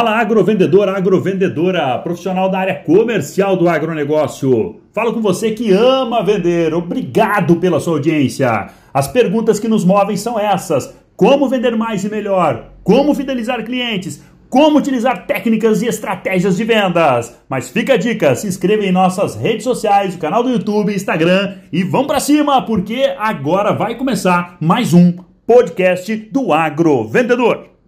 Fala 0.00 0.18
agrovendedor, 0.18 0.88
agrovendedora, 0.88 1.98
profissional 1.98 2.48
da 2.48 2.58
área 2.58 2.74
comercial 2.76 3.54
do 3.54 3.68
agronegócio. 3.68 4.80
Falo 4.94 5.12
com 5.12 5.20
você 5.20 5.50
que 5.50 5.72
ama 5.72 6.24
vender. 6.24 6.72
Obrigado 6.72 7.56
pela 7.56 7.78
sua 7.78 7.96
audiência. 7.96 8.70
As 8.94 9.06
perguntas 9.06 9.60
que 9.60 9.68
nos 9.68 9.84
movem 9.84 10.16
são 10.16 10.40
essas: 10.40 10.96
como 11.14 11.50
vender 11.50 11.76
mais 11.76 12.02
e 12.02 12.08
melhor? 12.08 12.70
Como 12.82 13.14
fidelizar 13.14 13.62
clientes? 13.62 14.24
Como 14.48 14.78
utilizar 14.78 15.26
técnicas 15.26 15.82
e 15.82 15.86
estratégias 15.86 16.56
de 16.56 16.64
vendas? 16.64 17.38
Mas 17.46 17.68
fica 17.68 17.92
a 17.92 17.98
dica, 17.98 18.34
se 18.34 18.46
inscreva 18.46 18.82
em 18.82 18.90
nossas 18.90 19.36
redes 19.36 19.64
sociais, 19.64 20.14
o 20.14 20.18
canal 20.18 20.42
do 20.42 20.48
YouTube, 20.48 20.94
Instagram 20.94 21.56
e 21.70 21.84
vamos 21.84 22.06
para 22.06 22.20
cima, 22.20 22.62
porque 22.62 23.14
agora 23.18 23.74
vai 23.74 23.96
começar 23.96 24.56
mais 24.62 24.94
um 24.94 25.12
podcast 25.46 26.16
do 26.32 26.54
Agro 26.54 27.06
Vendedor. 27.06 27.79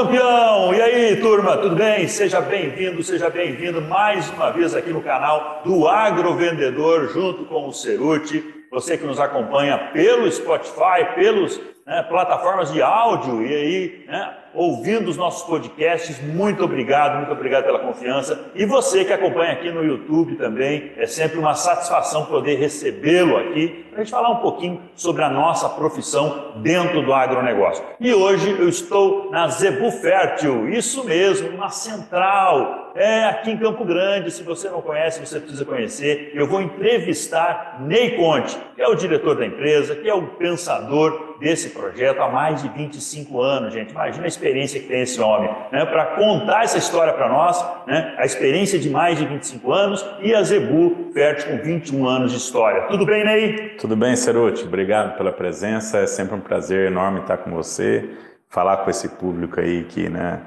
Campeão! 0.00 0.72
E 0.72 0.80
aí, 0.80 1.16
turma, 1.16 1.58
tudo 1.58 1.76
bem? 1.76 2.08
Seja 2.08 2.40
bem-vindo, 2.40 3.02
seja 3.02 3.28
bem-vindo 3.28 3.82
mais 3.82 4.30
uma 4.30 4.50
vez 4.50 4.74
aqui 4.74 4.90
no 4.90 5.02
canal 5.02 5.60
do 5.62 5.86
Agro 5.86 6.34
Vendedor, 6.34 7.10
junto 7.12 7.44
com 7.44 7.68
o 7.68 7.72
Ceruti. 7.72 8.42
Você 8.70 8.96
que 8.96 9.04
nos 9.04 9.20
acompanha 9.20 9.90
pelo 9.92 10.30
Spotify, 10.32 11.14
pelas 11.14 11.60
né, 11.90 12.04
plataformas 12.04 12.72
de 12.72 12.80
áudio 12.80 13.44
e 13.44 13.52
aí, 13.52 14.04
né, 14.06 14.32
ouvindo 14.54 15.10
os 15.10 15.16
nossos 15.16 15.42
podcasts. 15.42 16.22
Muito 16.22 16.64
obrigado, 16.64 17.16
muito 17.16 17.32
obrigado 17.32 17.64
pela 17.64 17.80
confiança. 17.80 18.48
E 18.54 18.64
você 18.64 19.04
que 19.04 19.12
acompanha 19.12 19.52
aqui 19.52 19.72
no 19.72 19.82
YouTube 19.82 20.36
também, 20.36 20.92
é 20.96 21.06
sempre 21.06 21.38
uma 21.38 21.54
satisfação 21.54 22.26
poder 22.26 22.54
recebê-lo 22.54 23.36
aqui 23.36 23.86
para 23.90 24.02
a 24.02 24.04
gente 24.04 24.12
falar 24.12 24.30
um 24.30 24.36
pouquinho 24.36 24.80
sobre 24.94 25.24
a 25.24 25.28
nossa 25.28 25.68
profissão 25.68 26.52
dentro 26.58 27.02
do 27.02 27.12
agronegócio. 27.12 27.84
E 27.98 28.14
hoje 28.14 28.50
eu 28.50 28.68
estou 28.68 29.28
na 29.32 29.48
Zebu 29.48 29.90
Fértil, 29.90 30.68
isso 30.68 31.04
mesmo, 31.04 31.48
uma 31.48 31.70
central, 31.70 32.79
é 32.94 33.24
aqui 33.24 33.50
em 33.50 33.56
Campo 33.56 33.84
Grande. 33.84 34.30
Se 34.30 34.42
você 34.42 34.68
não 34.68 34.80
conhece, 34.82 35.24
você 35.24 35.38
precisa 35.38 35.64
conhecer. 35.64 36.32
Eu 36.34 36.46
vou 36.46 36.60
entrevistar 36.60 37.78
Ney 37.80 38.16
Conte, 38.16 38.58
que 38.74 38.82
é 38.82 38.88
o 38.88 38.94
diretor 38.94 39.36
da 39.36 39.46
empresa, 39.46 39.94
que 39.94 40.08
é 40.08 40.14
o 40.14 40.26
pensador 40.28 41.36
desse 41.40 41.70
projeto 41.70 42.20
há 42.20 42.28
mais 42.28 42.62
de 42.62 42.68
25 42.68 43.40
anos, 43.40 43.72
gente. 43.72 43.92
Imagina 43.92 44.24
a 44.24 44.28
experiência 44.28 44.78
que 44.78 44.86
tem 44.86 45.00
esse 45.00 45.20
homem, 45.20 45.50
né? 45.72 45.84
Para 45.86 46.16
contar 46.16 46.64
essa 46.64 46.78
história 46.78 47.12
para 47.12 47.28
nós, 47.28 47.64
né? 47.86 48.14
A 48.18 48.24
experiência 48.24 48.78
de 48.78 48.90
mais 48.90 49.18
de 49.18 49.24
25 49.24 49.72
anos 49.72 50.06
e 50.20 50.34
a 50.34 50.42
Zebu 50.42 51.10
Fértil 51.12 51.50
com 51.50 51.62
21 51.62 52.06
anos 52.06 52.32
de 52.32 52.38
história. 52.38 52.82
Tudo 52.82 53.06
bem, 53.06 53.24
Ney? 53.24 53.70
Tudo 53.78 53.96
bem, 53.96 54.14
Ceruti. 54.14 54.64
Obrigado 54.64 55.16
pela 55.16 55.32
presença. 55.32 55.98
É 55.98 56.06
sempre 56.06 56.34
um 56.34 56.40
prazer 56.40 56.90
enorme 56.90 57.20
estar 57.20 57.38
com 57.38 57.50
você, 57.50 58.10
falar 58.48 58.78
com 58.78 58.90
esse 58.90 59.08
público 59.08 59.58
aí 59.60 59.84
que, 59.84 60.08
né, 60.08 60.40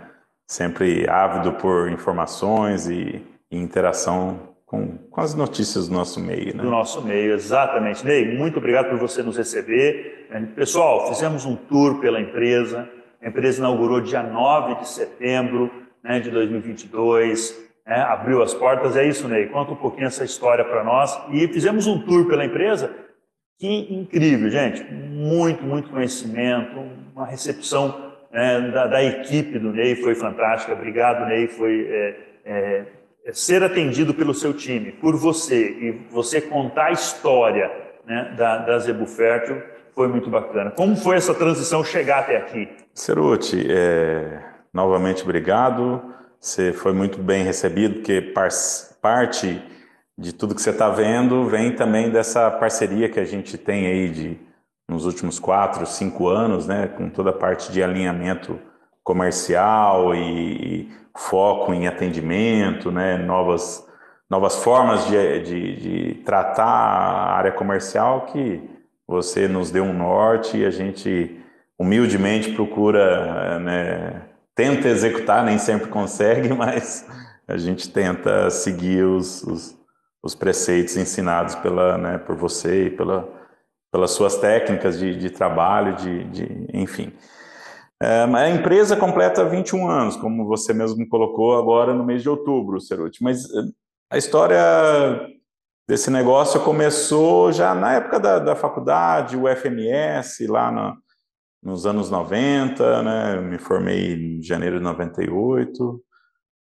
sempre 0.48 1.10
ávido 1.10 1.54
por 1.54 1.90
informações 1.90 2.88
e, 2.88 3.22
e 3.52 3.58
interação 3.58 4.54
com, 4.66 4.98
com, 5.10 5.22
as 5.22 5.36
notícias 5.36 5.88
do 5.88 5.94
nosso 5.94 6.20
meio. 6.20 6.56
Né? 6.56 6.64
Do 6.64 6.70
nosso 6.70 7.02
meio, 7.02 7.34
exatamente. 7.34 8.06
Ney, 8.06 8.36
muito 8.36 8.58
obrigado 8.58 8.90
por 8.90 8.98
você 8.98 9.22
nos 9.22 9.38
receber. 9.38 10.28
Pessoal, 10.56 11.08
fizemos 11.10 11.46
um 11.46 11.56
tour 11.56 12.00
pela 12.00 12.20
empresa, 12.20 12.90
a 13.22 13.28
empresa 13.28 13.60
inaugurou 13.60 14.02
dia 14.02 14.24
9 14.24 14.82
de 14.82 14.88
setembro 14.88 15.72
né, 16.04 16.20
de 16.20 16.30
2022, 16.32 17.56
né, 17.86 18.02
abriu 18.02 18.42
as 18.42 18.54
portas. 18.54 18.98
É 18.98 19.08
isso, 19.08 19.28
Ney. 19.28 19.48
Conta 19.48 19.72
um 19.72 19.78
pouquinho 19.78 20.08
essa 20.08 20.26
história 20.26 20.66
para 20.66 20.84
nós. 20.84 21.18
E 21.32 21.48
fizemos 21.48 21.88
um 21.88 22.00
tour 22.00 22.28
pela 22.28 22.44
empresa. 22.44 22.92
Que 23.60 23.94
incrível, 23.94 24.50
gente. 24.50 24.84
Muito, 24.84 25.64
muito 25.64 25.90
conhecimento, 25.90 26.80
uma 27.16 27.26
recepção 27.26 28.13
né, 28.34 28.72
da, 28.72 28.88
da, 28.88 29.04
equipe 29.04 29.60
do 29.60 29.72
Ney 29.72 29.96
foi 29.96 30.16
fantástica. 30.16 30.74
Obrigado, 30.74 31.28
Ney. 31.28 31.48
Foi 31.48 31.88
é, 31.90 32.16
é, 32.44 32.86
é 33.26 33.32
ser 33.32 33.64
atendido 33.64 34.14
pelo 34.14 34.34
seu 34.34 34.54
time, 34.54 34.92
por 34.92 35.16
você, 35.16 35.70
e 35.70 35.92
você 36.10 36.42
contar 36.42 36.88
a 36.88 36.92
história 36.92 37.72
né, 38.06 38.34
da, 38.36 38.58
da 38.58 38.80
Zebu 38.80 39.06
Fértil 39.06 39.62
foi 39.94 40.08
muito 40.08 40.30
bacana. 40.30 40.72
Como 40.72 40.96
foi 40.96 41.18
essa 41.18 41.34
transição 41.36 41.84
chegar 41.84 42.20
até 42.20 42.38
aqui? 42.38 42.68
Ceruti, 42.94 43.66
é, 43.70 44.40
novamente 44.74 45.24
obrigado. 45.24 46.02
Você 46.40 46.74
foi 46.74 46.92
muito 46.92 47.22
bem 47.22 47.44
recebido, 47.44 47.96
porque 47.96 48.34
parte 49.02 49.62
de 50.18 50.34
tudo 50.34 50.56
que 50.56 50.62
você 50.62 50.72
está 50.72 50.90
vendo 50.90 51.46
vem 51.46 51.76
também 51.76 52.10
dessa 52.10 52.50
parceria 52.52 53.08
que 53.10 53.20
a 53.20 53.26
gente 53.26 53.58
tem 53.58 53.88
aí 53.88 54.10
de 54.10 54.38
nos 54.88 55.06
últimos 55.06 55.40
quatro, 55.40 55.86
cinco 55.86 56.28
anos, 56.28 56.68
né, 56.68 56.88
com 56.88 57.10
toda 57.10 57.30
a 57.30 57.34
parte 57.34 57.72
de 57.72 57.82
alinhamento 57.82 58.60
comercial 59.04 60.14
e, 60.16 60.90
foco 61.16 61.74
em 61.74 61.88
atendimento, 61.88 62.92
né, 62.92 63.18
novas 63.18 63.88
novas 64.30 64.56
formas 64.64 65.06
de, 65.06 65.40
de, 65.42 65.76
de 65.76 66.14
tratar 66.24 66.66
a 66.66 67.36
área 67.36 67.52
comercial 67.52 68.26
que 68.26 68.68
você 69.08 69.48
nos 69.48 69.70
deu 69.70 69.84
um 69.84 69.94
norte 69.94 70.58
e 70.58 70.66
a 70.66 70.72
gente 70.72 71.40
humildemente 71.78 72.52
procura, 72.54 73.60
né, 73.60 74.24
tenta 74.56 74.88
executar, 74.88 75.44
nem 75.44 75.60
sempre 75.60 75.88
consegue, 75.88 76.50
mas 76.56 77.08
a 77.48 77.58
gente 77.58 77.92
tenta 77.92 78.50
seguir 78.50 79.04
os, 79.04 79.44
os, 79.44 79.78
os 80.24 80.34
preceitos 80.34 80.98
ensinados 80.98 81.54
pela, 81.56 81.98
né, 81.98 82.18
por 82.18 82.36
você 82.36 82.86
e 82.86 82.90
pela, 82.90 83.30
pelas 83.94 84.10
suas 84.10 84.38
técnicas 84.38 84.98
de, 84.98 85.16
de 85.16 85.30
trabalho, 85.30 85.96
de, 85.96 86.24
de 86.24 86.68
enfim. 86.74 87.14
É, 88.02 88.24
a 88.24 88.50
empresa 88.50 88.98
completa 88.98 89.46
21 89.46 89.88
anos, 89.88 90.16
como 90.16 90.48
você 90.48 90.74
mesmo 90.74 91.08
colocou 91.08 91.56
agora 91.56 91.94
no 91.94 92.04
mês 92.04 92.24
de 92.24 92.28
outubro, 92.28 92.82
Ceruti, 92.82 93.22
mas 93.22 93.46
eh, 93.46 93.64
a 94.10 94.18
história 94.18 94.60
desse 95.88 96.10
negócio 96.10 96.60
começou 96.62 97.52
já 97.52 97.76
na 97.76 97.94
época 97.94 98.20
da, 98.20 98.40
da 98.40 98.56
faculdade, 98.56 99.38
o 99.38 99.48
FMS, 99.48 100.48
lá 100.48 100.72
na, 100.72 100.96
nos 101.62 101.86
anos 101.86 102.10
90, 102.10 103.04
né? 103.04 103.42
me 103.42 103.60
formei 103.60 104.16
em 104.16 104.42
janeiro 104.42 104.80
de 104.80 104.84
98. 104.84 106.02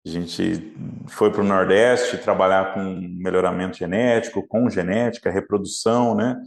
A 0.05 0.09
gente 0.09 0.73
foi 1.09 1.29
para 1.29 1.41
o 1.41 1.45
Nordeste 1.45 2.17
trabalhar 2.19 2.73
com 2.73 2.79
melhoramento 3.21 3.77
genético, 3.77 4.47
com 4.47 4.69
genética, 4.69 5.29
reprodução, 5.29 6.15
né? 6.15 6.37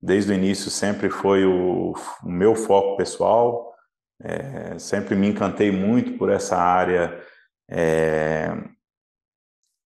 Desde 0.00 0.32
o 0.32 0.34
início 0.34 0.70
sempre 0.70 1.10
foi 1.10 1.44
o, 1.44 1.92
o 2.22 2.30
meu 2.30 2.54
foco 2.54 2.96
pessoal. 2.96 3.74
É, 4.22 4.78
sempre 4.78 5.14
me 5.14 5.28
encantei 5.28 5.70
muito 5.70 6.18
por 6.18 6.30
essa 6.30 6.56
área 6.56 7.20
é, 7.70 8.52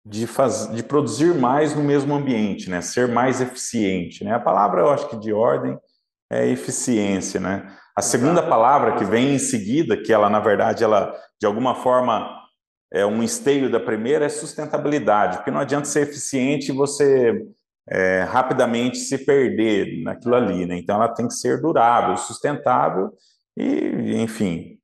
de, 0.04 0.26
faz, 0.26 0.70
de 0.72 0.82
produzir 0.82 1.34
mais 1.34 1.74
no 1.74 1.82
mesmo 1.82 2.14
ambiente, 2.14 2.68
né? 2.68 2.80
Ser 2.80 3.08
mais 3.08 3.40
eficiente, 3.40 4.24
né? 4.24 4.34
A 4.34 4.40
palavra, 4.40 4.80
eu 4.80 4.90
acho 4.90 5.08
que 5.08 5.18
de 5.18 5.32
ordem 5.32 5.78
é 6.30 6.46
eficiência, 6.46 7.40
né? 7.40 7.74
A 7.94 8.02
segunda 8.02 8.42
palavra 8.42 8.96
que 8.96 9.04
vem 9.04 9.34
em 9.34 9.38
seguida, 9.38 9.96
que 9.96 10.12
ela 10.12 10.30
na 10.30 10.40
verdade 10.40 10.84
ela 10.84 11.14
de 11.38 11.46
alguma 11.46 11.74
forma 11.74 12.38
é 12.92 13.04
um 13.06 13.22
esteio 13.22 13.70
da 13.70 13.78
primeira, 13.78 14.24
é 14.24 14.28
sustentabilidade, 14.28 15.38
porque 15.38 15.50
não 15.50 15.60
adianta 15.60 15.86
ser 15.86 16.02
eficiente 16.02 16.70
e 16.70 16.74
você 16.74 17.46
é, 17.90 18.22
rapidamente 18.22 18.98
se 18.98 19.18
perder 19.24 20.02
naquilo 20.02 20.36
ali, 20.36 20.64
né? 20.64 20.76
Então 20.76 20.96
ela 20.96 21.12
tem 21.12 21.26
que 21.26 21.34
ser 21.34 21.60
durável, 21.60 22.16
sustentável 22.16 23.10
e, 23.56 24.14
enfim, 24.22 24.78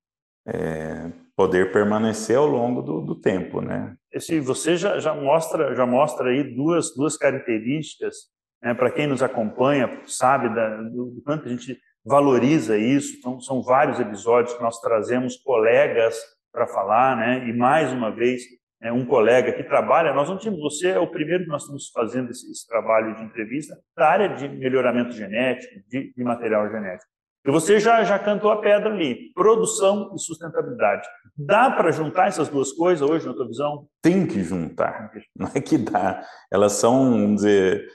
é, 0.47 1.13
poder 1.37 1.71
permanecer 1.73 2.37
ao 2.37 2.47
longo 2.47 2.83
do, 2.83 3.01
do 3.01 3.15
tempo, 3.15 3.61
né? 3.61 3.95
Esse, 4.13 4.41
você 4.41 4.77
já, 4.77 4.99
já 4.99 5.15
mostra 5.15 5.75
já 5.75 5.87
mostra 5.87 6.31
aí 6.31 6.43
duas 6.43 6.95
duas 6.95 7.17
características 7.17 8.17
né, 8.63 8.75
para 8.75 8.91
quem 8.91 9.07
nos 9.07 9.23
acompanha 9.23 10.03
sabe 10.07 10.53
da, 10.55 10.83
do 10.83 11.23
quanto 11.25 11.47
a 11.47 11.49
gente 11.51 11.79
valoriza 12.05 12.77
isso. 12.77 13.17
Então 13.19 13.41
são 13.41 13.63
vários 13.63 14.01
episódios 14.01 14.55
que 14.55 14.63
nós 14.63 14.81
trazemos 14.81 15.37
colegas 15.37 16.19
para 16.53 16.67
falar, 16.67 17.17
né? 17.17 17.49
E 17.49 17.53
mais 17.53 17.93
uma 17.93 18.11
vez 18.11 18.43
é, 18.83 18.93
um 18.93 19.05
colega 19.05 19.53
que 19.53 19.65
trabalha. 19.65 20.13
Nós 20.13 20.29
não 20.29 20.39
tínhamos. 20.39 20.63
Você 20.63 20.89
é 20.89 20.99
o 20.99 21.11
primeiro 21.11 21.45
que 21.45 21.51
nós 21.51 21.63
estamos 21.63 21.89
fazendo 21.89 22.31
esse, 22.31 22.51
esse 22.51 22.67
trabalho 22.67 23.15
de 23.17 23.23
entrevista 23.23 23.77
da 23.97 24.09
área 24.09 24.29
de 24.29 24.49
melhoramento 24.49 25.13
genético, 25.13 25.75
de, 25.89 26.13
de 26.13 26.25
material 26.25 26.71
genético. 26.71 27.11
E 27.47 27.51
você 27.51 27.79
já, 27.79 28.03
já 28.03 28.19
cantou 28.19 28.51
a 28.51 28.61
pedra 28.61 28.91
ali, 28.91 29.33
produção 29.33 30.13
e 30.15 30.19
sustentabilidade. 30.19 31.07
Dá 31.37 31.71
para 31.71 31.93
juntar 31.93 32.27
essas 32.27 32.49
duas 32.49 32.73
coisas 32.73 33.09
hoje, 33.09 33.25
na 33.25 33.35
tua 33.35 33.47
visão? 33.47 33.87
Tem 34.03 34.27
que 34.27 34.43
juntar, 34.43 35.13
não 35.35 35.49
é 35.55 35.61
que 35.61 35.79
dá. 35.79 36.25
Elas 36.51 36.73
são, 36.73 37.13
vamos 37.13 37.37
dizer, 37.37 37.87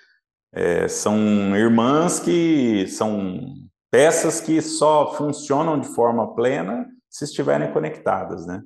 é, 0.54 0.88
são 0.88 1.18
irmãs 1.56 2.20
que 2.20 2.88
são 2.88 3.42
peças 3.92 4.40
que 4.40 4.62
só 4.62 5.14
funcionam 5.16 5.78
de 5.78 5.88
forma 5.90 6.34
plena 6.34 6.88
se 7.10 7.26
estiverem 7.26 7.74
conectadas, 7.74 8.48
né? 8.48 8.62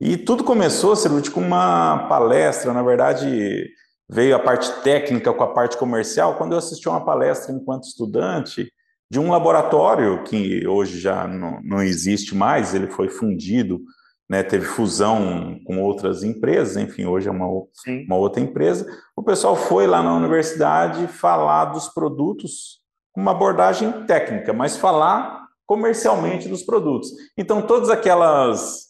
E 0.00 0.16
tudo 0.16 0.44
começou, 0.44 0.94
Cirute, 0.94 1.30
com 1.30 1.40
uma 1.40 2.06
palestra, 2.08 2.72
na 2.72 2.82
verdade, 2.82 3.68
veio 4.08 4.36
a 4.36 4.38
parte 4.38 4.70
técnica 4.82 5.32
com 5.32 5.42
a 5.42 5.52
parte 5.52 5.76
comercial. 5.76 6.36
Quando 6.36 6.52
eu 6.52 6.58
assisti 6.58 6.88
uma 6.88 7.04
palestra 7.04 7.52
enquanto 7.52 7.84
estudante 7.84 8.72
de 9.10 9.18
um 9.18 9.30
laboratório 9.30 10.22
que 10.22 10.66
hoje 10.68 11.00
já 11.00 11.26
não, 11.26 11.60
não 11.62 11.82
existe 11.82 12.34
mais, 12.34 12.74
ele 12.74 12.86
foi 12.86 13.08
fundido, 13.08 13.80
né, 14.28 14.42
teve 14.42 14.66
fusão 14.66 15.58
com 15.64 15.82
outras 15.82 16.22
empresas, 16.22 16.76
enfim, 16.76 17.06
hoje 17.06 17.28
é 17.28 17.30
uma, 17.30 17.46
uma 17.46 18.16
outra 18.16 18.40
empresa. 18.40 18.86
O 19.16 19.22
pessoal 19.22 19.56
foi 19.56 19.86
lá 19.86 20.02
na 20.02 20.14
universidade 20.14 21.06
falar 21.08 21.66
dos 21.66 21.88
produtos 21.88 22.80
com 23.12 23.20
uma 23.20 23.32
abordagem 23.32 24.04
técnica, 24.06 24.52
mas 24.52 24.76
falar 24.76 25.48
comercialmente 25.66 26.48
dos 26.48 26.62
produtos. 26.62 27.10
Então, 27.36 27.62
todas 27.62 27.90
aquelas 27.90 28.87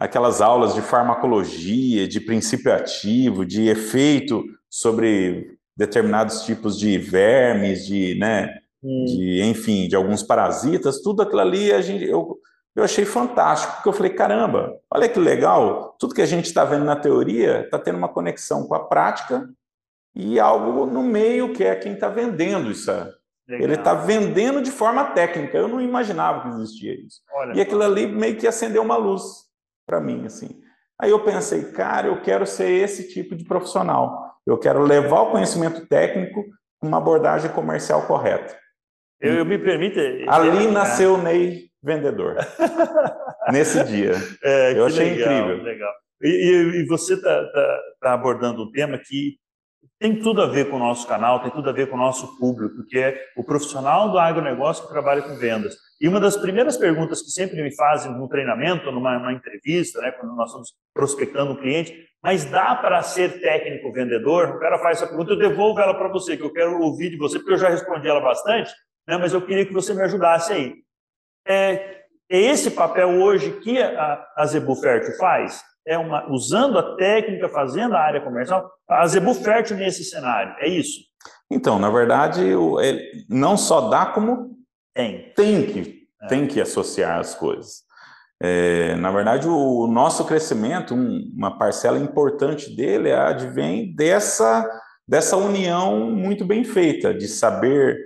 aquelas 0.00 0.40
aulas 0.40 0.74
de 0.74 0.80
farmacologia, 0.80 2.08
de 2.08 2.18
princípio 2.18 2.72
ativo, 2.72 3.44
de 3.44 3.68
efeito 3.68 4.42
sobre 4.70 5.58
determinados 5.76 6.40
tipos 6.44 6.78
de 6.78 6.96
vermes, 6.96 7.84
de, 7.86 8.18
né, 8.18 8.60
hum. 8.82 9.04
de, 9.04 9.42
enfim, 9.42 9.86
de 9.86 9.94
alguns 9.94 10.22
parasitas, 10.22 11.02
tudo 11.02 11.20
aquilo 11.20 11.42
ali 11.42 11.70
a 11.70 11.82
gente, 11.82 12.02
eu, 12.02 12.38
eu 12.74 12.82
achei 12.82 13.04
fantástico, 13.04 13.74
porque 13.74 13.90
eu 13.90 13.92
falei, 13.92 14.12
caramba, 14.14 14.74
olha 14.90 15.06
que 15.06 15.18
legal, 15.18 15.94
tudo 15.98 16.14
que 16.14 16.22
a 16.22 16.26
gente 16.26 16.46
está 16.46 16.64
vendo 16.64 16.86
na 16.86 16.96
teoria 16.96 17.60
está 17.60 17.78
tendo 17.78 17.98
uma 17.98 18.08
conexão 18.08 18.66
com 18.66 18.74
a 18.74 18.82
prática 18.82 19.50
e 20.14 20.40
algo 20.40 20.86
no 20.86 21.02
meio 21.02 21.52
que 21.52 21.62
é 21.62 21.74
quem 21.76 21.92
está 21.92 22.08
vendendo 22.08 22.70
isso. 22.70 22.90
Legal. 22.90 23.64
Ele 23.64 23.74
está 23.74 23.92
vendendo 23.92 24.62
de 24.62 24.70
forma 24.70 25.04
técnica, 25.10 25.58
eu 25.58 25.68
não 25.68 25.80
imaginava 25.80 26.40
que 26.40 26.48
existia 26.56 26.94
isso. 26.94 27.20
Olha, 27.34 27.52
e 27.54 27.60
aquilo 27.60 27.82
ali 27.82 28.06
meio 28.06 28.36
que 28.36 28.46
acendeu 28.46 28.82
uma 28.82 28.96
luz 28.96 29.49
para 29.90 30.00
mim, 30.00 30.24
assim. 30.24 30.48
Aí 31.00 31.10
eu 31.10 31.24
pensei, 31.24 31.72
cara, 31.72 32.06
eu 32.06 32.22
quero 32.22 32.46
ser 32.46 32.70
esse 32.70 33.12
tipo 33.12 33.34
de 33.34 33.44
profissional. 33.44 34.36
Eu 34.46 34.56
quero 34.56 34.82
levar 34.82 35.22
o 35.22 35.30
conhecimento 35.32 35.84
técnico 35.86 36.44
com 36.78 36.86
uma 36.86 36.98
abordagem 36.98 37.50
comercial 37.50 38.06
correta. 38.06 38.56
Eu, 39.20 39.34
eu 39.34 39.44
me 39.44 39.58
permite. 39.58 39.98
Ali 40.28 40.66
é, 40.66 40.70
nasceu 40.70 41.14
o 41.14 41.22
Ney 41.22 41.70
vendedor. 41.82 42.36
Nesse 43.50 43.82
dia. 43.84 44.12
É, 44.44 44.78
eu 44.78 44.86
achei 44.86 45.10
legal, 45.10 45.32
incrível. 45.32 45.64
Legal. 45.64 45.92
E, 46.22 46.82
e 46.82 46.86
você 46.86 47.14
está 47.14 47.44
tá, 47.50 47.80
tá 48.00 48.12
abordando 48.12 48.62
um 48.62 48.70
tema 48.70 48.96
que 48.98 49.36
tem 50.00 50.18
tudo 50.18 50.40
a 50.40 50.46
ver 50.46 50.70
com 50.70 50.76
o 50.76 50.78
nosso 50.78 51.06
canal, 51.06 51.40
tem 51.40 51.50
tudo 51.50 51.68
a 51.68 51.72
ver 51.74 51.90
com 51.90 51.94
o 51.94 51.98
nosso 51.98 52.38
público, 52.38 52.82
que 52.88 52.98
é 52.98 53.22
o 53.36 53.44
profissional 53.44 54.10
do 54.10 54.18
agronegócio 54.18 54.86
que 54.86 54.92
trabalha 54.92 55.20
com 55.20 55.36
vendas. 55.36 55.76
E 56.00 56.08
uma 56.08 56.18
das 56.18 56.38
primeiras 56.38 56.78
perguntas 56.78 57.20
que 57.20 57.30
sempre 57.30 57.62
me 57.62 57.76
fazem 57.76 58.10
no 58.10 58.26
treinamento, 58.26 58.90
numa, 58.90 59.18
numa 59.18 59.34
entrevista, 59.34 60.00
né, 60.00 60.10
quando 60.12 60.34
nós 60.34 60.48
estamos 60.48 60.72
prospectando 60.94 61.52
um 61.52 61.56
cliente, 61.56 61.94
mas 62.22 62.46
dá 62.46 62.74
para 62.76 63.02
ser 63.02 63.42
técnico 63.42 63.92
vendedor? 63.92 64.56
O 64.56 64.58
cara 64.58 64.78
faz 64.78 64.96
essa 64.96 65.06
pergunta, 65.06 65.32
eu 65.32 65.38
devolvo 65.38 65.78
ela 65.78 65.92
para 65.92 66.08
você, 66.08 66.34
que 66.34 66.44
eu 66.44 66.52
quero 66.52 66.80
ouvir 66.80 67.10
de 67.10 67.18
você, 67.18 67.38
porque 67.38 67.52
eu 67.52 67.58
já 67.58 67.68
respondi 67.68 68.08
ela 68.08 68.22
bastante, 68.22 68.72
né, 69.06 69.18
mas 69.18 69.34
eu 69.34 69.42
queria 69.42 69.66
que 69.66 69.74
você 69.74 69.92
me 69.92 70.00
ajudasse 70.00 70.50
aí. 70.50 70.76
É, 71.46 72.04
é 72.30 72.40
esse 72.40 72.70
papel 72.70 73.20
hoje 73.20 73.60
que 73.60 73.78
a, 73.78 74.26
a 74.34 74.46
Zebu 74.46 74.74
Fértil 74.76 75.12
faz? 75.18 75.62
É 75.90 75.98
uma, 75.98 76.30
usando 76.30 76.78
a 76.78 76.94
técnica, 76.94 77.48
fazendo 77.48 77.96
a 77.96 78.00
área 78.00 78.20
comercial, 78.20 78.70
a 78.88 79.04
Zebu 79.08 79.34
Fértil 79.34 79.76
nesse 79.76 80.04
cenário, 80.04 80.54
é 80.60 80.68
isso? 80.68 81.00
Então, 81.50 81.80
na 81.80 81.90
verdade, 81.90 82.40
não 83.28 83.56
só 83.56 83.88
dá 83.88 84.06
como 84.06 84.56
tem, 84.94 85.32
tem 85.34 85.66
que, 85.66 86.06
é. 86.22 86.26
tem 86.28 86.46
que 86.46 86.60
associar 86.60 87.18
as 87.18 87.34
coisas. 87.34 87.82
É, 88.40 88.94
na 88.94 89.10
verdade, 89.10 89.48
o 89.48 89.88
nosso 89.88 90.24
crescimento, 90.24 90.94
uma 90.94 91.58
parcela 91.58 91.98
importante 91.98 92.74
dele 92.74 93.12
advém 93.12 93.92
dessa, 93.92 94.64
dessa 95.06 95.36
união 95.36 96.08
muito 96.08 96.44
bem 96.44 96.62
feita, 96.62 97.12
de 97.12 97.26
saber 97.26 97.98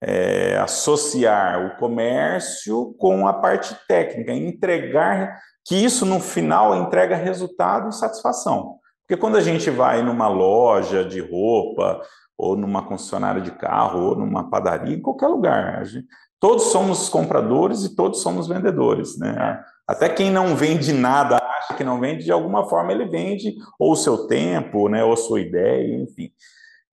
é, 0.00 0.56
associar 0.58 1.66
o 1.66 1.76
comércio 1.76 2.94
com 2.98 3.26
a 3.26 3.32
parte 3.32 3.76
técnica, 3.88 4.32
entregar 4.32 5.36
que 5.64 5.76
isso 5.76 6.04
no 6.04 6.20
final 6.20 6.74
entrega 6.76 7.16
resultado 7.16 7.88
e 7.88 7.94
satisfação. 7.94 8.78
Porque 9.02 9.20
quando 9.20 9.36
a 9.36 9.40
gente 9.40 9.70
vai 9.70 10.02
numa 10.02 10.28
loja 10.28 11.04
de 11.04 11.20
roupa, 11.20 12.00
ou 12.36 12.56
numa 12.56 12.82
concessionária 12.82 13.40
de 13.40 13.52
carro, 13.52 14.00
ou 14.08 14.16
numa 14.16 14.50
padaria, 14.50 14.96
em 14.96 15.02
qualquer 15.02 15.28
lugar, 15.28 15.84
gente, 15.84 16.06
todos 16.40 16.64
somos 16.72 17.08
compradores 17.08 17.84
e 17.84 17.94
todos 17.94 18.20
somos 18.20 18.48
vendedores. 18.48 19.18
Né? 19.18 19.62
Até 19.86 20.08
quem 20.08 20.30
não 20.30 20.56
vende 20.56 20.92
nada, 20.92 21.36
acha 21.36 21.74
que 21.74 21.84
não 21.84 22.00
vende, 22.00 22.24
de 22.24 22.32
alguma 22.32 22.68
forma 22.68 22.92
ele 22.92 23.04
vende 23.04 23.54
ou 23.78 23.92
o 23.92 23.96
seu 23.96 24.26
tempo, 24.26 24.88
né, 24.88 25.04
ou 25.04 25.12
a 25.12 25.16
sua 25.16 25.40
ideia, 25.40 26.02
enfim. 26.02 26.32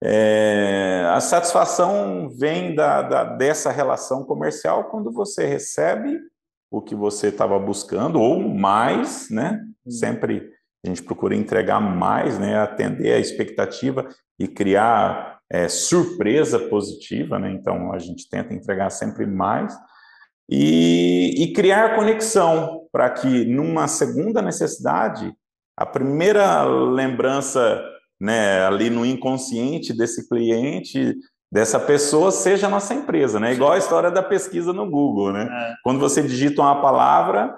É, 0.02 1.10
a 1.14 1.20
satisfação 1.20 2.30
vem 2.30 2.74
da, 2.74 3.02
da, 3.02 3.24
dessa 3.24 3.70
relação 3.70 4.24
comercial 4.24 4.86
quando 4.86 5.12
você 5.12 5.46
recebe 5.46 6.18
o 6.72 6.82
que 6.82 6.96
você 6.96 7.28
estava 7.28 7.58
buscando, 7.58 8.20
ou 8.20 8.40
mais, 8.48 9.30
né? 9.30 9.62
Uhum. 9.86 9.92
Sempre 9.92 10.50
a 10.86 10.88
gente 10.88 11.04
procura 11.04 11.36
entregar 11.36 11.80
mais, 11.80 12.38
né? 12.38 12.58
Atender 12.58 13.14
a 13.14 13.20
expectativa 13.20 14.08
e 14.38 14.48
criar 14.48 15.40
é, 15.52 15.68
surpresa 15.68 16.60
positiva, 16.60 17.40
né? 17.40 17.52
Então 17.52 17.92
a 17.92 18.00
gente 18.00 18.30
tenta 18.30 18.54
entregar 18.54 18.90
sempre 18.90 19.26
mais 19.26 19.76
e, 20.50 21.44
e 21.44 21.54
criar 21.54 21.96
conexão 21.96 22.88
para 22.92 23.10
que 23.10 23.46
numa 23.46 23.88
segunda 23.88 24.42
necessidade, 24.42 25.34
a 25.76 25.86
primeira 25.86 26.64
lembrança, 26.64 27.84
né? 28.20 28.66
Ali 28.66 28.90
no 28.90 29.06
inconsciente 29.06 29.92
desse 29.92 30.30
cliente 30.30 31.16
dessa 31.52 31.80
pessoa 31.80 32.32
seja 32.32 32.68
a 32.68 32.70
nossa 32.70 32.94
empresa, 32.94 33.40
né? 33.40 33.54
Igual 33.54 33.72
a 33.72 33.78
história 33.78 34.12
da 34.12 34.22
pesquisa 34.22 34.72
no 34.72 34.90
Google, 34.90 35.34
né? 35.34 35.48
É. 35.50 35.76
Quando 35.84 36.00
você 36.00 36.22
digita 36.22 36.62
uma 36.62 36.82
palavra, 36.82 37.56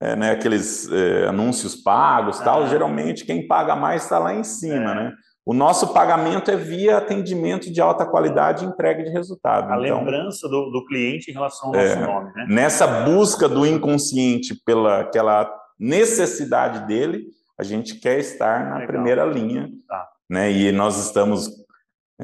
é, 0.00 0.14
né, 0.14 0.30
aqueles 0.32 0.90
é, 0.90 1.26
anúncios 1.26 1.74
pagos, 1.76 2.38
tal, 2.40 2.66
geralmente 2.66 3.24
quem 3.24 3.46
paga 3.46 3.74
mais 3.74 4.02
está 4.04 4.18
lá 4.18 4.34
em 4.34 4.44
cima, 4.44 4.92
é. 4.92 4.94
né? 4.94 5.12
O 5.44 5.54
nosso 5.54 5.94
pagamento 5.94 6.50
é 6.50 6.56
via 6.56 6.98
atendimento 6.98 7.72
de 7.72 7.80
alta 7.80 8.04
qualidade 8.04 8.64
e 8.64 8.68
entrega 8.68 9.02
de 9.02 9.10
resultado. 9.10 9.72
A 9.72 9.82
então, 9.82 9.98
lembrança 9.98 10.46
do, 10.46 10.70
do, 10.70 10.84
cliente 10.84 11.30
em 11.30 11.34
relação 11.34 11.70
ao 11.70 11.74
nosso 11.74 11.98
é, 11.98 12.06
nome, 12.06 12.32
né? 12.34 12.46
Nessa 12.48 12.86
busca 13.04 13.48
do 13.48 13.66
inconsciente 13.66 14.54
pela 14.64 15.00
aquela 15.00 15.50
necessidade 15.78 16.86
dele, 16.86 17.24
a 17.58 17.62
gente 17.62 17.98
quer 17.98 18.18
estar 18.18 18.64
na 18.64 18.74
Legal. 18.74 18.86
primeira 18.86 19.24
linha, 19.24 19.70
tá. 19.88 20.08
né? 20.28 20.52
E 20.52 20.70
nós 20.72 20.98
estamos 20.98 21.48
é 21.48 21.52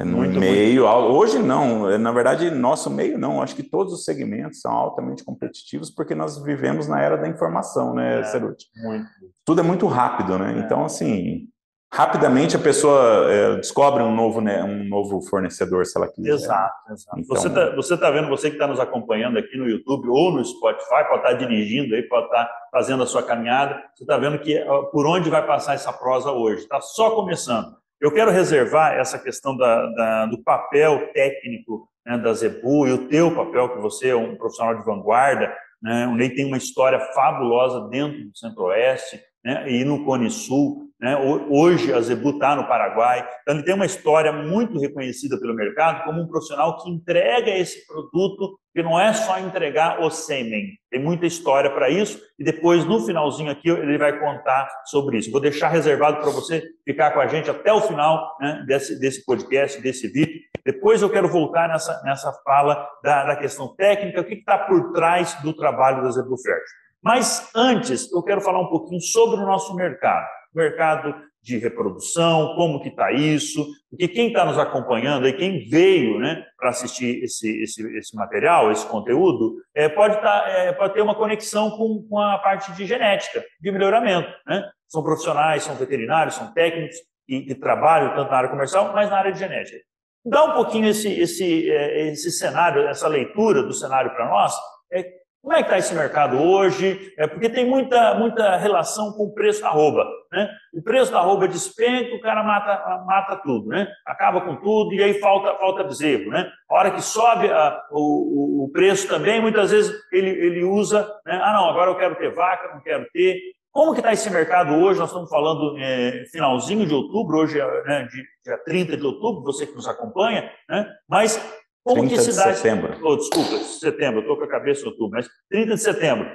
no 0.05 0.19
muito, 0.19 0.39
meio, 0.39 0.85
hoje 0.85 1.39
não, 1.39 1.91
é, 1.91 1.97
na 1.97 2.13
verdade, 2.13 2.51
nosso 2.51 2.91
meio 2.91 3.19
não, 3.19 3.41
acho 3.41 3.57
que 3.57 3.63
todos 3.63 3.93
os 3.93 4.05
segmentos 4.05 4.61
são 4.61 4.73
altamente 4.73 5.25
competitivos 5.25 5.91
porque 5.91 6.15
nós 6.15 6.43
vivemos 6.43 6.87
na 6.87 7.01
era 7.01 7.17
da 7.17 7.27
informação, 7.27 7.95
né, 7.95 8.21
é, 8.21 8.25
Ceruti? 8.25 8.67
Muito. 8.77 9.07
Tudo 9.45 9.61
é 9.61 9.65
muito 9.65 9.87
rápido, 9.87 10.39
né? 10.39 10.55
É. 10.55 10.59
Então, 10.59 10.85
assim, 10.85 11.49
rapidamente 11.93 12.57
a 12.57 12.59
pessoa 12.59 13.33
é, 13.33 13.57
descobre 13.57 14.03
um 14.03 14.15
novo, 14.15 14.43
né, 14.43 14.63
um 14.63 14.85
novo 14.85 15.23
fornecedor, 15.23 15.87
se 15.87 15.97
ela 15.97 16.09
quiser. 16.09 16.31
Exato, 16.31 16.93
exato. 16.93 17.19
Então, 17.19 17.37
você 17.37 17.49
está 17.49 17.75
você 17.75 17.97
tá 17.97 18.11
vendo, 18.11 18.29
você 18.29 18.51
que 18.51 18.57
está 18.57 18.67
nos 18.67 18.79
acompanhando 18.79 19.39
aqui 19.39 19.57
no 19.57 19.67
YouTube 19.67 20.09
ou 20.11 20.31
no 20.31 20.45
Spotify, 20.45 21.05
pode 21.09 21.17
estar 21.17 21.31
tá 21.31 21.33
dirigindo 21.33 21.95
aí, 21.95 22.03
pode 22.03 22.27
estar 22.27 22.45
tá 22.45 22.51
fazendo 22.71 23.03
a 23.03 23.07
sua 23.07 23.23
caminhada, 23.23 23.83
você 23.95 24.05
está 24.05 24.19
vendo 24.19 24.39
que 24.39 24.63
por 24.93 25.07
onde 25.07 25.31
vai 25.31 25.47
passar 25.47 25.75
essa 25.75 25.93
prosa 25.93 26.31
hoje. 26.33 26.63
Está 26.63 26.83
só 26.83 27.15
começando. 27.15 27.77
Eu 28.01 28.13
quero 28.13 28.31
reservar 28.31 28.95
essa 28.95 29.19
questão 29.19 29.57
da, 29.57 29.87
da, 29.87 30.27
do 30.27 30.43
papel 30.43 31.11
técnico 31.13 31.89
né, 32.05 32.19
da 32.19 32.33
Zebu 32.35 32.87
e 32.87 32.93
o 32.93 33.09
teu 33.09 33.35
papel, 33.35 33.71
que 33.71 33.81
você 33.81 34.11
é 34.11 34.17
um 34.17 34.37
profissional 34.37 34.75
de 34.77 34.85
vanguarda. 34.85 35.55
Né, 35.83 36.07
o 36.07 36.15
Ney 36.15 36.31
tem 36.31 36.45
uma 36.45 36.59
história 36.59 37.01
fabulosa 37.15 37.89
dentro 37.89 38.23
do 38.23 38.37
Centro-Oeste 38.37 39.21
né, 39.45 39.71
e 39.71 39.85
no 39.85 40.05
Cone 40.05 40.31
Sul. 40.31 40.86
Né? 40.99 41.15
Hoje 41.51 41.93
a 41.93 42.01
Zebu 42.01 42.31
está 42.31 42.57
no 42.57 42.67
Paraguai, 42.67 43.27
então 43.43 43.55
ele 43.55 43.65
tem 43.65 43.75
uma 43.75 43.85
história 43.85 44.33
muito 44.33 44.81
reconhecida 44.81 45.39
pelo 45.39 45.55
mercado 45.55 46.05
como 46.05 46.23
um 46.23 46.27
profissional 46.27 46.83
que 46.83 46.89
entrega 46.89 47.51
esse 47.51 47.87
produto, 47.87 48.59
que 48.75 48.83
não 48.83 48.99
é 48.99 49.13
só 49.13 49.39
entregar 49.39 50.01
o 50.01 50.11
sêmen, 50.11 50.69
tem 50.91 50.99
muita 50.99 51.27
história 51.27 51.71
para 51.71 51.91
isso, 51.91 52.19
e 52.39 52.45
depois 52.45 52.87
no 52.87 53.05
finalzinho 53.05 53.51
aqui 53.51 53.69
ele 53.69 53.99
vai 53.99 54.19
contar 54.19 54.71
sobre 54.87 55.19
isso. 55.19 55.31
Vou 55.31 55.41
deixar 55.41 55.69
reservado 55.69 56.17
para 56.19 56.31
você 56.31 56.63
ficar 56.83 57.11
com 57.11 57.21
a 57.21 57.27
gente 57.27 57.51
até 57.51 57.71
o 57.71 57.83
final 57.83 58.35
né, 58.41 58.65
desse, 58.67 58.99
desse 58.99 59.23
podcast, 59.27 59.81
desse 59.83 60.09
vídeo. 60.09 60.41
Depois 60.65 61.03
eu 61.03 61.11
quero 61.11 61.29
voltar 61.29 61.69
nessa, 61.69 62.03
nessa 62.05 62.33
fala 62.43 62.89
da, 63.05 63.27
da 63.27 63.37
questão 63.37 63.75
técnica, 63.77 64.23
o 64.23 64.25
que 64.25 64.35
está 64.35 64.59
por 64.59 64.93
trás 64.93 65.35
do 65.43 65.55
trabalho 65.55 66.03
da 66.03 66.11
Zebu 66.11 66.39
Fértil. 66.39 66.75
Mas 67.03 67.51
antes, 67.55 68.11
eu 68.11 68.23
quero 68.23 68.41
falar 68.41 68.61
um 68.61 68.71
pouquinho 68.71 69.01
sobre 69.01 69.37
o 69.37 69.47
nosso 69.47 69.75
mercado 69.77 70.27
mercado 70.57 71.15
de 71.43 71.59
reprodução, 71.59 72.57
como 72.57 72.83
que 72.83 72.89
está 72.89 73.13
isso, 73.13 73.65
porque 73.89 74.09
quem 74.09 74.29
está 74.29 74.45
nos 74.45 74.59
acompanhando 74.59 75.29
e 75.29 75.33
quem 75.33 75.69
veio 75.69 76.19
né, 76.19 76.45
para 76.59 76.71
assistir 76.71 77.23
esse, 77.23 77.63
esse, 77.63 77.97
esse 77.97 78.17
material, 78.17 78.73
esse 78.73 78.85
conteúdo, 78.87 79.55
é, 79.73 79.89
pode, 79.89 80.21
tá, 80.21 80.45
é, 80.49 80.73
pode 80.73 80.95
ter 80.95 81.03
uma 81.03 81.15
conexão 81.15 81.71
com, 81.71 82.05
com 82.09 82.19
a 82.19 82.39
parte 82.39 82.73
de 82.73 82.85
genética, 82.85 83.45
de 83.61 83.71
melhoramento. 83.71 84.29
Né? 84.45 84.69
São 84.89 85.05
profissionais, 85.05 85.63
são 85.63 85.77
veterinários, 85.77 86.35
são 86.35 86.53
técnicos, 86.53 86.97
que, 87.29 87.55
trabalham 87.55 88.15
tanto 88.15 88.31
na 88.31 88.37
área 88.37 88.51
comercial, 88.51 88.93
mas 88.93 89.11
na 89.11 89.19
área 89.19 89.33
de 89.33 89.39
genética. 89.39 89.79
Dá 90.25 90.45
um 90.45 90.55
pouquinho 90.55 90.89
esse, 90.89 91.09
esse, 91.09 91.71
é, 91.71 92.09
esse 92.09 92.33
cenário, 92.33 92.83
essa 92.89 93.07
leitura 93.07 93.63
do 93.63 93.73
cenário 93.73 94.11
para 94.13 94.29
nós. 94.29 94.53
É, 94.93 95.05
como 95.47 95.57
é 95.57 95.63
que 95.63 95.67
está 95.67 95.79
esse 95.79 95.95
mercado 95.95 96.43
hoje? 96.43 97.15
É 97.17 97.25
porque 97.29 97.49
tem 97.49 97.65
muita, 97.65 98.17
muita 98.17 98.57
relação 98.57 99.13
com 99.13 99.27
o 99.27 99.33
preço 99.33 99.61
da 99.61 99.69
arroba. 99.69 100.05
Né? 100.33 100.51
O 100.75 100.83
preço 100.83 101.13
da 101.13 101.21
arroba 101.21 101.47
despenca, 101.47 102.17
o 102.17 102.21
cara 102.21 102.43
mata, 102.43 103.05
mata 103.07 103.37
tudo, 103.37 103.69
né? 103.69 103.87
acaba 104.05 104.41
com 104.41 104.57
tudo 104.57 104.93
e 104.93 105.01
aí 105.01 105.21
falta, 105.21 105.55
falta 105.57 105.85
bezerro. 105.85 106.33
Né? 106.33 106.51
A 106.69 106.75
hora 106.75 106.91
que 106.91 107.01
sobe 107.01 107.49
a, 107.49 107.81
o, 107.93 108.65
o, 108.65 108.71
preço 108.73 109.07
também, 109.07 109.41
muitas 109.41 109.71
vezes 109.71 109.95
ele, 110.11 110.31
ele 110.31 110.65
usa, 110.65 111.03
né? 111.25 111.41
ah 111.41 111.53
não, 111.53 111.71
agora 111.71 111.93
eu 111.93 111.97
quero 111.97 112.17
ter 112.17 112.35
vaca, 112.35 112.75
não 112.75 112.81
quero 112.81 113.07
ter. 113.13 113.39
Como 113.71 113.93
que 113.93 114.01
está 114.01 114.13
esse 114.13 114.29
mercado 114.29 114.75
hoje? 114.75 114.99
Nós 114.99 115.11
estamos 115.11 115.31
falando 115.31 115.79
é, 115.79 116.25
finalzinho 116.33 116.85
de 116.85 116.93
outubro, 116.93 117.39
hoje 117.39 117.61
é 117.61 117.85
né, 117.85 118.09
dia 118.43 118.59
30 118.65 118.97
de 118.97 119.07
outubro, 119.07 119.45
você 119.45 119.65
que 119.65 119.77
nos 119.77 119.87
acompanha, 119.87 120.51
né? 120.69 120.93
mas 121.09 121.41
como 121.87 122.01
30 122.01 122.15
que 122.17 122.21
cidade... 122.21 122.51
de 122.51 122.57
setembro. 122.57 122.99
Oh, 123.01 123.17
desculpa, 123.17 123.59
setembro, 123.59 124.21
estou 124.21 124.37
com 124.37 124.43
a 124.43 124.49
cabeça 124.49 124.83
em 124.83 124.87
outubro, 124.87 125.13
mas 125.13 125.29
30 125.49 125.75
de 125.75 125.81
setembro. 125.81 126.29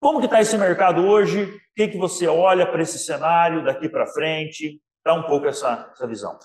Como 0.00 0.18
que 0.18 0.26
está 0.26 0.40
esse 0.40 0.58
mercado 0.58 1.06
hoje? 1.06 1.44
O 1.44 1.58
que, 1.76 1.88
que 1.88 1.96
você 1.96 2.26
olha 2.26 2.66
para 2.66 2.82
esse 2.82 2.98
cenário 2.98 3.64
daqui 3.64 3.88
para 3.88 4.08
frente? 4.08 4.80
Dá 5.04 5.14
um 5.14 5.22
pouco 5.22 5.46
essa, 5.46 5.90
essa 5.92 6.08
visão. 6.08 6.36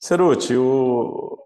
Ceruti, 0.00 0.56
o 0.56 1.38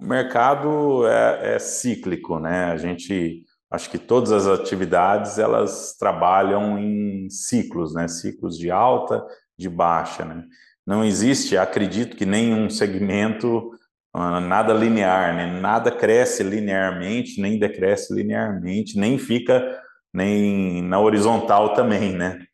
mercado 0.00 1.06
é, 1.06 1.56
é, 1.56 1.58
cíclico, 1.58 2.38
né? 2.38 2.72
A 2.72 2.78
gente, 2.78 3.44
acho 3.70 3.90
que 3.90 3.98
todas 3.98 4.32
as 4.32 4.46
atividades, 4.46 5.38
elas 5.38 5.96
trabalham 5.98 6.78
em 6.78 7.28
ciclos, 7.28 7.94
né? 7.94 8.08
Ciclos 8.08 8.56
de 8.56 8.70
alta, 8.70 9.22
de 9.58 9.68
baixa, 9.68 10.24
né? 10.24 10.44
Não 10.86 11.04
existe, 11.04 11.58
acredito 11.58 12.16
que 12.16 12.24
nenhum 12.24 12.70
segmento 12.70 13.70
nada 14.14 14.72
linear, 14.72 15.34
né? 15.34 15.60
nada 15.60 15.90
cresce 15.90 16.42
linearmente, 16.42 17.40
nem 17.40 17.58
decresce 17.58 18.14
linearmente, 18.14 18.98
nem 18.98 19.18
fica 19.18 19.82
nem 20.12 20.80
na 20.82 21.00
horizontal 21.00 21.74
também, 21.74 22.12
né? 22.12 22.46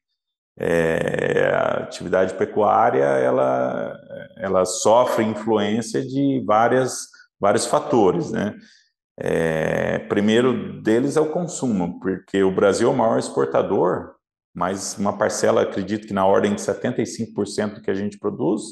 É, 0.59 1.53
a 1.55 1.83
atividade 1.83 2.35
pecuária 2.35 3.05
ela, 3.05 3.99
ela 4.37 4.65
sofre 4.65 5.25
influência 5.25 6.03
de 6.03 6.43
várias, 6.47 7.09
vários 7.39 7.67
fatores, 7.67 8.31
né? 8.31 8.57
É, 9.19 9.99
primeiro 10.01 10.81
deles 10.81 11.19
é 11.19 11.21
o 11.21 11.31
consumo, 11.31 12.01
porque 12.01 12.43
o 12.43 12.51
Brasil 12.51 12.89
é 12.89 12.93
o 12.93 12.97
maior 12.97 13.19
exportador, 13.19 14.15
mas 14.55 14.97
uma 14.97 15.17
parcela, 15.17 15.63
acredito 15.63 16.07
que 16.07 16.15
na 16.15 16.27
ordem 16.27 16.55
de 16.55 16.63
75% 16.63 17.75
do 17.75 17.83
que 17.83 17.91
a 17.91 17.95
gente 17.95 18.19
produz 18.19 18.63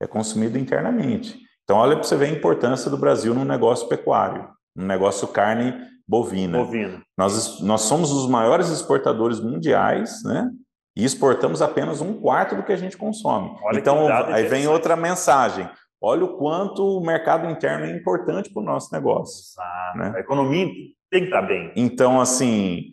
é 0.00 0.06
consumido 0.06 0.58
internamente. 0.58 1.40
Então, 1.64 1.76
olha 1.76 1.96
para 1.96 2.04
você 2.04 2.16
ver 2.16 2.26
a 2.26 2.36
importância 2.36 2.90
do 2.90 2.98
Brasil 2.98 3.34
no 3.34 3.44
negócio 3.44 3.88
pecuário, 3.88 4.48
no 4.74 4.86
negócio 4.86 5.28
carne 5.28 5.74
bovina. 6.06 6.58
bovina. 6.58 7.02
Nós, 7.16 7.60
nós 7.60 7.82
somos 7.82 8.10
os 8.10 8.28
maiores 8.28 8.68
exportadores 8.68 9.40
mundiais, 9.40 10.22
né? 10.24 10.50
E 10.96 11.04
exportamos 11.04 11.62
apenas 11.62 12.00
um 12.00 12.20
quarto 12.20 12.54
do 12.54 12.62
que 12.62 12.72
a 12.72 12.76
gente 12.76 12.98
consome. 12.98 13.56
Olha 13.62 13.78
então, 13.78 14.08
aí 14.26 14.46
vem 14.46 14.66
outra 14.66 14.94
mensagem. 14.94 15.68
Olha 16.00 16.24
o 16.24 16.36
quanto 16.36 16.98
o 16.98 17.00
mercado 17.00 17.48
interno 17.48 17.86
é 17.86 17.96
importante 17.96 18.52
para 18.52 18.60
o 18.60 18.64
nosso 18.64 18.92
negócio. 18.92 19.54
Né? 19.94 20.12
A 20.16 20.20
economia 20.20 20.66
tem 21.10 21.20
que 21.20 21.26
estar 21.26 21.42
bem. 21.42 21.72
Então, 21.76 22.20
assim, 22.20 22.90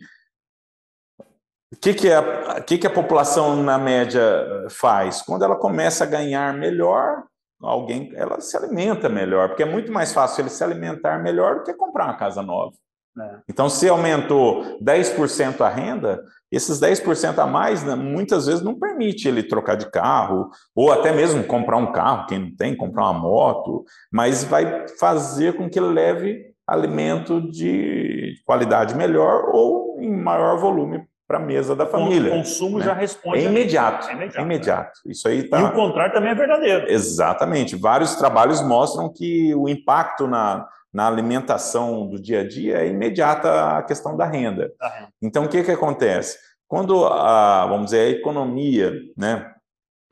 o 1.72 1.76
que, 1.76 1.92
que, 1.92 2.10
a, 2.10 2.60
que, 2.60 2.78
que 2.78 2.86
a 2.86 2.92
população, 2.92 3.62
na 3.62 3.76
média, 3.76 4.22
faz? 4.70 5.22
Quando 5.22 5.44
ela 5.44 5.56
começa 5.56 6.04
a 6.04 6.06
ganhar 6.06 6.54
melhor, 6.54 7.24
alguém, 7.60 8.10
ela 8.14 8.40
se 8.40 8.56
alimenta 8.56 9.08
melhor, 9.08 9.48
porque 9.48 9.62
é 9.62 9.66
muito 9.66 9.92
mais 9.92 10.12
fácil 10.12 10.42
ele 10.42 10.50
se 10.50 10.62
alimentar 10.64 11.18
melhor 11.22 11.56
do 11.56 11.64
que 11.64 11.74
comprar 11.74 12.06
uma 12.06 12.16
casa 12.16 12.42
nova. 12.42 12.72
É. 13.18 13.38
Então, 13.48 13.68
se 13.68 13.88
aumentou 13.88 14.78
10% 14.80 15.60
a 15.60 15.68
renda, 15.68 16.22
esses 16.50 16.80
10% 16.80 17.38
a 17.38 17.46
mais, 17.46 17.82
né, 17.82 17.94
muitas 17.94 18.46
vezes 18.46 18.62
não 18.62 18.78
permite 18.78 19.28
ele 19.28 19.42
trocar 19.42 19.74
de 19.74 19.90
carro, 19.90 20.48
ou 20.74 20.92
até 20.92 21.12
mesmo 21.12 21.44
comprar 21.44 21.76
um 21.76 21.92
carro, 21.92 22.26
quem 22.26 22.38
não 22.38 22.56
tem, 22.56 22.76
comprar 22.76 23.10
uma 23.10 23.20
moto, 23.20 23.84
mas 24.12 24.44
vai 24.44 24.86
fazer 24.98 25.56
com 25.56 25.68
que 25.68 25.78
ele 25.78 25.92
leve 25.92 26.50
alimento 26.66 27.40
de 27.50 28.34
qualidade 28.44 28.94
melhor 28.94 29.50
ou 29.52 30.00
em 30.00 30.14
maior 30.14 30.56
volume 30.56 31.04
para 31.30 31.38
a 31.38 31.40
mesa 31.40 31.76
da 31.76 31.86
família. 31.86 32.32
O 32.32 32.38
consumo 32.38 32.80
né? 32.80 32.86
já 32.86 32.92
responde. 32.92 33.38
É 33.38 33.42
imediato. 33.44 34.08
É 34.08 34.14
imediato. 34.14 34.38
É 34.38 34.42
imediato. 34.42 35.00
Né? 35.06 35.12
Isso 35.12 35.28
aí 35.28 35.48
tá... 35.48 35.60
E 35.60 35.62
o 35.62 35.72
contrário 35.72 36.12
também 36.12 36.30
é 36.30 36.34
verdadeiro. 36.34 36.90
Exatamente. 36.90 37.76
Vários 37.76 38.16
trabalhos 38.16 38.60
mostram 38.60 39.08
que 39.08 39.54
o 39.54 39.68
impacto 39.68 40.26
na, 40.26 40.66
na 40.92 41.06
alimentação 41.06 42.08
do 42.08 42.20
dia 42.20 42.40
a 42.40 42.48
dia 42.48 42.78
é 42.78 42.88
imediata 42.88 43.78
a 43.78 43.82
questão 43.84 44.16
da 44.16 44.26
renda. 44.26 44.72
Da 44.76 44.88
renda. 44.88 45.08
Então, 45.22 45.44
o 45.44 45.48
que, 45.48 45.62
que 45.62 45.70
acontece? 45.70 46.36
Quando, 46.66 47.06
a, 47.06 47.64
vamos 47.64 47.86
dizer, 47.86 48.00
a 48.00 48.10
economia, 48.10 48.92
né, 49.16 49.54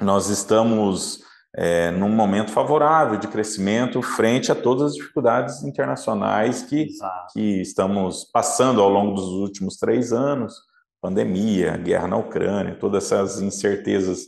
nós 0.01 0.29
estamos 0.29 1.25
é, 1.57 1.91
num 1.91 2.11
momento 2.11 2.53
favorável 2.53 3.19
de 3.19 3.27
crescimento 3.27 4.01
frente 4.03 4.53
a 4.53 4.55
todas 4.55 4.93
as 4.93 4.95
dificuldades 4.95 5.65
internacionais 5.65 6.63
que, 6.63 6.87
que 7.33 7.61
estamos 7.61 8.25
passando 8.33 8.81
ao 8.81 8.89
longo 8.89 9.15
dos 9.15 9.27
últimos 9.31 9.79
três 9.79 10.13
anos, 10.13 10.68
pandemia, 11.01 11.77
guerra 11.77 12.09
na 12.09 12.17
Ucrânia, 12.17 12.75
todas 12.75 13.05
essas 13.05 13.41
incertezas, 13.41 14.27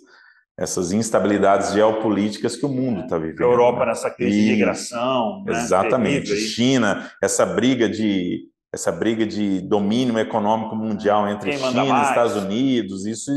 essas 0.58 0.92
instabilidades 0.92 1.72
geopolíticas 1.72 2.56
que 2.56 2.66
o 2.66 2.68
mundo 2.68 3.02
está 3.02 3.18
vivendo. 3.18 3.42
A 3.42 3.46
Europa 3.46 3.86
nessa 3.86 4.10
crise 4.10 4.38
e, 4.38 4.44
de 4.44 4.50
migração. 4.52 5.42
Né? 5.44 5.52
Exatamente. 5.52 6.34
China, 6.36 7.10
essa 7.22 7.44
briga 7.46 7.88
de 7.88 8.48
essa 8.72 8.92
briga 8.92 9.26
de 9.26 9.60
domínio 9.62 10.16
econômico 10.16 10.76
mundial 10.76 11.28
entre 11.28 11.58
China 11.58 12.02
e 12.02 12.02
Estados 12.04 12.36
Unidos, 12.36 13.04
isso 13.04 13.32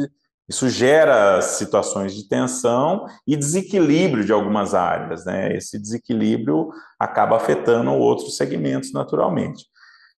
isso 0.48 0.68
gera 0.70 1.42
situações 1.42 2.14
de 2.14 2.28
tensão 2.28 3.06
e 3.26 3.36
desequilíbrio 3.36 4.26
de 4.26 4.32
algumas 4.32 4.74
áreas, 4.74 5.26
né? 5.26 5.56
Esse 5.56 5.80
desequilíbrio 5.80 6.70
acaba 7.00 7.38
afetando 7.38 7.92
outros 7.92 8.36
segmentos 8.36 8.92
naturalmente. 8.92 9.66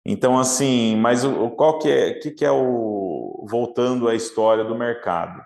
Então, 0.07 0.39
assim, 0.39 0.97
mas 0.97 1.25
o, 1.25 1.51
qual 1.51 1.79
que 1.79 1.89
é, 1.91 2.15
que, 2.15 2.31
que 2.31 2.45
é 2.45 2.51
o, 2.51 3.47
voltando 3.49 4.09
à 4.09 4.15
história 4.15 4.65
do 4.65 4.77
mercado? 4.77 5.43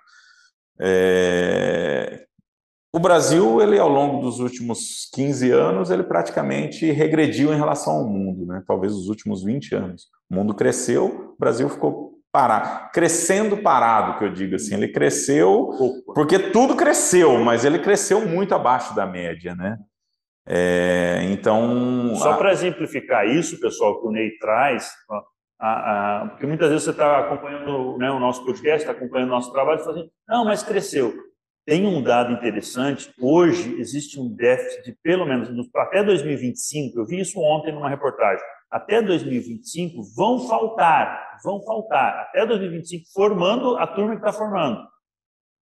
É, 0.80 2.24
o 2.92 2.98
Brasil, 2.98 3.60
ele 3.60 3.78
ao 3.78 3.88
longo 3.88 4.20
dos 4.20 4.40
últimos 4.40 5.08
15 5.12 5.50
anos, 5.50 5.90
ele 5.90 6.02
praticamente 6.02 6.90
regrediu 6.90 7.52
em 7.52 7.56
relação 7.56 7.94
ao 7.94 8.08
mundo, 8.08 8.46
né? 8.46 8.62
talvez 8.66 8.92
os 8.94 9.08
últimos 9.08 9.44
20 9.44 9.74
anos. 9.74 10.06
O 10.28 10.34
mundo 10.34 10.54
cresceu, 10.54 11.34
o 11.34 11.38
Brasil 11.38 11.68
ficou 11.68 12.18
parado, 12.32 12.90
crescendo 12.92 13.56
parado, 13.58 14.18
que 14.18 14.24
eu 14.24 14.32
digo 14.32 14.56
assim, 14.56 14.74
ele 14.74 14.88
cresceu 14.88 15.70
porque 16.14 16.38
tudo 16.38 16.76
cresceu, 16.76 17.38
mas 17.44 17.64
ele 17.64 17.78
cresceu 17.78 18.26
muito 18.26 18.54
abaixo 18.54 18.94
da 18.94 19.06
média, 19.06 19.54
né? 19.54 19.78
É, 20.50 21.21
então. 21.25 22.14
Só 22.17 22.33
a... 22.33 22.37
para 22.38 22.52
exemplificar 22.52 23.26
isso, 23.28 23.61
pessoal, 23.61 24.00
que 24.00 24.07
o 24.07 24.11
Ney 24.11 24.31
traz, 24.38 24.90
a, 25.61 26.23
a, 26.23 26.28
porque 26.28 26.47
muitas 26.47 26.71
vezes 26.71 26.85
você 26.85 26.90
está 26.90 27.19
acompanhando 27.19 27.99
né, 27.99 28.11
o 28.11 28.19
nosso 28.19 28.43
podcast, 28.45 28.78
está 28.78 28.93
acompanhando 28.93 29.28
o 29.28 29.33
nosso 29.33 29.52
trabalho 29.52 29.81
e 29.81 29.85
fala 29.85 29.99
assim, 29.99 30.11
não, 30.26 30.45
mas 30.47 30.62
cresceu. 30.62 31.14
Tem 31.67 31.87
um 31.87 32.02
dado 32.02 32.33
interessante, 32.33 33.12
hoje 33.21 33.78
existe 33.78 34.19
um 34.19 34.35
déficit 34.35 34.85
de 34.85 34.97
pelo 35.02 35.26
menos, 35.26 35.50
até 35.76 36.02
2025, 36.02 36.99
eu 36.99 37.05
vi 37.05 37.21
isso 37.21 37.38
ontem 37.38 37.75
numa 37.75 37.90
reportagem, 37.90 38.43
até 38.71 39.02
2025 39.02 40.02
vão 40.17 40.49
faltar, 40.49 41.38
vão 41.45 41.62
faltar, 41.62 42.21
até 42.23 42.47
2025, 42.47 43.05
formando 43.12 43.76
a 43.76 43.87
turma 43.87 44.12
que 44.12 44.26
está 44.26 44.33
formando, 44.33 44.81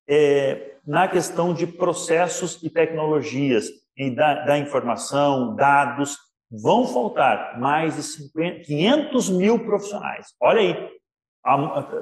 é, 0.08 0.76
na 0.86 1.08
questão 1.08 1.52
de 1.52 1.66
processos 1.66 2.62
e 2.62 2.70
tecnologias, 2.70 3.68
da, 4.14 4.44
da 4.44 4.58
informação, 4.58 5.54
dados, 5.54 6.16
vão 6.50 6.86
faltar 6.86 7.58
mais 7.58 7.96
de 7.96 8.02
50, 8.02 8.60
500 8.60 9.30
mil 9.30 9.64
profissionais. 9.64 10.26
Olha 10.40 10.60
aí, 10.60 10.90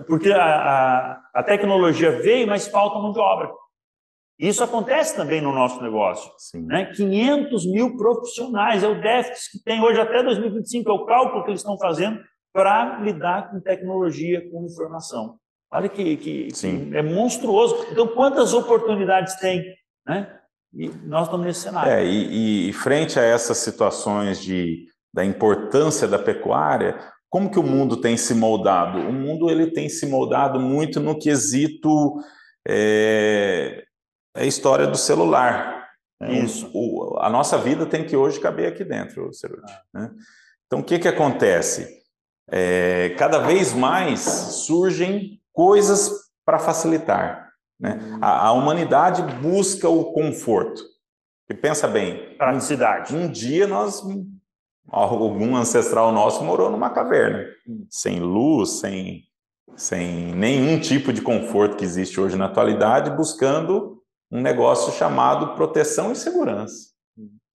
porque 0.07 0.31
a, 0.31 0.43
a, 0.43 1.23
a, 1.35 1.43
tecnologia 1.43 2.11
veio, 2.23 2.47
mas 2.47 2.69
falta 2.69 2.99
mão 2.99 3.13
de 3.13 3.19
obra. 3.19 3.51
Isso 4.39 4.65
acontece 4.65 5.15
também 5.15 5.41
no 5.41 5.53
nosso 5.53 5.81
negócio. 5.81 6.33
Sim. 6.39 6.63
Né? 6.67 6.87
500 6.87 7.67
mil 7.71 7.97
profissionais 7.97 8.83
é 8.83 8.89
o 8.89 9.01
déficit 9.01 9.53
que 9.53 9.65
tem 9.65 9.81
hoje 9.81 10.01
até 10.01 10.23
2025, 10.23 10.91
é 10.91 10.93
o 10.93 11.07
cálculo 11.07 11.45
que 11.45 11.51
eles 11.51 11.61
estão 11.61 11.79
fazendo 11.79 12.21
para 12.53 12.99
lidar 13.01 13.51
com 13.51 13.61
tecnologia, 13.61 14.49
com 14.51 14.65
informação. 14.65 15.39
Olha 15.73 15.89
que, 15.89 16.17
que, 16.17 16.49
que 16.49 16.97
é 16.97 17.03
monstruoso. 17.03 17.87
Então, 17.91 18.09
quantas 18.09 18.55
oportunidades 18.55 19.35
tem? 19.37 19.65
Né? 20.07 20.41
E 20.77 20.89
nós 21.05 21.27
estamos 21.27 21.47
nesse 21.47 21.61
cenário. 21.61 21.93
É, 21.93 22.05
e, 22.05 22.69
e 22.69 22.73
frente 22.73 23.19
a 23.19 23.23
essas 23.23 23.59
situações 23.59 24.41
de, 24.41 24.87
da 25.13 25.25
importância 25.25 26.09
da 26.09 26.19
pecuária, 26.19 26.99
como 27.31 27.51
que 27.51 27.59
o 27.59 27.63
mundo 27.63 27.97
tem 27.97 28.17
se 28.17 28.35
moldado? 28.35 28.99
O 28.99 29.13
mundo 29.13 29.51
ele 29.51 29.71
tem 29.71 29.89
se 29.89 30.07
moldado 30.07 30.59
muito 30.61 31.01
no 31.01 31.19
quesito 31.19 32.17
é, 32.67 33.85
é 34.37 34.43
a 34.43 34.47
história 34.47 34.87
do 34.87 34.97
celular. 34.97 35.89
Né? 36.21 36.41
Isso. 36.41 36.71
O, 36.75 37.19
a 37.19 37.29
nossa 37.29 37.59
vida 37.59 37.87
tem 37.87 38.05
que 38.05 38.17
hoje 38.17 38.41
caber 38.41 38.69
aqui 38.69 38.85
dentro, 38.85 39.33
Ceruti. 39.33 39.73
Ah. 39.95 40.01
Né? 40.01 40.11
Então, 40.67 40.81
o 40.81 40.85
que, 40.85 40.99
que 40.99 41.09
acontece? 41.09 42.03
É, 42.51 43.11
cada 43.19 43.39
vez 43.39 43.73
mais 43.73 44.21
surgem 44.21 45.41
coisas 45.53 46.11
para 46.45 46.59
facilitar. 46.59 47.44
Né? 47.79 47.99
A, 48.21 48.49
a, 48.49 48.53
humanidade 48.53 49.23
busca 49.41 49.89
o 49.89 50.13
conforto. 50.13 50.83
E 51.49 51.55
pensa 51.55 51.87
bem. 51.87 52.37
Praticidade. 52.37 53.15
Um, 53.15 53.25
um 53.25 53.31
dia 53.31 53.67
nós. 53.67 54.03
Algum 54.89 55.57
ancestral 55.57 56.13
nosso 56.13 56.45
morou 56.45 56.71
numa 56.71 56.91
caverna, 56.91 57.47
sem 57.89 58.21
luz, 58.21 58.81
sem, 58.81 59.23
sem 59.77 60.35
nenhum 60.35 60.79
tipo 60.79 61.11
de 61.11 61.23
conforto 61.23 61.77
que 61.77 61.85
existe 61.85 62.21
hoje 62.21 62.37
na 62.37 62.45
atualidade, 62.45 63.11
buscando 63.11 64.03
um 64.31 64.43
negócio 64.43 64.93
chamado 64.93 65.55
proteção 65.55 66.13
e 66.13 66.17
segurança. 66.17 66.91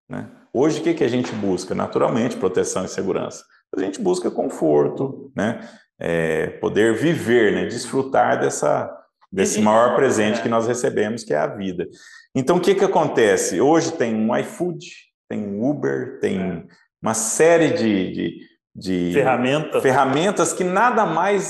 Né? 0.07 0.29
Hoje, 0.53 0.79
o 0.79 0.83
que, 0.83 0.93
que 0.93 1.03
a 1.03 1.07
gente 1.07 1.31
busca? 1.33 1.73
Naturalmente, 1.73 2.37
proteção 2.37 2.85
e 2.85 2.87
segurança. 2.87 3.43
A 3.75 3.79
gente 3.79 3.99
busca 3.99 4.31
conforto, 4.31 5.31
né? 5.35 5.67
É, 5.97 6.47
poder 6.59 6.93
viver, 6.93 7.53
né? 7.53 7.65
desfrutar 7.65 8.39
dessa, 8.39 8.93
desse 9.31 9.59
maior 9.61 9.95
presente 9.95 10.41
que 10.41 10.49
nós 10.49 10.67
recebemos, 10.67 11.23
que 11.23 11.33
é 11.33 11.37
a 11.37 11.47
vida. 11.47 11.87
Então, 12.33 12.57
o 12.57 12.61
que, 12.61 12.75
que 12.75 12.83
acontece? 12.83 13.59
Hoje 13.59 13.91
tem 13.93 14.13
um 14.15 14.35
iFood, 14.37 14.85
tem 15.29 15.39
um 15.39 15.69
Uber, 15.69 16.19
tem 16.19 16.67
uma 17.01 17.13
série 17.13 17.73
de, 17.73 18.11
de, 18.11 18.39
de 18.75 19.13
ferramentas. 19.13 19.81
ferramentas 19.81 20.53
que 20.53 20.63
nada 20.63 21.05
mais 21.05 21.43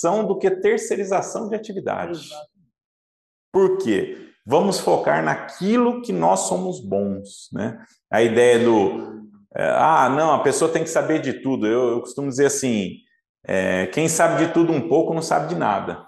são 0.00 0.26
do 0.26 0.38
que 0.38 0.50
terceirização 0.50 1.48
de 1.48 1.54
atividade. 1.54 2.20
Por 3.52 3.78
quê? 3.78 4.28
Vamos 4.46 4.80
focar 4.80 5.22
naquilo 5.22 6.02
que 6.02 6.12
nós 6.12 6.40
somos 6.40 6.80
bons, 6.80 7.48
né? 7.52 7.78
A 8.10 8.22
ideia 8.22 8.58
do 8.58 9.20
é, 9.54 9.68
ah, 9.68 10.08
não, 10.08 10.32
a 10.32 10.42
pessoa 10.42 10.70
tem 10.70 10.84
que 10.84 10.90
saber 10.90 11.20
de 11.20 11.34
tudo. 11.34 11.66
Eu, 11.66 11.90
eu 11.90 12.00
costumo 12.00 12.28
dizer 12.28 12.46
assim: 12.46 12.98
é, 13.46 13.86
quem 13.88 14.08
sabe 14.08 14.46
de 14.46 14.52
tudo 14.52 14.72
um 14.72 14.88
pouco 14.88 15.12
não 15.12 15.22
sabe 15.22 15.48
de 15.48 15.54
nada. 15.56 16.06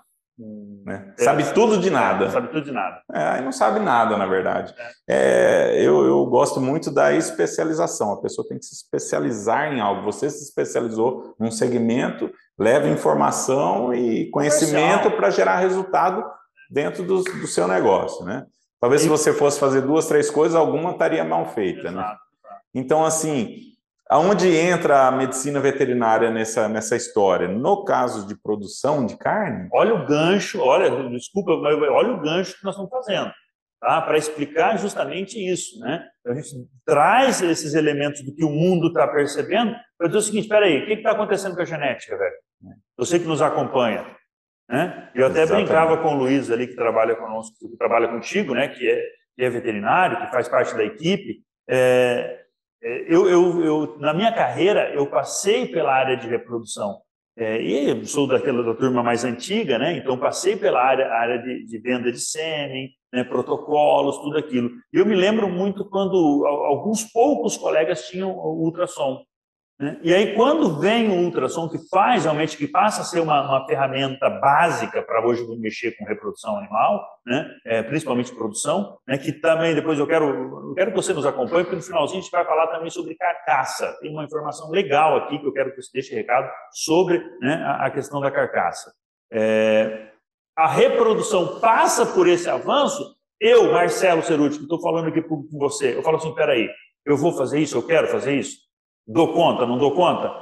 Né? 0.85 1.15
Sabe 1.17 1.45
tudo 1.53 1.79
de 1.79 1.91
nada. 1.91 2.31
Sabe 2.31 2.49
tudo 2.49 2.65
de 2.65 2.73
nada. 2.73 3.01
É, 3.13 3.23
aí 3.23 3.45
não 3.45 3.53
sabe 3.53 3.79
nada, 3.79 4.17
na 4.17 4.27
verdade. 4.27 4.75
É. 5.09 5.77
é, 5.77 5.87
eu, 5.87 6.05
eu 6.05 6.27
gosto 6.27 6.61
muito 6.61 6.91
da 6.91 7.13
especialização. 7.13 8.13
A 8.13 8.21
pessoa 8.21 8.47
tem 8.49 8.59
que 8.59 8.65
se 8.65 8.75
especializar 8.75 9.73
em 9.73 9.81
algo. 9.81 10.03
Você 10.03 10.29
se 10.29 10.43
especializou 10.43 11.35
num 11.39 11.51
segmento, 11.51 12.31
leva 12.59 12.89
informação 12.89 13.95
e 13.95 14.29
conhecimento 14.31 15.11
para 15.13 15.31
gerar 15.31 15.59
resultado 15.59 16.25
dentro 16.71 17.05
do, 17.05 17.23
do 17.23 17.47
seu 17.47 17.69
negócio, 17.69 18.25
né? 18.25 18.47
Talvez 18.81 19.03
e... 19.03 19.05
se 19.05 19.11
você 19.11 19.33
fosse 19.33 19.61
fazer 19.61 19.83
duas, 19.83 20.07
três 20.07 20.31
coisas, 20.31 20.57
alguma 20.57 20.93
estaria 20.93 21.25
mal 21.25 21.47
feita, 21.47 21.91
né? 21.91 22.01
Exato. 22.01 22.21
né? 22.45 22.57
Então, 22.75 23.05
assim, 23.05 23.73
aonde 24.09 24.55
entra 24.55 25.07
a 25.07 25.13
medicina 25.13 25.61
veterinária 25.61 26.31
nessa, 26.31 26.69
nessa 26.69 26.97
história? 26.97 27.49
No 27.49 27.85
caso 27.85 28.27
de 28.27 28.37
produção 28.41 29.07
de 29.07 29.17
carne... 29.17 29.69
Olha 29.73 29.95
o 29.95 30.07
gancho, 30.07 30.61
olha, 30.61 31.09
desculpa, 31.11 31.57
mas 31.57 31.75
olha 31.75 32.13
o 32.13 32.21
gancho 32.21 32.59
que 32.59 32.65
nós 32.65 32.75
estamos 32.75 32.91
fazendo, 32.91 33.33
tá? 33.81 34.03
Para 34.03 34.19
explicar 34.19 34.79
justamente 34.79 35.39
isso, 35.39 35.79
né? 35.81 36.05
A 36.27 36.35
gente 36.35 36.51
traz 36.85 37.41
esses 37.43 37.75
elementos 37.75 38.23
do 38.23 38.35
que 38.35 38.45
o 38.45 38.51
mundo 38.51 38.89
está 38.89 39.09
percebendo 39.09 39.75
para 39.99 40.09
dizer 40.09 40.19
o 40.19 40.23
seguinte, 40.23 40.45
espera 40.45 40.67
aí, 40.67 40.83
o 40.83 40.87
que 40.87 40.93
está 40.93 41.13
acontecendo 41.13 41.55
com 41.55 41.63
a 41.63 41.67
genética, 41.67 42.17
velho? 42.17 42.77
Você 42.97 43.19
que 43.19 43.27
nos 43.27 43.43
acompanha, 43.43 44.07
né? 44.69 45.11
Eu 45.15 45.27
até 45.27 45.43
Exatamente. 45.43 45.67
brincava 45.67 45.97
com 45.99 46.15
o 46.15 46.19
Luiz 46.19 46.51
ali, 46.51 46.67
que 46.67 46.75
trabalha 46.75 47.15
conosco, 47.17 47.55
que 47.59 47.77
trabalha 47.77 48.09
contigo, 48.09 48.55
né? 48.55 48.69
que, 48.69 48.89
é, 48.89 49.03
que 49.37 49.45
é 49.45 49.51
veterinário, 49.51 50.19
que 50.21 50.31
faz 50.33 50.49
parte 50.49 50.75
da 50.75 50.85
equipe. 50.85 51.43
É, 51.69 52.42
eu, 52.83 53.29
eu, 53.29 53.65
eu, 53.65 53.97
na 53.99 54.13
minha 54.13 54.33
carreira, 54.33 54.93
eu 54.93 55.07
passei 55.07 55.67
pela 55.67 55.93
área 55.93 56.17
de 56.17 56.27
reprodução. 56.27 57.01
É, 57.35 57.63
e 57.63 58.05
sou 58.05 58.27
daquela 58.27 58.63
da 58.63 58.75
turma 58.75 59.03
mais 59.03 59.25
antiga, 59.25 59.79
né? 59.79 59.97
então 59.97 60.19
passei 60.19 60.55
pela 60.55 60.83
área, 60.83 61.09
área 61.09 61.39
de, 61.39 61.65
de 61.65 61.79
venda 61.79 62.13
de 62.13 62.21
sêmen, 62.21 62.91
né? 63.11 63.25
protocolos, 63.25 64.19
tudo 64.19 64.37
aquilo. 64.37 64.71
E 64.93 64.99
eu 64.99 65.07
me 65.07 65.15
lembro 65.15 65.49
muito 65.49 65.89
quando 65.89 66.45
alguns 66.47 67.05
poucos 67.05 67.57
colegas 67.57 68.07
tinham 68.07 68.31
ultrassom. 68.37 69.25
Né? 69.79 69.99
E 70.03 70.15
aí, 70.15 70.35
quando 70.35 70.79
vem 70.79 71.11
o 71.11 71.25
ultrassom, 71.25 71.69
que 71.69 71.79
faz 71.89 72.25
realmente, 72.25 72.57
que 72.57 72.69
passa 72.69 73.03
a 73.03 73.05
ser 73.05 73.21
uma, 73.21 73.43
uma 73.43 73.67
ferramenta 73.67 74.31
básica 74.31 75.03
para 75.03 75.27
hoje 75.27 75.45
mexer 75.59 75.97
com 75.97 76.05
reprodução 76.05 76.57
animal, 76.57 77.05
né? 77.27 77.49
É, 77.65 77.83
principalmente 77.83 78.35
produção, 78.35 78.97
né? 79.07 79.19
que 79.19 79.33
também 79.33 79.75
depois 79.75 79.99
eu 79.99 80.07
quero, 80.07 80.69
eu 80.69 80.75
quero 80.75 80.91
que 80.91 80.97
você 80.97 81.13
nos 81.13 81.27
acompanhe, 81.27 81.65
porque 81.65 81.77
no 81.77 81.83
finalzinho 81.83 82.21
a 82.21 82.23
gente 82.23 82.31
vai 82.31 82.45
falar 82.45 82.69
também 82.69 82.91
sobre 82.91 83.15
carcaça. 83.15 83.97
Tem 84.01 84.11
uma 84.11 84.25
informação 84.25 84.71
legal 84.71 85.17
aqui 85.17 85.39
que 85.39 85.47
eu 85.47 85.53
quero 85.53 85.71
que 85.75 85.83
você 85.83 85.91
deixe 85.93 86.15
recado 86.15 86.49
sobre 86.73 87.19
né, 87.41 87.55
a, 87.65 87.87
a 87.87 87.91
questão 87.91 88.21
da 88.21 88.31
carcaça. 88.31 88.93
É, 89.33 90.11
a 90.57 90.69
reprodução 90.69 91.59
passa 91.61 92.07
por 92.07 92.29
esse 92.29 92.49
avanço. 92.49 93.17
Eu, 93.41 93.73
Marcelo 93.73 94.23
Ceruti, 94.23 94.59
que 94.59 94.63
estou 94.63 94.81
falando 94.81 95.09
aqui 95.09 95.23
com 95.23 95.45
você, 95.53 95.97
eu 95.97 96.03
falo 96.03 96.19
assim: 96.19 96.35
peraí, 96.35 96.69
eu 97.05 97.17
vou 97.17 97.33
fazer 97.33 97.59
isso, 97.59 97.77
eu 97.77 97.87
quero 97.87 98.07
fazer 98.09 98.37
isso. 98.37 98.59
Dou 99.07 99.33
conta, 99.33 99.67
não 99.67 99.79
dou 99.79 99.95
conta? 99.95 100.33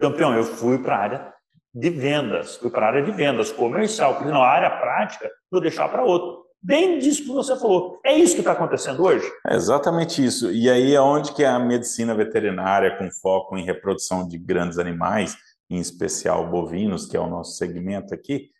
Campeão, 0.00 0.34
eu 0.34 0.44
fui 0.44 0.78
para 0.78 0.96
a 0.96 0.98
área 0.98 1.34
de 1.74 1.90
vendas, 1.90 2.56
fui 2.56 2.70
para 2.70 2.86
a 2.86 2.88
área 2.88 3.02
de 3.02 3.10
vendas 3.12 3.50
comercial, 3.50 4.14
porque 4.14 4.30
não, 4.30 4.42
a 4.42 4.48
área 4.48 4.70
prática 4.70 5.30
vou 5.50 5.60
deixar 5.60 5.88
para 5.88 6.04
outro. 6.04 6.42
Bem 6.60 6.98
disso 6.98 7.24
que 7.24 7.28
você 7.28 7.58
falou. 7.58 8.00
É 8.04 8.12
isso 8.12 8.34
que 8.34 8.40
está 8.40 8.52
acontecendo 8.52 9.02
hoje? 9.02 9.28
É 9.46 9.56
exatamente 9.56 10.24
isso. 10.24 10.52
E 10.52 10.70
aí 10.70 10.94
é 10.94 11.00
onde 11.00 11.32
que 11.32 11.44
a 11.44 11.58
medicina 11.58 12.14
veterinária, 12.14 12.96
com 12.96 13.10
foco 13.10 13.56
em 13.56 13.64
reprodução 13.64 14.28
de 14.28 14.38
grandes 14.38 14.78
animais, 14.78 15.36
em 15.68 15.78
especial 15.78 16.48
bovinos, 16.48 17.06
que 17.06 17.16
é 17.16 17.20
o 17.20 17.26
nosso 17.26 17.56
segmento 17.56 18.14
aqui, 18.14 18.52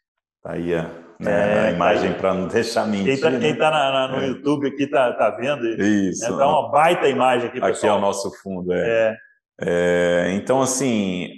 Tá 0.43 0.55
aí 0.55 0.75
a, 0.75 0.91
né, 1.23 1.31
é, 1.31 1.61
a 1.61 1.63
tá 1.63 1.71
imagem 1.71 2.13
para 2.15 2.35
não 2.35 2.49
deixar 2.49 2.87
mentir. 2.87 3.05
Quem 3.05 3.15
está 3.15 3.31
né? 3.31 3.55
tá 3.55 4.09
no 4.09 4.23
é. 4.23 4.29
YouTube 4.29 4.69
aqui 4.69 4.85
está 4.85 5.13
tá 5.13 5.31
vendo. 5.31 5.67
Isso. 5.81 6.23
Né? 6.23 6.37
Tá 6.37 6.49
uma 6.49 6.71
baita 6.71 7.09
imagem 7.09 7.49
aqui, 7.49 7.61
pessoal. 7.61 7.73
Aqui 7.75 7.87
é 7.87 7.93
o 7.93 8.01
nosso 8.01 8.31
fundo. 8.43 8.73
É. 8.73 9.17
é. 9.61 10.27
é 10.27 10.33
então, 10.35 10.61
assim, 10.61 11.29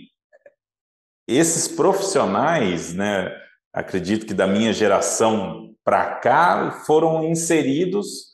esses 1.28 1.68
profissionais, 1.68 2.94
né, 2.94 3.32
acredito 3.72 4.26
que 4.26 4.34
da 4.34 4.46
minha 4.46 4.72
geração 4.72 5.74
para 5.84 6.14
cá, 6.16 6.82
foram 6.86 7.24
inseridos 7.24 8.32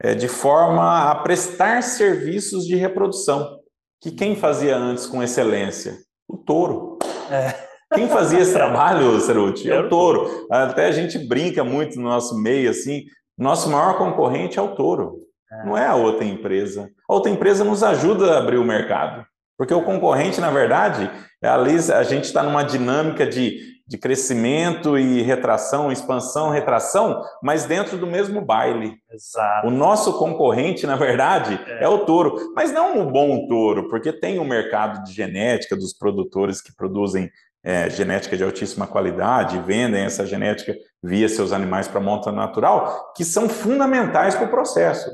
é, 0.00 0.14
de 0.14 0.28
forma 0.28 1.10
a 1.10 1.14
prestar 1.16 1.82
serviços 1.82 2.64
de 2.64 2.76
reprodução. 2.76 3.58
Que 4.00 4.10
quem 4.10 4.36
fazia 4.36 4.76
antes 4.76 5.06
com 5.06 5.22
excelência? 5.22 5.98
O 6.28 6.36
touro. 6.36 6.98
É. 7.30 7.71
Quem 7.94 8.08
fazia 8.08 8.40
esse 8.40 8.52
trabalho, 8.52 9.20
Ceruti, 9.20 9.70
é 9.70 9.78
o 9.78 9.88
touro. 9.88 10.46
Até 10.50 10.86
a 10.86 10.92
gente 10.92 11.18
brinca 11.18 11.62
muito 11.62 11.96
no 11.96 12.08
nosso 12.08 12.36
meio, 12.40 12.70
assim, 12.70 13.04
nosso 13.36 13.70
maior 13.70 13.96
concorrente 13.98 14.58
é 14.58 14.62
o 14.62 14.74
touro, 14.74 15.16
é. 15.50 15.66
não 15.66 15.76
é 15.76 15.86
a 15.86 15.94
outra 15.94 16.24
empresa. 16.24 16.90
A 17.08 17.14
outra 17.14 17.30
empresa 17.30 17.64
nos 17.64 17.82
ajuda 17.82 18.34
a 18.34 18.38
abrir 18.38 18.58
o 18.58 18.64
mercado, 18.64 19.24
porque 19.56 19.74
o 19.74 19.82
concorrente, 19.82 20.40
na 20.40 20.50
verdade, 20.50 21.10
é 21.42 21.48
ali 21.48 21.76
a 21.92 22.02
gente 22.02 22.24
está 22.24 22.42
numa 22.42 22.62
dinâmica 22.62 23.26
de, 23.26 23.58
de 23.86 23.98
crescimento 23.98 24.98
e 24.98 25.22
retração, 25.22 25.90
expansão, 25.90 26.50
retração, 26.50 27.22
mas 27.42 27.64
dentro 27.64 27.96
do 27.98 28.06
mesmo 28.06 28.40
baile. 28.44 28.96
Exato. 29.10 29.66
O 29.66 29.70
nosso 29.70 30.18
concorrente, 30.18 30.86
na 30.86 30.96
verdade, 30.96 31.58
é. 31.66 31.84
é 31.84 31.88
o 31.88 32.04
touro, 32.04 32.52
mas 32.54 32.70
não 32.70 33.00
o 33.00 33.10
bom 33.10 33.46
touro, 33.48 33.88
porque 33.88 34.12
tem 34.12 34.38
o 34.38 34.44
mercado 34.44 35.02
de 35.04 35.12
genética 35.12 35.74
dos 35.74 35.92
produtores 35.92 36.60
que 36.60 36.74
produzem 36.76 37.30
é, 37.64 37.88
genética 37.88 38.36
de 38.36 38.42
altíssima 38.42 38.86
qualidade, 38.86 39.58
vendem 39.60 40.04
essa 40.04 40.26
genética 40.26 40.74
via 41.02 41.28
seus 41.28 41.52
animais 41.52 41.86
para 41.88 42.00
monta 42.00 42.32
natural, 42.32 43.12
que 43.16 43.24
são 43.24 43.48
fundamentais 43.48 44.34
para 44.34 44.46
o 44.46 44.50
processo. 44.50 45.10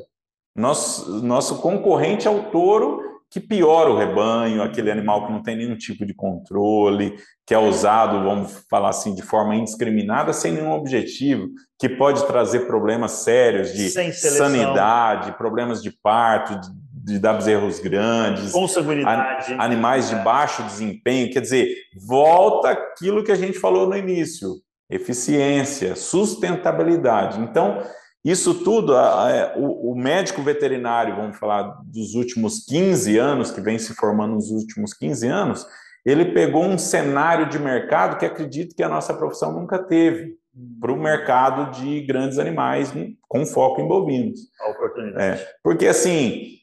Nosso, 0.57 1.23
nosso 1.23 1.59
concorrente 1.61 2.27
é 2.27 2.31
o 2.31 2.51
touro 2.51 3.09
que 3.31 3.41
piora 3.41 3.91
o 3.91 3.99
rebanho, 3.99 4.63
aquele 4.63 4.91
animal 4.91 5.27
que 5.27 5.33
não 5.33 5.43
tem 5.43 5.57
nenhum 5.57 5.77
tipo 5.77 6.07
de 6.07 6.15
controle, 6.15 7.15
que 7.47 7.55
é 7.55 7.59
usado, 7.59 8.25
vamos 8.25 8.65
falar 8.71 8.89
assim, 8.89 9.15
de 9.15 9.21
forma 9.21 9.55
indiscriminada, 9.55 10.33
sem 10.33 10.53
nenhum 10.53 10.73
objetivo, 10.73 11.49
que 11.79 11.89
pode 11.91 12.27
trazer 12.27 12.67
problemas 12.67 13.13
sérios 13.13 13.73
de 13.75 13.91
sanidade, 13.91 15.37
problemas 15.37 15.83
de 15.83 15.91
parto, 16.03 16.59
de 16.59 16.69
de 17.09 17.19
dar 17.19 17.35
bezerros 17.35 17.81
grandes, 17.81 18.53
consanguinidade, 18.53 19.53
an, 19.53 19.61
animais 19.61 20.09
de 20.09 20.17
baixo 20.17 20.63
desempenho, 20.63 21.31
quer 21.31 21.41
dizer, 21.41 21.75
volta 22.07 22.71
aquilo 22.71 23.25
que 23.25 23.33
a 23.33 23.37
gente 23.37 23.59
falou 23.59 23.89
no 23.89 23.97
início, 23.97 24.57
eficiência, 24.91 25.97
sustentabilidade. 25.97 27.41
Então, 27.41 27.83
isso 28.25 28.63
tudo, 28.63 28.97
é, 28.97 29.55
o, 29.57 29.95
médico 29.95 30.43
veterinário, 30.43 31.17
vamos 31.17 31.39
falar 31.39 31.81
dos 31.85 32.15
últimos 32.15 32.65
15 32.67 33.17
anos, 33.17 33.51
que 33.51 33.61
vem 33.61 33.79
se 33.79 33.95
formando 33.95 34.35
nos 34.35 34.51
últimos 34.51 34.93
15 34.93 35.27
anos, 35.29 35.67
ele 36.05 36.27
pegou 36.33 36.65
um 36.65 36.79
cenário 36.79 37.49
de 37.49 37.59
mercado 37.59 38.19
que 38.19 38.27
acredito 38.27 38.75
que 38.75 38.83
a 38.83 38.89
nossa 38.89 39.15
profissão 39.15 39.53
nunca 39.53 39.79
teve. 39.79 40.37
para 40.81 40.93
o 40.93 41.01
mercado 41.01 41.71
de 41.81 42.01
grandes 42.01 42.39
animais 42.39 42.93
com 43.29 43.47
foco 43.47 43.81
em 43.81 43.87
bovinos. 43.87 44.41
A 44.61 44.71
oportunidade. 44.71 45.41
É, 45.41 45.49
porque, 45.63 45.87
assim, 45.87 46.59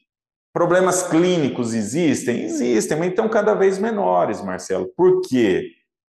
problemas 0.56 1.02
clínicos 1.02 1.74
existem? 1.74 2.44
Existem, 2.44 2.96
mas 2.96 3.10
estão 3.10 3.28
cada 3.28 3.52
vez 3.52 3.78
menores, 3.78 4.40
Marcelo. 4.40 4.90
Por 4.96 5.20
quê? 5.20 5.72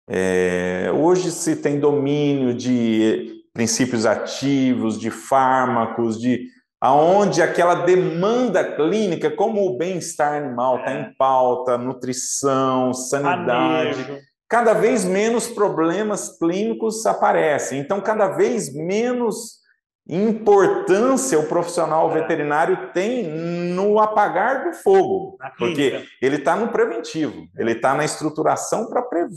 É, 0.10 0.92
hoje 0.96 1.30
se 1.30 1.58
tem 1.58 1.80
domínio 1.80 2.52
de 2.52 3.44
princípios 3.54 4.04
ativos, 4.04 5.00
de 5.00 5.12
fármacos, 5.12 6.20
de 6.20 6.48
aonde 6.82 7.40
aquela 7.40 7.86
demanda 7.86 8.64
clínica, 8.64 9.30
como 9.30 9.64
o 9.64 9.78
bem-estar 9.78 10.42
animal 10.42 10.80
está 10.80 10.94
em 10.96 11.14
pauta, 11.14 11.78
nutrição, 11.78 12.96
sanidade, 12.96 14.00
Manejo. 14.00 14.18
cada 14.50 14.74
vez 14.74 15.06
menos 15.06 15.50
problemas 15.50 16.40
clínicos 16.40 17.06
aparecem. 17.06 17.80
Então, 17.80 18.02
cada 18.02 18.30
vez 18.30 18.74
menos 18.74 19.61
importância 20.08 21.40
o 21.40 21.48
profissional 21.48 22.12
é. 22.12 22.22
veterinário 22.22 22.92
tem 22.94 23.28
no 23.28 24.00
apagar 24.00 24.66
do 24.66 24.74
fogo, 24.74 25.38
porque 25.58 26.06
ele 26.22 26.38
está 26.38 26.56
no 26.56 26.70
preventivo, 26.70 27.48
ele 27.58 27.72
está 27.74 27.94
na 27.94 28.04
estruturação 28.04 28.90
para 28.90 29.02
pre 29.02 29.28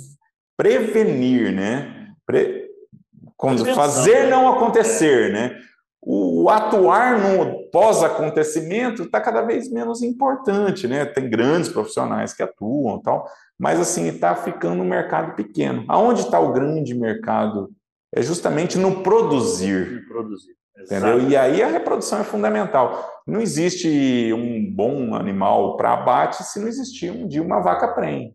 prevenir, 0.56 1.52
né? 1.52 2.08
Pre 2.26 2.64
fazer 3.74 4.30
não 4.30 4.48
acontecer, 4.48 5.30
né? 5.32 5.60
o 6.06 6.50
atuar 6.50 7.18
no 7.18 7.70
pós-acontecimento 7.70 9.04
está 9.04 9.20
cada 9.20 9.40
vez 9.40 9.70
menos 9.70 10.02
importante, 10.02 10.86
né? 10.86 11.06
Tem 11.06 11.30
grandes 11.30 11.70
profissionais 11.70 12.34
que 12.34 12.42
atuam 12.42 13.00
tal, 13.00 13.26
mas 13.58 13.80
assim 13.80 14.06
está 14.08 14.36
ficando 14.36 14.82
um 14.82 14.86
mercado 14.86 15.34
pequeno. 15.34 15.84
Aonde 15.88 16.20
está 16.20 16.38
o 16.38 16.52
grande 16.52 16.94
mercado? 16.94 17.70
É 18.14 18.22
justamente 18.22 18.78
no 18.78 19.02
produzir. 19.02 20.06
produzir. 20.06 20.54
Entendeu? 20.78 21.28
E 21.28 21.36
aí 21.36 21.62
a 21.62 21.68
reprodução 21.68 22.20
é 22.20 22.24
fundamental. 22.24 23.22
Não 23.26 23.40
existe 23.40 24.32
um 24.32 24.72
bom 24.72 25.14
animal 25.14 25.76
para 25.76 25.94
abate 25.94 26.44
se 26.44 26.60
não 26.60 26.68
existir 26.68 27.10
um 27.10 27.26
dia 27.26 27.42
uma 27.42 27.60
vaca 27.60 27.88
prenhe. 27.88 28.34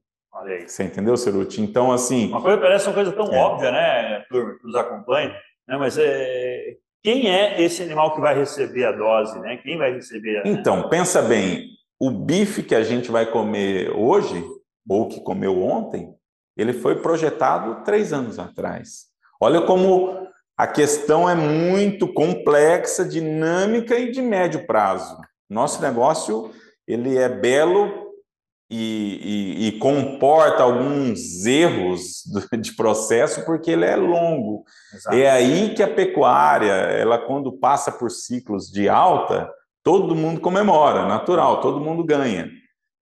Você 0.66 0.84
entendeu, 0.84 1.18
Ceruti? 1.18 1.62
Então, 1.62 1.92
assim. 1.92 2.28
Uma 2.28 2.42
coisa 2.42 2.58
parece 2.58 2.88
uma 2.88 2.94
coisa 2.94 3.12
tão 3.12 3.34
é. 3.34 3.38
óbvia, 3.38 3.72
né, 3.72 4.20
turma, 4.30 4.58
que 4.58 4.66
nos 4.66 4.76
acompanha, 4.76 5.36
né? 5.68 5.78
mas 5.78 5.98
é, 5.98 6.76
quem 7.04 7.30
é 7.30 7.62
esse 7.62 7.84
animal 7.84 8.16
que 8.16 8.22
vai 8.22 8.36
receber 8.36 8.86
a 8.86 8.92
dose, 8.92 9.38
né? 9.40 9.58
Quem 9.58 9.78
vai 9.78 9.94
receber? 9.94 10.38
A... 10.38 10.48
Então, 10.48 10.88
pensa 10.88 11.22
bem, 11.22 11.68
o 12.00 12.10
bife 12.10 12.64
que 12.64 12.76
a 12.76 12.84
gente 12.84 13.12
vai 13.12 13.26
comer 13.26 13.90
hoje, 13.92 14.42
ou 14.88 15.10
que 15.10 15.20
comeu 15.22 15.62
ontem, 15.62 16.14
ele 16.56 16.74
foi 16.74 16.96
projetado 16.96 17.84
três 17.84 18.14
anos 18.14 18.40
atrás. 18.40 19.09
Olha 19.40 19.62
como 19.62 20.28
a 20.58 20.68
questão 20.68 21.30
é 21.30 21.36
muito 21.36 22.12
complexa, 22.12 23.06
dinâmica 23.06 23.98
e 23.98 24.12
de 24.12 24.22
médio 24.22 24.66
prazo. 24.68 25.18
Nosso 25.50 25.82
negócio 25.82 26.52
ele 26.86 27.18
é 27.18 27.30
belo 27.30 28.10
e, 28.70 29.62
e, 29.62 29.68
e, 29.68 29.72
comporta 29.80 30.62
alguns 30.62 31.46
erros 31.46 32.24
de 32.60 32.76
processo 32.76 33.44
porque 33.46 33.72
ele 33.72 33.86
é 33.86 33.96
longo. 33.96 34.64
Exato. 34.94 35.16
É 35.16 35.30
aí 35.30 35.74
que 35.74 35.82
a 35.82 35.88
pecuária, 35.88 36.72
ela 36.72 37.18
quando 37.18 37.52
passa 37.52 37.92
por 37.92 38.12
ciclos 38.12 38.70
de 38.70 38.88
alta, 38.88 39.50
todo 39.84 40.16
mundo 40.16 40.40
comemora, 40.40 41.08
natural, 41.08 41.62
todo 41.62 41.80
mundo 41.80 42.04
ganha. 42.04 42.48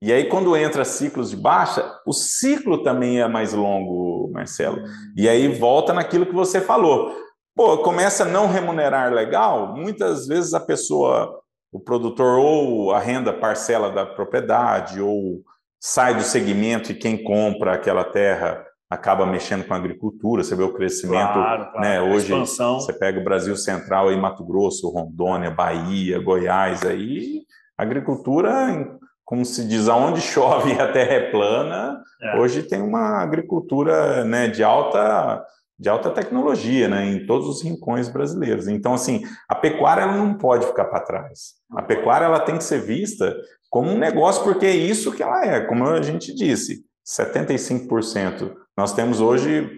E 0.01 0.13
aí 0.13 0.25
quando 0.29 0.55
entra 0.55 0.85
ciclos 0.85 1.31
de 1.31 1.37
baixa, 1.37 1.99
o 2.05 2.13
ciclo 2.13 2.83
também 2.83 3.19
é 3.19 3.27
mais 3.27 3.53
longo, 3.53 4.29
Marcelo. 4.31 4.83
E 5.15 5.27
aí 5.27 5.47
volta 5.47 5.93
naquilo 5.93 6.25
que 6.25 6.33
você 6.33 6.61
falou. 6.61 7.15
Pô, 7.55 7.79
começa 7.79 8.23
a 8.23 8.27
não 8.27 8.47
remunerar 8.47 9.11
legal, 9.11 9.75
muitas 9.75 10.27
vezes 10.27 10.53
a 10.53 10.59
pessoa, 10.59 11.39
o 11.71 11.79
produtor 11.79 12.37
ou 12.37 12.91
a 12.91 12.99
renda 12.99 13.33
parcela 13.33 13.89
da 13.89 14.05
propriedade 14.05 15.01
ou 15.01 15.41
sai 15.79 16.13
do 16.13 16.21
segmento 16.21 16.91
e 16.91 16.95
quem 16.95 17.23
compra 17.23 17.73
aquela 17.73 18.03
terra 18.03 18.63
acaba 18.89 19.25
mexendo 19.25 19.65
com 19.65 19.73
a 19.73 19.77
agricultura, 19.77 20.43
você 20.43 20.55
vê 20.55 20.63
o 20.63 20.73
crescimento, 20.73 21.33
claro, 21.33 21.71
claro. 21.71 21.79
né? 21.81 22.01
Hoje 22.01 22.31
você 22.31 22.93
pega 22.93 23.19
o 23.19 23.23
Brasil 23.23 23.55
Central 23.57 24.07
aí, 24.07 24.15
Mato 24.15 24.45
Grosso, 24.45 24.89
Rondônia, 24.89 25.51
Bahia, 25.51 26.19
Goiás, 26.19 26.83
aí 26.83 27.41
a 27.77 27.83
agricultura, 27.83 28.97
como 29.27 29.43
se 29.43 29.67
diz, 29.67 29.89
aonde 29.89 30.21
chove 30.21 30.71
e 30.73 30.79
a 30.79 30.89
terra 30.89 31.13
é 31.15 31.29
plana, 31.29 32.01
é. 32.21 32.39
hoje 32.39 32.63
tem 32.63 32.81
uma 32.81 33.21
agricultura, 33.21 34.23
né, 34.23 34.47
de 34.47 34.63
alta 34.63 35.45
de 35.79 35.89
alta 35.89 36.09
tecnologia, 36.09 36.87
né, 36.87 37.05
em 37.05 37.27
todos 37.27 37.47
os 37.47 37.63
rincões 37.63 38.09
brasileiros. 38.09 38.67
Então, 38.67 38.95
assim, 38.95 39.21
a 39.47 39.53
pecuária 39.53 40.01
ela 40.01 40.17
não 40.17 40.33
pode 40.33 40.65
ficar 40.65 40.85
para 40.85 41.01
trás. 41.01 41.53
A 41.71 41.83
pecuária 41.83 42.25
ela 42.25 42.39
tem 42.39 42.57
que 42.57 42.63
ser 42.63 42.81
vista 42.81 43.35
como 43.69 43.91
um 43.91 43.97
negócio, 43.99 44.43
porque 44.43 44.65
é 44.65 44.75
isso 44.75 45.11
que 45.11 45.21
ela 45.21 45.45
é, 45.45 45.61
como 45.61 45.85
a 45.85 46.01
gente 46.01 46.33
disse, 46.33 46.83
75%. 47.07 48.55
Nós 48.75 48.91
temos 48.91 49.21
hoje 49.21 49.69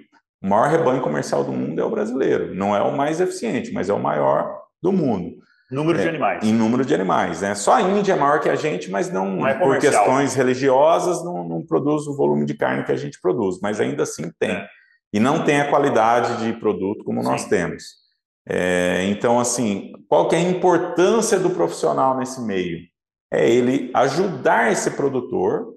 o 0.41 0.47
maior 0.47 0.69
rebanho 0.69 1.01
comercial 1.01 1.43
do 1.43 1.51
mundo 1.51 1.81
é 1.81 1.83
o 1.83 1.91
brasileiro. 1.91 2.55
Não 2.55 2.73
é 2.73 2.81
o 2.81 2.95
mais 2.95 3.19
eficiente, 3.19 3.73
mas 3.73 3.89
é 3.89 3.93
o 3.93 3.99
maior 3.99 4.57
do 4.81 4.93
mundo. 4.93 5.35
Número 5.71 5.99
é, 5.99 6.01
de 6.01 6.09
animais. 6.09 6.43
Em 6.43 6.53
número 6.53 6.83
de 6.83 6.93
animais, 6.93 7.41
né? 7.41 7.53
Só 7.55 7.73
a 7.73 7.81
Índia 7.81 8.13
é 8.13 8.15
maior 8.15 8.39
que 8.39 8.49
a 8.49 8.55
gente, 8.55 8.89
mas 8.89 9.11
não, 9.11 9.37
não 9.37 9.47
é 9.47 9.53
por 9.53 9.77
questões 9.77 10.33
religiosas 10.33 11.23
não, 11.23 11.47
não, 11.47 11.65
produz 11.65 12.07
o 12.07 12.15
volume 12.15 12.45
de 12.45 12.55
carne 12.55 12.83
que 12.83 12.91
a 12.91 12.97
gente 12.97 13.21
produz, 13.21 13.59
mas 13.61 13.79
ainda 13.79 14.03
assim 14.03 14.31
tem. 14.39 14.51
É. 14.51 14.67
E 15.13 15.19
não 15.19 15.43
tem 15.43 15.61
a 15.61 15.69
qualidade 15.69 16.45
de 16.45 16.53
produto 16.59 17.03
como 17.03 17.21
Sim. 17.21 17.29
nós 17.29 17.45
temos. 17.45 17.83
É, 18.47 19.05
então, 19.05 19.39
assim, 19.39 19.91
qual 20.07 20.27
que 20.27 20.35
é 20.35 20.39
a 20.39 20.41
importância 20.41 21.39
do 21.39 21.51
profissional 21.51 22.17
nesse 22.17 22.41
meio? 22.41 22.89
é 23.31 23.49
ele 23.49 23.91
ajudar 23.93 24.71
esse 24.71 24.91
produtor 24.91 25.73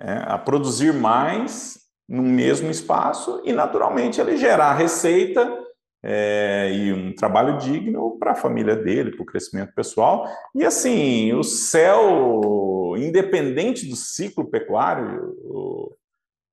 é, 0.00 0.22
a 0.26 0.36
produzir 0.36 0.92
mais 0.92 1.78
no 2.08 2.22
mesmo 2.22 2.70
espaço 2.70 3.40
e, 3.44 3.52
naturalmente, 3.52 4.20
ele 4.20 4.36
gerar 4.36 4.74
receita 4.74 5.61
é, 6.02 6.70
e 6.72 6.92
um 6.92 7.14
trabalho 7.14 7.58
digno 7.58 8.18
para 8.18 8.32
a 8.32 8.36
família 8.36 8.74
dele, 8.74 9.12
para 9.12 9.22
o 9.22 9.26
crescimento 9.26 9.72
pessoal. 9.74 10.28
E, 10.54 10.64
assim, 10.64 11.32
o 11.32 11.42
céu, 11.42 12.94
independente 12.96 13.88
do 13.88 13.96
ciclo 13.96 14.50
pecuário, 14.50 15.36
o, 15.44 15.96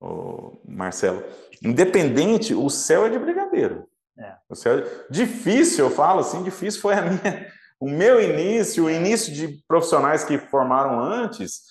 o 0.01 0.61
Marcelo, 0.67 1.23
independente, 1.63 2.53
o 2.53 2.69
céu 2.69 3.05
é 3.05 3.09
de 3.09 3.17
brigadeiro. 3.17 3.85
É. 4.17 4.33
O 4.49 4.55
céu 4.55 4.79
é 4.79 4.83
difícil, 5.09 5.85
eu 5.85 5.91
falo 5.91 6.19
assim, 6.19 6.43
difícil 6.43 6.81
foi 6.81 6.93
a 6.93 7.01
minha 7.01 7.59
o 7.79 7.89
meu 7.89 8.21
início, 8.21 8.85
o 8.85 8.89
início 8.89 9.33
de 9.33 9.47
profissionais 9.67 10.25
que 10.25 10.37
formaram 10.37 10.99
antes, 10.99 11.61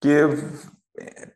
que 0.00 0.08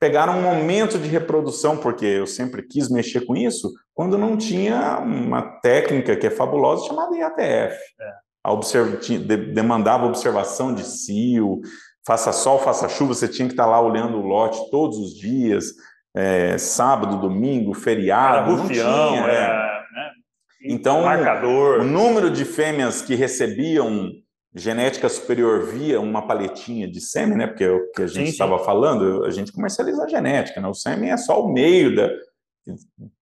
pegaram 0.01 0.39
um 0.39 0.43
momento 0.43 0.99
de 0.99 1.09
reprodução, 1.09 1.77
porque 1.77 2.05
eu 2.05 2.27
sempre 2.27 2.63
quis 2.63 2.89
mexer 2.89 3.27
com 3.27 3.37
isso, 3.37 3.73
quando 3.95 4.19
não 4.19 4.37
tinha 4.37 4.99
uma 4.99 5.43
técnica 5.61 6.17
que 6.17 6.27
é 6.27 6.31
fabulosa 6.31 6.87
chamada 6.87 7.17
IATF. 7.17 7.77
É. 8.01 8.13
A 8.45 8.53
observ... 8.53 8.99
demandava 9.55 10.07
observação 10.07 10.75
de 10.75 10.85
cio, 10.85 11.61
faça 12.07 12.33
sol, 12.33 12.59
faça 12.59 12.89
chuva, 12.89 13.15
você 13.15 13.29
tinha 13.29 13.47
que 13.47 13.55
estar 13.55 13.67
lá 13.67 13.81
olhando 13.81 14.19
o 14.19 14.27
lote 14.27 14.59
todos 14.71 14.99
os 14.99 15.15
dias, 15.15 15.67
é, 16.15 16.59
sábado, 16.59 17.21
domingo, 17.21 17.73
feriado. 17.75 18.53
Era 18.53 18.63
bufião, 18.63 19.09
tinha, 19.09 19.21
é. 19.21 19.49
né? 19.49 20.11
Então, 20.65 21.03
Marcador. 21.03 21.81
o 21.81 21.85
número 21.85 22.31
de 22.31 22.45
fêmeas 22.45 23.03
que 23.03 23.15
recebiam 23.15 24.11
genética 24.55 25.09
superior 25.09 25.67
via 25.67 26.01
uma 26.01 26.27
paletinha 26.27 26.91
de 26.91 27.01
sêmen, 27.01 27.39
né? 27.39 27.47
Porque 27.47 27.65
é 27.65 27.71
o 27.71 27.91
que 27.93 28.03
a 28.03 28.07
gente 28.07 28.31
estava 28.31 28.59
falando, 28.59 29.25
a 29.25 29.31
gente 29.31 29.53
comercializa 29.53 30.05
a 30.05 30.09
genética, 30.09 30.61
né? 30.61 30.69
O 30.69 30.75
sêmen 30.75 31.11
é 31.11 31.17
só 31.17 31.43
o 31.43 31.53
meio 31.53 31.95
da 31.95 32.11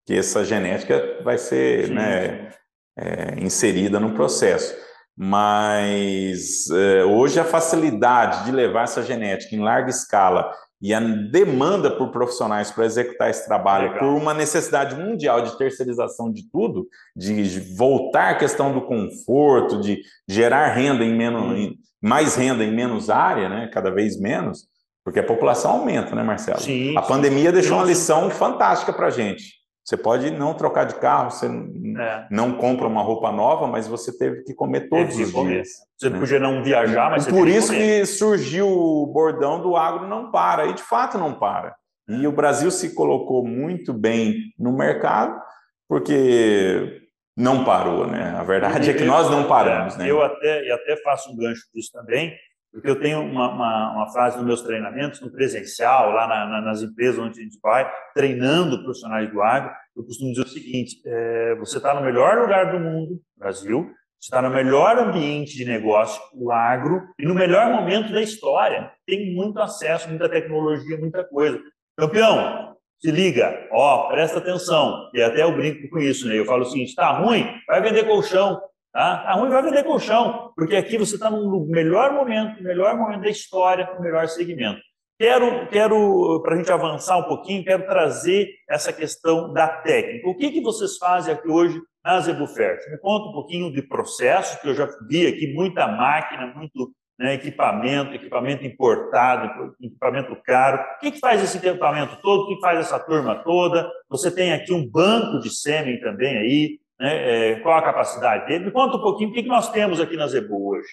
que 0.05 0.15
essa 0.15 0.45
genética 0.45 1.21
vai 1.23 1.39
ser, 1.39 1.87
sim, 1.87 1.95
né, 1.95 2.51
é, 2.97 3.41
inserida 3.41 3.99
no 3.99 4.15
processo. 4.15 4.75
Mas 5.17 6.69
é, 6.71 7.05
hoje 7.05 7.39
a 7.39 7.45
facilidade 7.45 8.45
de 8.45 8.53
levar 8.53 8.85
essa 8.85 9.03
genética 9.03 9.55
em 9.55 9.61
larga 9.61 9.91
escala 9.91 10.53
e 10.81 10.95
a 10.95 11.01
demanda 11.01 11.91
por 11.91 12.11
profissionais 12.11 12.71
para 12.71 12.87
executar 12.87 13.29
esse 13.29 13.47
trabalho, 13.47 13.93
Legal. 13.93 13.99
por 13.99 14.17
uma 14.17 14.33
necessidade 14.33 14.97
mundial 14.97 15.43
de 15.43 15.59
terceirização 15.59 16.33
de 16.33 16.49
tudo, 16.51 16.89
de 17.15 17.61
voltar 17.77 18.31
à 18.31 18.35
questão 18.35 18.73
do 18.73 18.81
conforto, 18.83 19.81
de 19.81 20.01
gerar 20.27 20.73
renda 20.73 21.05
em 21.05 21.15
menos, 21.15 21.59
em, 21.59 21.79
mais 22.01 22.35
renda 22.35 22.65
em 22.65 22.75
menos 22.75 23.11
área, 23.11 23.49
né, 23.49 23.69
cada 23.73 23.91
vez 23.91 24.19
menos, 24.19 24.69
porque 25.05 25.21
a 25.21 25.27
população 25.27 25.73
aumenta, 25.73 26.15
né, 26.15 26.23
Marcelo? 26.23 26.61
Sim, 26.61 26.97
a 26.97 27.03
pandemia 27.03 27.53
deixou 27.53 27.77
uma 27.77 27.85
lição 27.85 28.31
fantástica 28.31 28.93
para 28.93 29.09
a 29.09 29.11
gente. 29.11 29.60
Você 29.85 29.97
pode 29.97 30.31
não 30.31 30.55
trocar 30.55 30.85
de 30.85 30.95
carro, 30.97 31.31
você 31.31 31.47
é. 31.47 32.27
não 32.31 32.53
compra 32.53 32.87
uma 32.87 33.03
roupa 33.03 33.33
nova, 33.33 33.67
mas 33.67 33.89
você 33.89 34.17
teve 34.17 34.43
que 34.43 34.55
comer 34.55 34.89
todos 34.89 35.19
os 35.19 35.33
comer. 35.33 35.55
dias. 35.55 35.69
Você 35.99 36.11
né? 36.11 36.19
podia 36.19 36.39
não 36.39 36.63
viajar, 36.63 37.11
mas 37.11 37.27
Por 37.27 37.49
isso 37.49 37.73
que, 37.73 37.79
que 37.79 38.07
surgiu 38.07 38.69
o 38.69 39.07
bordão 39.07 39.61
do 39.61 39.77
agro 39.77 40.07
não 40.07 40.31
para, 40.31 40.67
e 40.67 40.75
de 40.75 40.83
fato 40.83 41.19
não 41.19 41.35
para. 41.35 41.75
E 42.09 42.27
o 42.27 42.33
Brasil 42.33 42.71
se 42.71 42.95
colocou 42.95 43.47
muito 43.47 43.93
bem 43.93 44.53
no 44.59 44.73
mercado, 44.73 45.41
porque 45.89 47.01
não 47.37 47.65
parou, 47.65 48.07
né? 48.07 48.35
A 48.37 48.43
verdade 48.43 48.91
é 48.91 48.95
que 48.95 49.05
nós 49.05 49.31
não 49.31 49.47
paramos, 49.47 49.97
né? 49.97 50.11
Eu 50.11 50.23
até, 50.23 50.65
e 50.65 50.71
até 50.71 50.97
faço 51.03 51.31
um 51.31 51.37
gancho 51.37 51.63
disso 51.75 51.91
também, 51.93 52.35
porque 52.73 52.89
eu 52.89 53.01
tenho 53.01 53.21
uma, 53.21 53.53
uma, 53.53 53.93
uma 53.95 54.13
frase 54.13 54.37
nos 54.37 54.47
meus 54.47 54.63
treinamentos, 54.63 55.21
no 55.21 55.31
presencial, 55.31 56.13
lá 56.13 56.27
na, 56.27 56.47
na, 56.47 56.61
nas 56.61 56.83
empresas 56.83 57.19
onde 57.19 57.41
a 57.41 57.43
gente 57.43 57.59
vai, 57.61 57.91
treinando 58.15 58.83
profissionais 58.83 59.31
do 59.31 59.43
agro, 59.43 59.73
eu 59.97 60.05
costumo 60.05 60.31
dizer 60.31 60.47
o 60.47 60.49
seguinte: 60.49 61.01
é, 61.05 61.55
você 61.57 61.79
está 61.79 61.95
no 61.95 62.03
melhor 62.03 62.39
lugar 62.39 62.71
do 62.73 62.79
mundo, 62.79 63.21
Brasil, 63.37 63.91
está 64.21 64.41
no 64.41 64.51
melhor 64.51 64.99
ambiente 64.99 65.57
de 65.57 65.65
negócio, 65.65 66.21
o 66.35 66.53
agro, 66.53 67.03
e 67.19 67.27
no 67.27 67.35
melhor 67.35 67.71
momento 67.71 68.13
da 68.13 68.23
história. 68.23 68.93
Tem 69.07 69.35
muito 69.35 69.59
acesso, 69.61 70.09
muita 70.09 70.29
tecnologia, 70.29 70.99
muita 70.99 71.25
coisa. 71.25 71.61
Campeão, 71.97 72.77
se 73.01 73.11
liga, 73.11 73.67
ó, 73.73 74.09
presta 74.09 74.39
atenção. 74.39 75.11
E 75.15 75.23
até 75.23 75.43
eu 75.43 75.57
brinco 75.57 75.89
com 75.89 75.99
isso, 75.99 76.29
né? 76.29 76.39
Eu 76.39 76.45
falo 76.45 76.63
o 76.63 76.67
seguinte: 76.67 76.95
tá 76.95 77.11
ruim, 77.19 77.47
vai 77.67 77.81
vender 77.81 78.05
colchão. 78.05 78.61
Tá? 78.93 79.19
tá 79.19 79.33
ruim, 79.35 79.51
vai 79.51 79.63
vender 79.63 79.85
colchão, 79.85 80.53
porque 80.57 80.75
aqui 80.75 80.99
você 80.99 81.15
está 81.15 81.31
no 81.31 81.65
melhor 81.67 82.13
momento, 82.13 82.63
melhor 82.63 82.97
momento 82.97 83.23
da 83.23 83.31
história, 83.31 83.89
no 83.95 84.03
melhor 84.03 84.27
segmento. 84.29 84.81
Quero, 85.17 85.69
quero 85.69 86.41
para 86.43 86.55
a 86.55 86.57
gente 86.57 86.73
avançar 86.73 87.19
um 87.19 87.25
pouquinho, 87.25 87.63
quero 87.63 87.87
trazer 87.87 88.49
essa 88.69 88.93
questão 88.93 89.53
da 89.53 89.69
técnica. 89.69 90.29
O 90.29 90.35
que, 90.35 90.51
que 90.51 90.63
vocês 90.63 90.97
fazem 90.97 91.35
aqui 91.35 91.49
hoje 91.49 91.79
na 92.03 92.21
Zebufert? 92.21 92.81
Me 92.91 92.99
conta 92.99 93.29
um 93.29 93.33
pouquinho 93.33 93.71
de 93.71 93.83
processo, 93.83 94.61
que 94.61 94.69
eu 94.69 94.75
já 94.75 94.89
vi 95.09 95.27
aqui 95.27 95.53
muita 95.53 95.87
máquina, 95.87 96.47
muito 96.57 96.91
né, 97.19 97.35
equipamento, 97.35 98.15
equipamento 98.15 98.65
importado, 98.65 99.75
equipamento 99.79 100.35
caro. 100.43 100.83
O 100.97 101.01
que, 101.01 101.11
que 101.11 101.21
faz 101.21 101.43
esse 101.43 101.59
equipamento 101.59 102.17
todo? 102.23 102.45
O 102.45 102.49
que 102.49 102.61
faz 102.63 102.81
essa 102.81 102.99
turma 102.99 103.35
toda? 103.45 103.87
Você 104.09 104.35
tem 104.35 104.55
aqui 104.55 104.73
um 104.73 104.91
banco 104.91 105.39
de 105.39 105.51
sêmen 105.51 106.01
também 106.01 106.39
aí. 106.39 106.80
Né? 107.01 107.53
É, 107.53 107.61
qual 107.61 107.79
a 107.79 107.83
capacidade 107.83 108.47
dele? 108.47 108.67
Me 108.67 108.71
conta 108.71 108.99
um 108.99 109.03
pouquinho 109.03 109.31
o 109.31 109.33
que, 109.33 109.43
que 109.43 109.49
nós 109.49 109.73
temos 109.73 109.99
aqui 109.99 110.17
na 110.17 110.27
Zebu 110.27 110.69
hoje. 110.69 110.89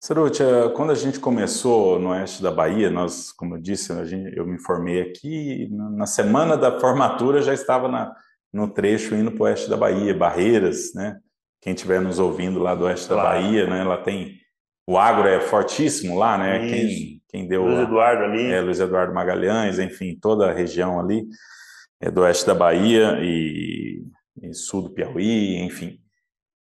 Ceruti, 0.00 0.42
quando 0.74 0.90
a 0.90 0.96
gente 0.96 1.20
começou 1.20 1.98
no 1.98 2.10
oeste 2.10 2.42
da 2.42 2.50
Bahia, 2.50 2.90
nós, 2.90 3.30
como 3.32 3.56
eu 3.56 3.60
disse, 3.60 4.04
gente, 4.04 4.36
eu 4.36 4.46
me 4.46 4.58
formei 4.58 5.00
aqui, 5.00 5.68
na 5.70 6.06
semana 6.06 6.56
da 6.56 6.80
formatura 6.80 7.40
já 7.40 7.54
estava 7.54 7.88
na, 7.88 8.12
no 8.52 8.68
trecho 8.68 9.14
indo 9.14 9.30
para 9.30 9.42
o 9.42 9.44
oeste 9.44 9.70
da 9.70 9.76
Bahia, 9.76 10.14
Barreiras, 10.14 10.92
né? 10.94 11.18
Quem 11.60 11.72
estiver 11.72 12.00
nos 12.00 12.18
ouvindo 12.18 12.58
lá 12.58 12.74
do 12.74 12.84
oeste 12.84 13.06
claro. 13.06 13.22
da 13.22 13.28
Bahia, 13.28 13.66
né? 13.68 13.80
Ela 13.80 13.96
tem 13.96 14.40
o 14.88 14.98
agro 14.98 15.28
é 15.28 15.38
fortíssimo 15.38 16.18
lá, 16.18 16.36
né? 16.36 16.58
Quem, 16.68 17.22
quem 17.28 17.46
deu. 17.46 17.64
Luiz 17.64 17.78
Eduardo 17.78 18.24
ali. 18.24 18.52
É, 18.52 18.60
Luiz 18.60 18.80
Eduardo 18.80 19.14
Magalhães, 19.14 19.78
enfim, 19.78 20.18
toda 20.20 20.50
a 20.50 20.52
região 20.52 20.98
ali 20.98 21.24
é 22.00 22.10
do 22.10 22.22
oeste 22.22 22.44
da 22.44 22.54
Bahia 22.54 23.18
e 23.22 24.02
sul 24.52 24.82
do 24.82 24.90
Piauí, 24.90 25.56
enfim, 25.58 25.98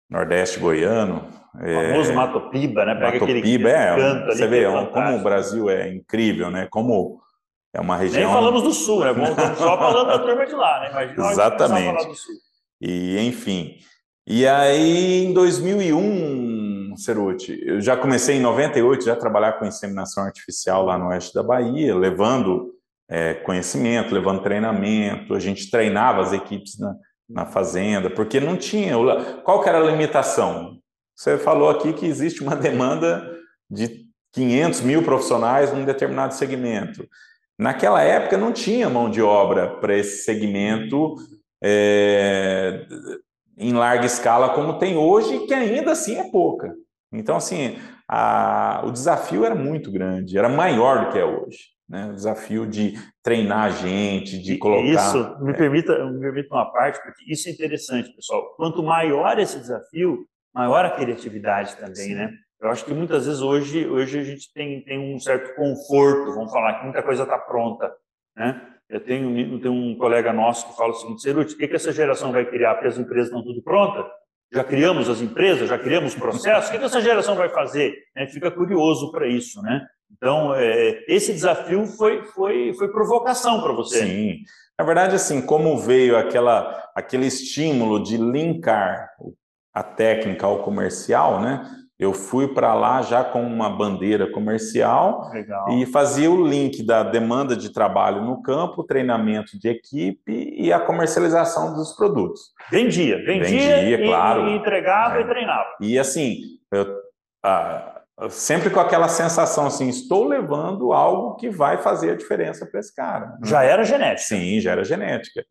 nordeste 0.09 0.59
goiano. 0.59 1.27
O 1.53 1.89
famoso 1.89 2.11
é, 2.11 2.15
Mato 2.15 2.49
Piba, 2.49 2.85
né? 2.85 2.95
Pega 2.95 3.19
Mato 3.19 3.41
Piba, 3.41 3.69
é, 3.69 4.25
você 4.25 4.47
vê 4.47 4.63
é 4.63 4.85
como 4.85 5.17
o 5.17 5.23
Brasil 5.23 5.69
é 5.69 5.93
incrível, 5.93 6.49
né? 6.49 6.67
Como 6.69 7.21
é 7.73 7.79
uma 7.79 7.97
região. 7.97 8.23
Nem 8.23 8.33
falamos 8.33 8.63
do 8.63 8.73
sul, 8.73 9.03
né? 9.03 9.13
Só 9.57 9.77
falando 9.77 10.07
da 10.07 10.19
turma 10.19 10.45
de 10.45 10.53
lá, 10.53 10.79
né? 10.81 10.91
Imagina 10.91 11.31
Exatamente. 11.31 12.07
Do 12.07 12.15
sul. 12.15 12.35
E, 12.81 13.19
enfim. 13.19 13.75
E 14.27 14.47
aí, 14.47 15.25
em 15.25 15.33
2001, 15.33 16.95
Ceruti. 16.97 17.59
Eu 17.65 17.81
já 17.81 17.95
comecei 17.95 18.37
em 18.37 18.41
98 18.41 19.05
já 19.05 19.13
a 19.13 19.17
trabalhar 19.17 19.53
com 19.53 19.65
inseminação 19.65 20.23
artificial 20.23 20.85
lá 20.85 20.97
no 20.97 21.07
oeste 21.07 21.33
da 21.33 21.43
Bahia, 21.43 21.95
levando 21.95 22.71
é, 23.09 23.33
conhecimento, 23.35 24.13
levando 24.13 24.43
treinamento. 24.43 25.33
A 25.33 25.39
gente 25.39 25.69
treinava 25.69 26.21
as 26.21 26.33
equipes 26.33 26.77
na, 26.79 26.95
na 27.31 27.45
fazenda, 27.45 28.09
porque 28.09 28.39
não 28.39 28.57
tinha. 28.57 28.95
Qual 29.43 29.61
que 29.61 29.69
era 29.69 29.79
a 29.79 29.91
limitação? 29.91 30.77
Você 31.15 31.37
falou 31.37 31.69
aqui 31.69 31.93
que 31.93 32.05
existe 32.05 32.41
uma 32.41 32.55
demanda 32.57 33.29
de 33.69 34.05
500 34.33 34.81
mil 34.81 35.03
profissionais 35.03 35.73
num 35.73 35.85
determinado 35.85 36.33
segmento. 36.33 37.07
Naquela 37.57 38.01
época 38.01 38.37
não 38.37 38.51
tinha 38.51 38.89
mão 38.89 39.09
de 39.09 39.21
obra 39.21 39.75
para 39.79 39.95
esse 39.95 40.23
segmento 40.23 41.15
é, 41.63 42.85
em 43.57 43.73
larga 43.73 44.05
escala 44.05 44.49
como 44.49 44.79
tem 44.79 44.97
hoje, 44.97 45.45
que 45.45 45.53
ainda 45.53 45.91
assim 45.91 46.17
é 46.17 46.31
pouca. 46.31 46.73
Então, 47.13 47.35
assim, 47.35 47.77
a, 48.07 48.81
o 48.85 48.91
desafio 48.91 49.45
era 49.45 49.53
muito 49.53 49.91
grande, 49.91 50.37
era 50.37 50.49
maior 50.49 51.05
do 51.05 51.11
que 51.11 51.19
é 51.19 51.25
hoje. 51.25 51.69
Né? 51.91 52.05
O 52.05 52.13
desafio 52.13 52.65
de 52.65 52.93
treinar 53.21 53.65
a 53.65 53.69
gente, 53.69 54.41
de 54.41 54.57
colocar. 54.57 54.81
Isso, 54.81 55.43
me, 55.43 55.51
é. 55.51 55.53
permita, 55.53 56.05
me 56.09 56.21
permita 56.21 56.55
uma 56.55 56.71
parte, 56.71 57.03
porque 57.03 57.29
isso 57.29 57.49
é 57.49 57.51
interessante, 57.51 58.15
pessoal. 58.15 58.55
Quanto 58.55 58.81
maior 58.81 59.37
esse 59.37 59.59
desafio, 59.59 60.25
maior 60.55 60.85
a 60.85 60.91
criatividade 60.91 61.75
também, 61.75 61.95
Sim. 61.95 62.15
né? 62.15 62.31
Eu 62.61 62.69
acho 62.69 62.85
que 62.85 62.93
muitas 62.93 63.25
vezes 63.25 63.41
hoje, 63.41 63.85
hoje 63.85 64.19
a 64.19 64.23
gente 64.23 64.53
tem, 64.53 64.81
tem 64.85 65.13
um 65.13 65.19
certo 65.19 65.53
conforto, 65.53 66.33
vamos 66.33 66.51
falar 66.53 66.75
que 66.75 66.85
muita 66.85 67.03
coisa 67.03 67.23
está 67.23 67.37
pronta, 67.37 67.93
né? 68.37 68.69
Eu 68.87 69.01
tenho, 69.01 69.59
tenho 69.59 69.73
um 69.73 69.97
colega 69.97 70.31
nosso 70.31 70.69
que 70.69 70.77
fala 70.77 70.91
o 70.91 70.95
seguinte, 70.95 71.21
Ceruti, 71.21 71.55
o 71.55 71.57
que, 71.57 71.67
que 71.67 71.75
essa 71.75 71.91
geração 71.91 72.31
vai 72.31 72.45
criar? 72.45 72.75
Porque 72.75 72.87
as 72.87 72.97
empresas 72.97 73.27
estão 73.27 73.43
tudo 73.43 73.61
prontas? 73.61 74.05
Já 74.53 74.63
criamos 74.63 75.09
as 75.09 75.21
empresas, 75.21 75.69
já 75.69 75.77
criamos 75.77 76.13
processos, 76.13 76.69
o 76.69 76.71
que, 76.73 76.79
que 76.79 76.85
essa 76.85 77.01
geração 77.01 77.35
vai 77.35 77.49
fazer? 77.49 77.95
Gente 78.17 78.33
fica 78.33 78.51
curioso 78.51 79.11
para 79.11 79.27
isso, 79.27 79.61
né? 79.61 79.85
Então, 80.11 80.53
é, 80.53 81.03
esse 81.07 81.31
desafio 81.31 81.85
foi, 81.87 82.25
foi, 82.25 82.73
foi 82.73 82.91
provocação 82.91 83.61
para 83.61 83.71
você. 83.71 84.05
Sim. 84.05 84.37
Na 84.77 84.85
verdade, 84.85 85.15
assim, 85.15 85.41
como 85.41 85.77
veio 85.77 86.17
aquela, 86.17 86.89
aquele 86.93 87.27
estímulo 87.27 88.03
de 88.03 88.17
linkar 88.17 89.09
a 89.73 89.83
técnica 89.83 90.45
ao 90.45 90.63
comercial, 90.63 91.39
né? 91.39 91.63
Eu 92.01 92.13
fui 92.15 92.47
para 92.47 92.73
lá 92.73 93.03
já 93.03 93.23
com 93.23 93.43
uma 93.43 93.69
bandeira 93.69 94.25
comercial 94.25 95.29
Legal. 95.31 95.69
e 95.69 95.85
fazia 95.85 96.31
o 96.31 96.47
link 96.47 96.81
da 96.81 97.03
demanda 97.03 97.55
de 97.55 97.71
trabalho 97.71 98.23
no 98.23 98.41
campo, 98.41 98.83
treinamento 98.83 99.59
de 99.59 99.69
equipe 99.69 100.51
e 100.57 100.73
a 100.73 100.79
comercialização 100.79 101.75
dos 101.75 101.93
produtos. 101.95 102.53
Vendia, 102.71 103.17
vendia, 103.17 103.77
vendia 103.77 104.03
e, 104.03 104.07
claro. 104.07 104.47
E 104.47 104.55
entregava 104.55 105.19
é. 105.19 105.21
e 105.21 105.25
treinava. 105.25 105.69
E 105.79 105.99
assim, 105.99 106.39
eu, 106.71 106.87
ah, 107.45 108.01
sempre 108.29 108.71
com 108.71 108.79
aquela 108.79 109.07
sensação 109.07 109.67
assim, 109.67 109.87
estou 109.87 110.27
levando 110.27 110.93
algo 110.93 111.35
que 111.35 111.51
vai 111.51 111.77
fazer 111.77 112.09
a 112.09 112.15
diferença 112.15 112.65
para 112.65 112.79
esse 112.79 112.95
cara. 112.95 113.27
Né? 113.27 113.37
Já 113.43 113.61
era 113.61 113.83
genética. 113.83 114.27
Sim, 114.27 114.59
já 114.59 114.71
era 114.71 114.83
genética. 114.83 115.45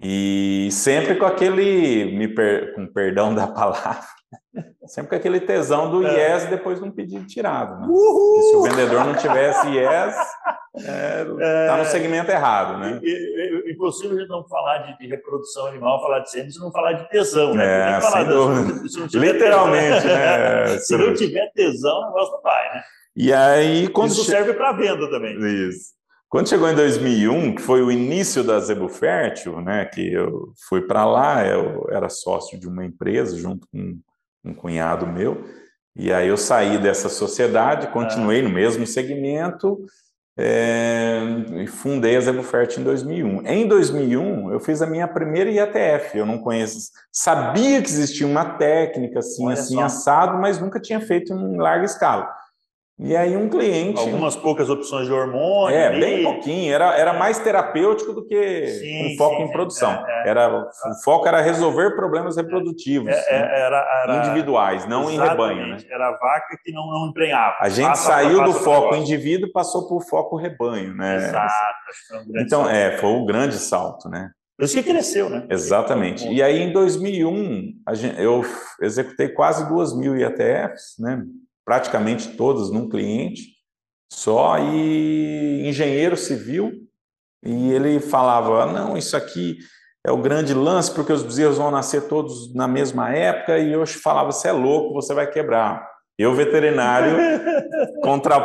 E 0.00 0.68
sempre 0.70 1.16
com 1.16 1.26
aquele, 1.26 2.16
me 2.16 2.28
per, 2.28 2.76
com 2.76 2.86
perdão 2.86 3.34
da 3.34 3.48
palavra, 3.48 4.19
Sempre 4.86 5.10
com 5.10 5.16
aquele 5.16 5.40
tesão 5.40 5.90
do 5.90 6.04
é. 6.04 6.34
yes 6.34 6.46
depois 6.46 6.80
de 6.80 6.84
um 6.84 6.90
pedido 6.90 7.24
tirado. 7.26 7.80
Né? 7.80 7.86
se 7.86 8.56
o 8.56 8.62
vendedor 8.62 9.04
não 9.04 9.14
tivesse 9.14 9.68
yes, 9.68 10.16
está 10.76 10.92
é, 10.92 11.68
é, 11.68 11.76
no 11.76 11.84
segmento 11.84 12.30
errado. 12.30 12.78
Né? 12.78 13.00
Impossível 13.70 14.16
a 14.16 14.20
gente 14.20 14.28
não 14.28 14.46
falar 14.48 14.78
de, 14.78 14.98
de 14.98 15.06
reprodução 15.06 15.66
animal, 15.66 16.00
falar 16.00 16.20
de 16.20 16.30
sêmen, 16.30 16.50
se 16.50 16.58
não 16.58 16.72
falar 16.72 16.94
de 16.94 17.08
tesão. 17.08 17.54
Né? 17.54 17.96
É, 17.96 18.00
sem 18.00 18.24
dúvida. 18.24 18.80
Literalmente. 19.14 20.02
Tesão, 20.02 20.16
né? 20.16 20.78
se 20.82 20.96
não 20.96 21.14
tiver 21.14 21.52
tesão, 21.52 22.00
o 22.00 22.06
negócio 22.06 22.32
não 22.32 22.42
vai. 22.42 22.74
Né? 22.74 22.82
E 23.16 23.32
aí, 23.32 23.88
quando 23.88 24.10
Isso 24.10 24.24
che... 24.24 24.30
serve 24.30 24.54
para 24.54 24.72
venda 24.72 25.08
também. 25.08 25.38
Isso. 25.68 26.00
Quando 26.28 26.48
chegou 26.48 26.68
em 26.68 26.76
2001, 26.76 27.56
que 27.56 27.62
foi 27.62 27.82
o 27.82 27.90
início 27.90 28.44
da 28.44 28.60
Zebu 28.60 28.88
Fértil, 28.88 29.60
né, 29.60 29.84
que 29.84 30.12
eu 30.12 30.52
fui 30.68 30.80
para 30.80 31.04
lá, 31.04 31.44
eu 31.44 31.88
era 31.90 32.08
sócio 32.08 32.58
de 32.58 32.68
uma 32.68 32.84
empresa 32.84 33.36
junto 33.36 33.66
com 33.66 33.98
um 34.44 34.54
cunhado 34.54 35.06
meu. 35.06 35.44
E 35.94 36.12
aí 36.12 36.28
eu 36.28 36.36
saí 36.36 36.78
dessa 36.78 37.08
sociedade, 37.08 37.88
continuei 37.88 38.40
ah. 38.40 38.42
no 38.44 38.50
mesmo 38.50 38.86
segmento 38.86 39.84
é, 40.38 41.20
e 41.62 41.66
fundei 41.66 42.16
a 42.16 42.20
Zebufert 42.20 42.78
em 42.78 42.82
2001. 42.82 43.46
Em 43.46 43.68
2001, 43.68 44.52
eu 44.52 44.60
fiz 44.60 44.80
a 44.80 44.86
minha 44.86 45.06
primeira 45.06 45.50
IATF. 45.50 46.16
Eu 46.16 46.24
não 46.24 46.38
conheço, 46.38 46.90
sabia 47.12 47.82
que 47.82 47.88
existia 47.88 48.26
uma 48.26 48.44
técnica 48.56 49.18
assim, 49.18 49.44
Olha 49.44 49.54
assim, 49.54 49.74
só. 49.74 49.82
assado, 49.82 50.38
mas 50.38 50.58
nunca 50.58 50.80
tinha 50.80 51.00
feito 51.00 51.32
em 51.34 51.56
larga 51.56 51.84
escala. 51.84 52.39
E 53.02 53.16
aí 53.16 53.34
um 53.34 53.48
cliente... 53.48 53.98
Algumas 53.98 54.36
poucas 54.36 54.68
opções 54.68 55.06
de 55.06 55.12
hormônio. 55.12 55.74
É, 55.74 55.86
ali. 55.86 56.00
bem 56.00 56.22
pouquinho. 56.22 56.72
Era, 56.72 56.94
era 56.96 57.14
mais 57.14 57.38
terapêutico 57.38 58.12
do 58.12 58.26
que 58.26 58.66
sim, 58.66 59.14
um 59.14 59.16
foco 59.16 59.36
sim, 59.36 59.42
em 59.42 59.50
produção. 59.50 59.90
É, 60.06 60.26
é. 60.26 60.28
Era, 60.28 60.48
o 60.50 61.02
foco 61.02 61.26
era 61.26 61.40
resolver 61.40 61.96
problemas 61.96 62.36
reprodutivos 62.36 63.08
é, 63.08 63.36
é 63.36 63.40
né? 63.40 63.60
era, 63.60 64.02
era, 64.04 64.16
individuais, 64.18 64.86
não 64.86 65.10
em 65.10 65.18
rebanho. 65.18 65.66
Né? 65.68 65.78
Era 65.90 66.08
a 66.08 66.12
vaca 66.12 66.58
que 66.62 66.72
não, 66.72 66.86
não 66.86 67.08
emprenhava. 67.08 67.56
A 67.60 67.70
gente 67.70 67.88
passa, 67.88 68.12
saiu 68.12 68.38
passa, 68.38 68.52
do 68.52 68.58
foco 68.58 68.94
indivíduo 68.94 69.48
e 69.48 69.52
passou 69.52 69.88
para 69.88 69.96
o 69.96 70.00
foco 70.00 70.36
rebanho. 70.36 70.94
Né? 70.94 71.16
Exato. 71.16 71.54
Um 72.28 72.40
então, 72.40 72.64
salto. 72.64 72.74
é, 72.74 72.98
foi 72.98 73.10
um 73.10 73.24
grande 73.24 73.54
salto, 73.54 74.10
né? 74.10 74.30
Por 74.58 74.64
isso 74.64 74.76
que 74.76 74.82
cresceu, 74.82 75.30
né? 75.30 75.46
Exatamente. 75.48 76.28
E 76.28 76.42
aí, 76.42 76.60
em 76.60 76.70
2001, 76.70 77.76
gente, 77.92 78.20
eu 78.20 78.44
executei 78.82 79.30
quase 79.30 79.66
duas 79.66 79.96
mil 79.96 80.14
IATFs, 80.14 80.96
né? 80.98 81.22
Praticamente 81.70 82.36
todas 82.36 82.68
num 82.68 82.88
cliente 82.88 83.42
só, 84.12 84.58
e 84.58 85.68
engenheiro 85.68 86.16
civil, 86.16 86.72
e 87.44 87.70
ele 87.70 88.00
falava: 88.00 88.66
não, 88.66 88.96
isso 88.96 89.16
aqui 89.16 89.56
é 90.04 90.10
o 90.10 90.16
grande 90.16 90.52
lance, 90.52 90.92
porque 90.92 91.12
os 91.12 91.22
bezerros 91.22 91.58
vão 91.58 91.70
nascer 91.70 92.08
todos 92.08 92.52
na 92.56 92.66
mesma 92.66 93.14
época, 93.14 93.56
e 93.56 93.72
eu 93.72 93.86
falava, 93.86 94.32
você 94.32 94.48
é 94.48 94.52
louco, 94.52 94.94
você 94.94 95.14
vai 95.14 95.30
quebrar. 95.30 95.88
Eu, 96.18 96.34
veterinário, 96.34 97.16
contra... 98.02 98.36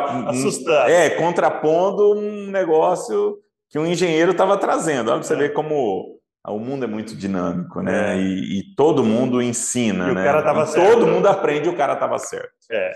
é, 0.87 1.09
contrapondo 1.09 2.13
um 2.13 2.51
negócio 2.51 3.39
que 3.71 3.79
um 3.79 3.87
engenheiro 3.87 4.33
estava 4.33 4.55
trazendo. 4.55 5.09
Olha 5.09 5.17
para 5.19 5.27
você 5.27 5.33
é. 5.33 5.37
ver 5.37 5.53
como 5.53 6.14
o 6.51 6.59
mundo 6.59 6.85
é 6.85 6.87
muito 6.87 7.15
dinâmico, 7.15 7.81
né? 7.81 8.15
É. 8.15 8.21
E, 8.21 8.59
e, 8.59 8.75
todo 8.75 9.03
mundo 9.03 9.41
ensina, 9.41 10.09
e 10.09 10.15
né? 10.15 10.21
O 10.21 10.25
cara 10.25 10.41
tava 10.43 10.65
certo. 10.65 10.91
Todo 10.91 11.07
mundo 11.07 11.27
aprende 11.27 11.67
e 11.67 11.71
o 11.71 11.75
cara 11.75 11.93
estava 11.93 12.17
certo. 12.19 12.53
É. 12.71 12.91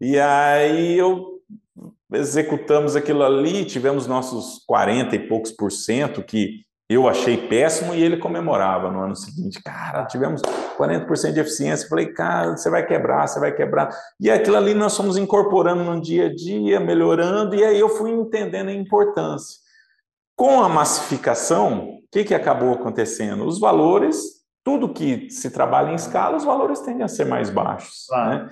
E 0.00 0.18
aí 0.18 0.98
eu 0.98 1.32
executamos 2.12 2.94
aquilo 2.94 3.22
ali, 3.24 3.64
tivemos 3.64 4.06
nossos 4.06 4.62
40 4.66 5.16
e 5.16 5.28
poucos 5.28 5.50
por 5.50 5.72
cento 5.72 6.22
que 6.22 6.60
eu 6.88 7.08
achei 7.08 7.48
péssimo 7.48 7.94
e 7.94 8.02
ele 8.02 8.18
comemorava 8.18 8.90
no 8.90 9.00
ano 9.00 9.16
seguinte. 9.16 9.62
Cara, 9.62 10.04
tivemos 10.04 10.42
40% 10.76 11.32
de 11.32 11.40
eficiência. 11.40 11.88
Falei, 11.88 12.12
cara, 12.12 12.54
você 12.54 12.68
vai 12.68 12.84
quebrar, 12.84 13.26
você 13.26 13.40
vai 13.40 13.50
quebrar. 13.50 13.88
E 14.20 14.30
aquilo 14.30 14.56
ali 14.58 14.74
nós 14.74 14.94
fomos 14.94 15.16
incorporando 15.16 15.82
no 15.84 16.00
dia 16.00 16.26
a 16.26 16.34
dia, 16.34 16.78
melhorando, 16.78 17.54
e 17.54 17.64
aí 17.64 17.80
eu 17.80 17.88
fui 17.88 18.10
entendendo 18.10 18.68
a 18.68 18.74
importância. 18.74 19.61
Com 20.42 20.60
a 20.60 20.68
massificação, 20.68 21.84
o 21.84 22.02
que, 22.10 22.24
que 22.24 22.34
acabou 22.34 22.72
acontecendo? 22.72 23.46
Os 23.46 23.60
valores, 23.60 24.42
tudo 24.64 24.92
que 24.92 25.30
se 25.30 25.52
trabalha 25.52 25.92
em 25.92 25.94
escala, 25.94 26.36
os 26.36 26.42
valores 26.42 26.80
tendem 26.80 27.04
a 27.04 27.08
ser 27.08 27.26
mais 27.26 27.48
baixos. 27.48 28.08
Né? 28.10 28.48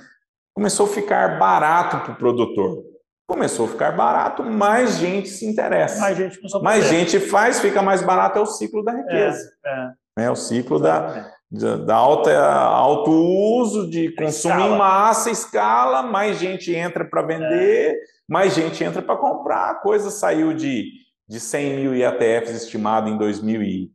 Começou 0.54 0.86
a 0.86 0.88
ficar 0.88 1.36
barato 1.36 1.98
para 2.04 2.12
o 2.12 2.16
produtor. 2.16 2.84
Começou 3.26 3.66
a 3.66 3.70
ficar 3.70 3.90
barato, 3.90 4.44
mais 4.44 4.98
gente 4.98 5.30
se 5.30 5.44
interessa. 5.44 5.98
Mais 5.98 6.16
gente, 6.16 6.38
mais 6.62 6.84
gente 6.86 7.18
faz, 7.18 7.58
fica 7.58 7.82
mais 7.82 8.02
barato, 8.02 8.38
é 8.38 8.42
o 8.42 8.46
ciclo 8.46 8.84
da 8.84 8.92
riqueza. 8.92 9.50
É, 9.66 9.90
é. 10.20 10.24
é 10.26 10.30
o 10.30 10.36
ciclo 10.36 10.78
da, 10.78 11.32
da, 11.50 11.76
da, 11.76 11.96
alta, 11.96 12.40
alto 12.40 13.10
uso, 13.10 13.90
de 13.90 14.14
consumo 14.14 14.54
escala. 14.54 14.74
em 14.76 14.78
massa, 14.78 15.28
escala, 15.28 16.02
mais 16.04 16.38
gente 16.38 16.72
entra 16.72 17.04
para 17.04 17.22
vender, 17.22 17.94
é. 17.94 17.98
mais 18.28 18.54
gente 18.54 18.84
entra 18.84 19.02
para 19.02 19.16
comprar. 19.16 19.70
A 19.70 19.74
coisa 19.74 20.08
saiu 20.08 20.54
de, 20.54 21.00
de 21.30 21.38
100 21.38 21.76
mil 21.76 21.94
IATFs 21.94 22.64
estimado 22.64 23.08
em 23.08 23.16
2000 23.16 23.88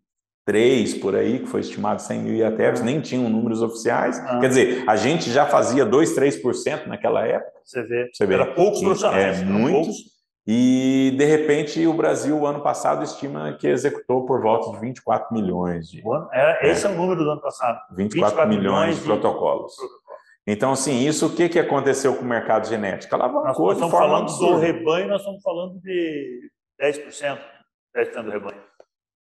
3 0.46 0.94
por 1.00 1.16
aí, 1.16 1.40
que 1.40 1.48
foi 1.48 1.62
estimado 1.62 2.02
100 2.02 2.20
mil 2.20 2.36
IATFs, 2.36 2.82
nem 2.84 3.02
tinham 3.02 3.28
números 3.28 3.64
oficiais. 3.64 4.20
Ah. 4.20 4.40
Quer 4.40 4.48
dizer, 4.48 4.84
a 4.88 4.96
gente 4.96 5.32
já 5.32 5.46
fazia 5.48 5.84
2, 5.84 6.16
3% 6.16 6.86
naquela 6.86 7.26
época. 7.26 7.52
Você 7.66 7.82
vê. 7.82 8.10
Você 8.14 8.26
vê. 8.28 8.36
Era 8.36 8.54
poucos 8.54 8.80
profissionais. 8.80 9.42
É, 9.42 9.44
muitos. 9.44 9.96
E, 10.48 11.16
de 11.18 11.26
repente, 11.26 11.88
o 11.88 11.94
Brasil, 11.94 12.38
o 12.38 12.46
ano 12.46 12.62
passado, 12.62 13.04
estima 13.04 13.58
que 13.60 13.68
executou 13.68 14.28
por 14.28 14.40
volta 14.40 14.70
de 14.72 14.80
24 14.80 15.34
milhões 15.34 15.90
de. 15.90 16.04
É, 16.32 16.70
esse 16.70 16.86
é. 16.86 16.92
é 16.92 16.94
o 16.94 16.96
número 16.96 17.24
do 17.24 17.32
ano 17.32 17.42
passado. 17.42 17.80
24, 17.98 18.46
24 18.46 18.48
milhões, 18.48 18.64
milhões 18.64 18.96
de, 18.98 19.02
de 19.02 19.08
protocolos. 19.08 19.74
Então, 20.46 20.74
assim, 20.74 21.08
isso 21.08 21.26
o 21.26 21.36
que, 21.36 21.50
que 21.50 21.58
aconteceu 21.58 22.16
com 22.16 22.22
o 22.22 22.28
mercado 22.28 22.68
genético? 22.68 23.16
Alavancou 23.16 23.66
nós, 23.66 23.80
nós 23.80 23.88
estamos 23.88 23.92
falando 23.92 24.24
absurda. 24.26 24.54
do 24.54 24.60
rebanho, 24.60 25.08
nós 25.08 25.22
estamos 25.22 25.42
falando 25.42 25.80
de 25.82 26.52
10%, 26.82 27.40
10% 27.96 28.24
do 28.24 28.32
rebanho. 28.32 28.62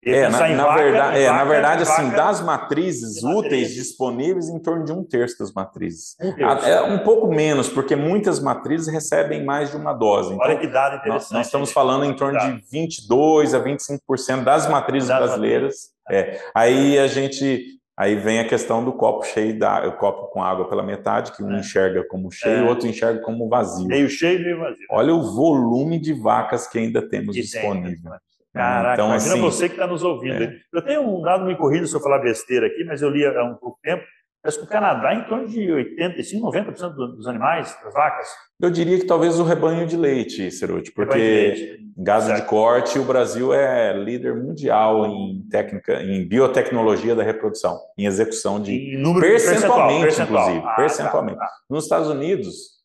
É, 0.05 0.29
na, 0.29 0.49
na, 0.49 0.65
vaca, 0.67 0.83
verdade, 0.83 1.19
é, 1.19 1.27
vaca, 1.29 1.39
na 1.39 1.45
verdade, 1.45 1.83
assim, 1.83 2.11
das 2.11 2.41
matrizes 2.41 3.23
úteis 3.23 3.73
disponíveis, 3.73 4.49
em 4.49 4.59
torno 4.59 4.85
de 4.85 4.91
um 4.91 5.05
terço 5.05 5.39
das 5.39 5.53
matrizes. 5.53 6.17
Um 6.21 6.35
terço. 6.35 6.67
É 6.67 6.83
um 6.83 6.99
pouco 7.05 7.29
menos, 7.29 7.69
porque 7.69 7.95
muitas 7.95 8.41
matrizes 8.41 8.89
recebem 8.89 9.45
mais 9.45 9.71
de 9.71 9.77
uma 9.77 9.93
dose. 9.93 10.35
Então, 10.35 10.45
Olha 10.45 10.59
que 10.59 10.67
dado 10.67 10.97
interessante. 10.97 11.09
Nós, 11.09 11.31
nós 11.31 11.47
estamos 11.47 11.71
falando 11.71 12.05
em 12.05 12.17
torno 12.17 12.37
de 12.37 12.65
22 12.69 13.55
a 13.55 13.61
25% 13.63 14.43
das 14.43 14.69
matrizes 14.69 15.09
das 15.09 15.19
brasileiras. 15.19 15.93
É. 16.11 16.41
Aí 16.53 16.99
a 16.99 17.07
gente 17.07 17.81
Aí 17.97 18.17
vem 18.17 18.41
a 18.41 18.49
questão 18.49 18.83
do 18.83 18.93
copo 18.93 19.23
cheio 19.25 19.59
da, 19.59 19.87
o 19.87 19.93
copo 19.93 20.29
com 20.29 20.43
água 20.43 20.69
pela 20.69 20.83
metade, 20.83 21.33
que 21.33 21.43
um 21.43 21.53
é. 21.53 21.61
enxerga 21.61 22.03
como 22.09 22.31
cheio, 22.31 22.61
é. 22.61 22.63
o 22.63 22.69
outro 22.69 22.89
enxerga 22.89 23.21
como 23.21 23.49
vazio. 23.49 23.87
Meio 23.87 24.09
cheio 24.09 24.41
e 24.41 24.45
meio 24.45 24.59
vazio. 24.61 24.87
Olha 24.91 25.15
o 25.15 25.23
volume 25.23 26.01
de 26.01 26.15
vacas 26.15 26.67
que 26.67 26.79
ainda 26.79 27.07
temos 27.07 27.35
que 27.35 27.43
disponível. 27.43 28.11
Tem, 28.11 28.21
Caraca, 28.55 28.95
então, 28.95 29.09
imagina 29.09 29.33
assim, 29.33 29.43
você 29.43 29.69
que 29.69 29.75
está 29.75 29.87
nos 29.87 30.03
ouvindo. 30.03 30.43
É. 30.43 30.61
Eu 30.73 30.83
tenho 30.83 31.03
um 31.03 31.23
dado, 31.23 31.45
me 31.45 31.57
corrido 31.57 31.87
se 31.87 31.95
eu 31.95 32.01
falar 32.01 32.19
besteira 32.19 32.67
aqui, 32.67 32.85
mas 32.85 33.01
eu 33.01 33.09
li 33.09 33.25
há 33.25 33.45
um 33.45 33.55
pouco 33.55 33.79
tempo, 33.83 34.05
Parece 34.43 34.59
que 34.59 34.65
o 34.65 34.69
Canadá, 34.69 35.15
em 35.15 35.23
torno 35.29 35.47
de 35.47 35.61
85%, 35.61 36.41
90% 36.41 36.95
dos 36.95 37.29
animais, 37.29 37.79
das 37.85 37.95
vacas. 37.95 38.27
Eu 38.61 38.71
diria 38.71 38.99
que 38.99 39.07
talvez 39.07 39.39
o 39.39 39.45
rebanho 39.45 39.87
de 39.87 39.97
leite, 39.97 40.51
Ceruti, 40.51 40.91
porque 40.91 41.17
leite. 41.17 41.79
gado 41.97 42.35
de 42.35 42.43
corte, 42.43 42.99
o 42.99 43.05
Brasil 43.05 43.55
é 43.55 43.93
líder 43.93 44.35
mundial 44.35 45.07
em 45.07 45.47
técnica, 45.49 46.03
em 46.03 46.27
biotecnologia 46.27 47.15
da 47.15 47.23
reprodução, 47.23 47.79
em 47.97 48.05
execução 48.05 48.61
de. 48.61 48.73
Em 48.73 48.99
número 48.99 49.25
percentualmente, 49.25 50.03
percentual, 50.03 50.43
inclusive. 50.43 50.67
Ah, 50.67 50.75
percentualmente. 50.75 51.39
Tá, 51.39 51.47
tá. 51.47 51.53
Nos 51.71 51.85
Estados 51.85 52.09
Unidos, 52.09 52.83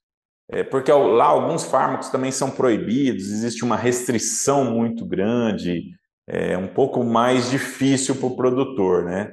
é, 0.52 0.63
porque 0.63 0.91
lá 0.91 1.26
alguns 1.26 1.63
fármacos 1.63 2.10
também 2.10 2.32
são 2.32 2.52
proibidos, 2.52 3.32
existe 3.32 3.65
uma 3.65 3.76
restrição 3.76 4.63
muito 4.63 5.04
grande, 5.08 5.86
é 6.28 6.56
um 6.56 6.67
pouco 6.67 7.04
mais 7.04 7.50
difícil 7.50 8.15
para 8.15 8.28
o 8.28 8.36
produtor, 8.36 9.06
né? 9.06 9.32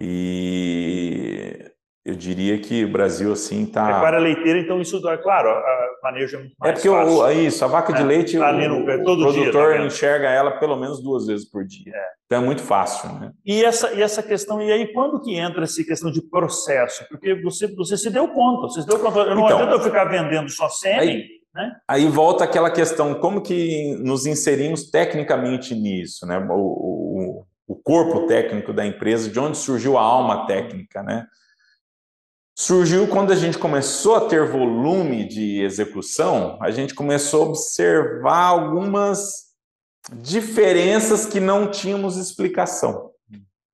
E 0.00 1.68
eu 2.08 2.14
diria 2.14 2.58
que 2.58 2.86
o 2.86 2.90
Brasil 2.90 3.30
assim 3.32 3.64
está. 3.64 3.90
É 3.90 4.00
para 4.00 4.18
leiteira, 4.18 4.58
então 4.58 4.80
isso 4.80 5.06
é 5.10 5.16
claro, 5.18 5.50
a 5.50 5.88
manejo 6.02 6.36
é 6.36 6.38
muito 6.38 6.54
mais. 6.58 6.70
É 6.70 6.72
porque 6.74 6.88
o, 6.88 7.26
é 7.26 7.34
isso, 7.34 7.62
a 7.62 7.68
vaca 7.68 7.92
de 7.92 8.00
é, 8.00 8.04
leite, 8.04 8.38
tá 8.38 8.50
o, 8.50 8.52
no, 8.54 8.80
o 8.80 8.84
produtor 8.84 9.32
dia, 9.32 9.52
tá 9.52 9.86
enxerga 9.86 10.30
ela 10.30 10.52
pelo 10.52 10.76
menos 10.76 11.02
duas 11.02 11.26
vezes 11.26 11.50
por 11.50 11.66
dia. 11.66 11.92
É. 11.94 12.04
Então 12.24 12.42
é 12.42 12.44
muito 12.46 12.62
fácil, 12.62 13.12
né? 13.20 13.30
E 13.44 13.62
essa, 13.62 13.92
e 13.92 14.00
essa 14.00 14.22
questão, 14.22 14.62
e 14.62 14.72
aí 14.72 14.90
quando 14.94 15.20
que 15.20 15.34
entra 15.36 15.64
essa 15.64 15.84
questão 15.84 16.10
de 16.10 16.22
processo? 16.22 17.04
Porque 17.10 17.34
você, 17.42 17.66
você 17.74 17.96
se 17.98 18.08
deu 18.08 18.28
conta, 18.28 18.68
você 18.68 18.80
se 18.80 18.86
deu 18.86 18.98
conta. 18.98 19.18
Eu 19.20 19.34
não 19.34 19.44
então, 19.44 19.58
adianta 19.58 19.74
eu 19.74 19.80
ficar 19.82 20.04
vendendo 20.06 20.48
só 20.48 20.66
sêmen. 20.70 21.00
Aí, 21.00 21.24
né? 21.54 21.76
aí 21.86 22.06
volta 22.06 22.44
aquela 22.44 22.70
questão, 22.70 23.14
como 23.16 23.42
que 23.42 23.96
nos 24.02 24.24
inserimos 24.24 24.90
tecnicamente 24.90 25.74
nisso, 25.74 26.24
né? 26.26 26.38
O, 26.50 27.17
o 27.17 27.17
corpo 27.88 28.26
técnico 28.26 28.70
da 28.70 28.84
empresa, 28.84 29.30
de 29.30 29.40
onde 29.40 29.56
surgiu 29.56 29.96
a 29.96 30.02
alma 30.02 30.46
técnica, 30.46 31.02
né? 31.02 31.26
surgiu 32.54 33.08
quando 33.08 33.32
a 33.32 33.34
gente 33.34 33.56
começou 33.56 34.16
a 34.16 34.28
ter 34.28 34.46
volume 34.46 35.26
de 35.26 35.62
execução, 35.62 36.58
a 36.60 36.70
gente 36.70 36.94
começou 36.94 37.44
a 37.44 37.46
observar 37.46 38.44
algumas 38.44 39.54
diferenças 40.12 41.24
que 41.24 41.40
não 41.40 41.70
tínhamos 41.70 42.18
explicação. 42.18 43.12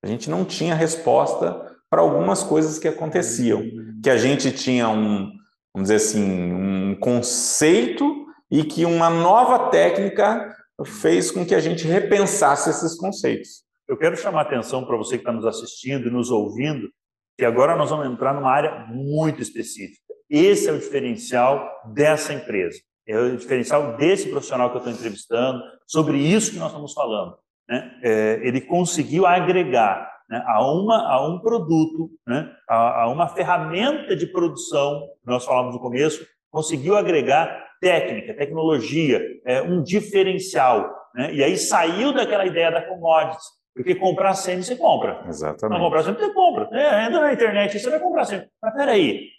A 0.01 0.07
gente 0.07 0.29
não 0.29 0.45
tinha 0.45 0.73
resposta 0.73 1.75
para 1.89 2.01
algumas 2.01 2.41
coisas 2.41 2.79
que 2.79 2.87
aconteciam, 2.87 3.63
que 4.01 4.09
a 4.09 4.15
gente 4.15 4.49
tinha 4.49 4.87
um, 4.87 5.29
vamos 5.73 5.89
dizer 5.89 5.95
assim, 5.95 6.53
um 6.53 6.95
conceito 6.97 8.27
e 8.49 8.63
que 8.63 8.85
uma 8.85 9.09
nova 9.09 9.71
técnica 9.71 10.55
fez 10.85 11.31
com 11.31 11.45
que 11.45 11.53
a 11.53 11.59
gente 11.59 11.85
repensasse 11.85 12.69
esses 12.69 12.95
conceitos. 12.95 13.64
Eu 13.87 13.97
quero 13.97 14.17
chamar 14.17 14.41
atenção 14.41 14.83
para 14.83 14.97
você 14.97 15.17
que 15.17 15.21
está 15.21 15.31
nos 15.31 15.45
assistindo 15.45 16.07
e 16.07 16.11
nos 16.11 16.31
ouvindo 16.31 16.89
e 17.39 17.45
agora 17.45 17.75
nós 17.75 17.89
vamos 17.89 18.07
entrar 18.07 18.33
numa 18.33 18.49
área 18.49 18.85
muito 18.87 19.41
específica. 19.41 20.01
Esse 20.29 20.69
é 20.69 20.71
o 20.71 20.79
diferencial 20.79 21.69
dessa 21.93 22.33
empresa. 22.33 22.79
É 23.07 23.19
o 23.19 23.37
diferencial 23.37 23.95
desse 23.97 24.29
profissional 24.29 24.69
que 24.69 24.77
eu 24.77 24.79
estou 24.79 24.93
entrevistando, 24.93 25.61
sobre 25.85 26.17
isso 26.17 26.51
que 26.51 26.57
nós 26.57 26.69
estamos 26.69 26.93
falando. 26.93 27.37
Né? 27.69 27.99
É, 28.03 28.39
ele 28.41 28.61
conseguiu 28.61 29.27
agregar 29.27 30.09
né, 30.27 30.43
a, 30.47 30.65
uma, 30.65 31.07
a 31.07 31.27
um 31.27 31.39
produto, 31.39 32.09
né, 32.25 32.51
a, 32.67 33.03
a, 33.03 33.07
uma 33.09 33.27
ferramenta 33.27 34.15
de 34.15 34.25
produção, 34.25 35.01
que 35.23 35.29
nós 35.29 35.45
falamos 35.45 35.75
no 35.75 35.79
começo, 35.79 36.25
conseguiu 36.49 36.95
agregar 36.95 37.63
técnica, 37.79 38.33
tecnologia, 38.33 39.21
é, 39.45 39.61
um 39.61 39.83
diferencial. 39.83 40.91
Né? 41.13 41.35
E 41.35 41.43
aí 41.43 41.57
saiu 41.57 42.13
daquela 42.13 42.45
ideia 42.45 42.71
da 42.71 42.81
commodities, 42.81 43.43
porque 43.75 43.93
comprar 43.95 44.33
sempre 44.35 44.63
você 44.63 44.75
compra. 44.75 45.23
Exatamente. 45.27 45.77
Não 45.77 45.85
comprar 45.85 46.03
sempre 46.03 46.25
você 46.25 46.33
compra. 46.33 46.69
É, 46.71 47.05
entra 47.05 47.19
na 47.19 47.33
internet 47.33 47.77
você 47.77 47.89
vai 47.89 47.99
comprar 47.99 48.25
sempre. 48.25 48.49
Mas 48.61 48.73
peraí, 48.73 49.29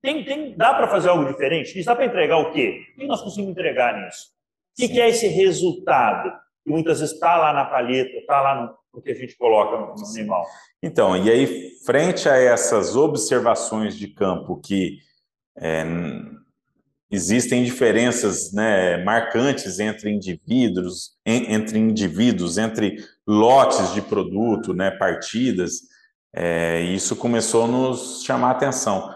tem, 0.00 0.24
tem, 0.24 0.56
dá 0.56 0.72
para 0.74 0.86
fazer 0.86 1.08
algo 1.08 1.26
diferente? 1.26 1.76
Isso 1.76 1.86
dá 1.86 1.96
para 1.96 2.06
entregar 2.06 2.38
o 2.38 2.52
quê? 2.52 2.82
O 2.94 3.00
que 3.00 3.06
nós 3.06 3.20
conseguimos 3.20 3.50
entregar 3.50 4.00
nisso? 4.00 4.28
O 4.72 4.80
que, 4.80 4.88
que 4.88 5.00
é 5.00 5.08
esse 5.08 5.26
resultado? 5.26 6.32
Que 6.64 6.70
muitas 6.70 7.00
vezes 7.00 7.14
está 7.14 7.36
lá 7.36 7.52
na 7.52 7.64
palheta, 7.64 8.16
está 8.16 8.40
lá 8.40 8.62
no, 8.62 8.74
no, 8.94 9.02
que 9.02 9.10
a 9.10 9.14
gente 9.14 9.36
coloca 9.36 9.76
no, 9.76 9.94
no 9.94 10.06
animal. 10.14 10.46
Então, 10.80 11.16
e 11.16 11.28
aí, 11.28 11.70
frente 11.84 12.28
a 12.28 12.36
essas 12.36 12.94
observações 12.94 13.96
de 13.96 14.08
campo 14.08 14.60
que 14.60 14.98
é, 15.58 15.84
existem 17.12 17.62
diferenças 17.62 18.52
né, 18.52 19.04
marcantes 19.04 19.78
entre 19.78 20.10
indivíduos, 20.10 21.10
entre 21.26 21.78
indivíduos, 21.78 22.56
entre 22.56 22.96
lotes 23.26 23.92
de 23.92 24.00
produto, 24.00 24.72
né, 24.72 24.90
partidas. 24.90 25.82
É, 26.34 26.80
isso 26.80 27.14
começou 27.14 27.64
a 27.64 27.68
nos 27.68 28.22
chamar 28.24 28.48
a 28.48 28.52
atenção. 28.52 29.14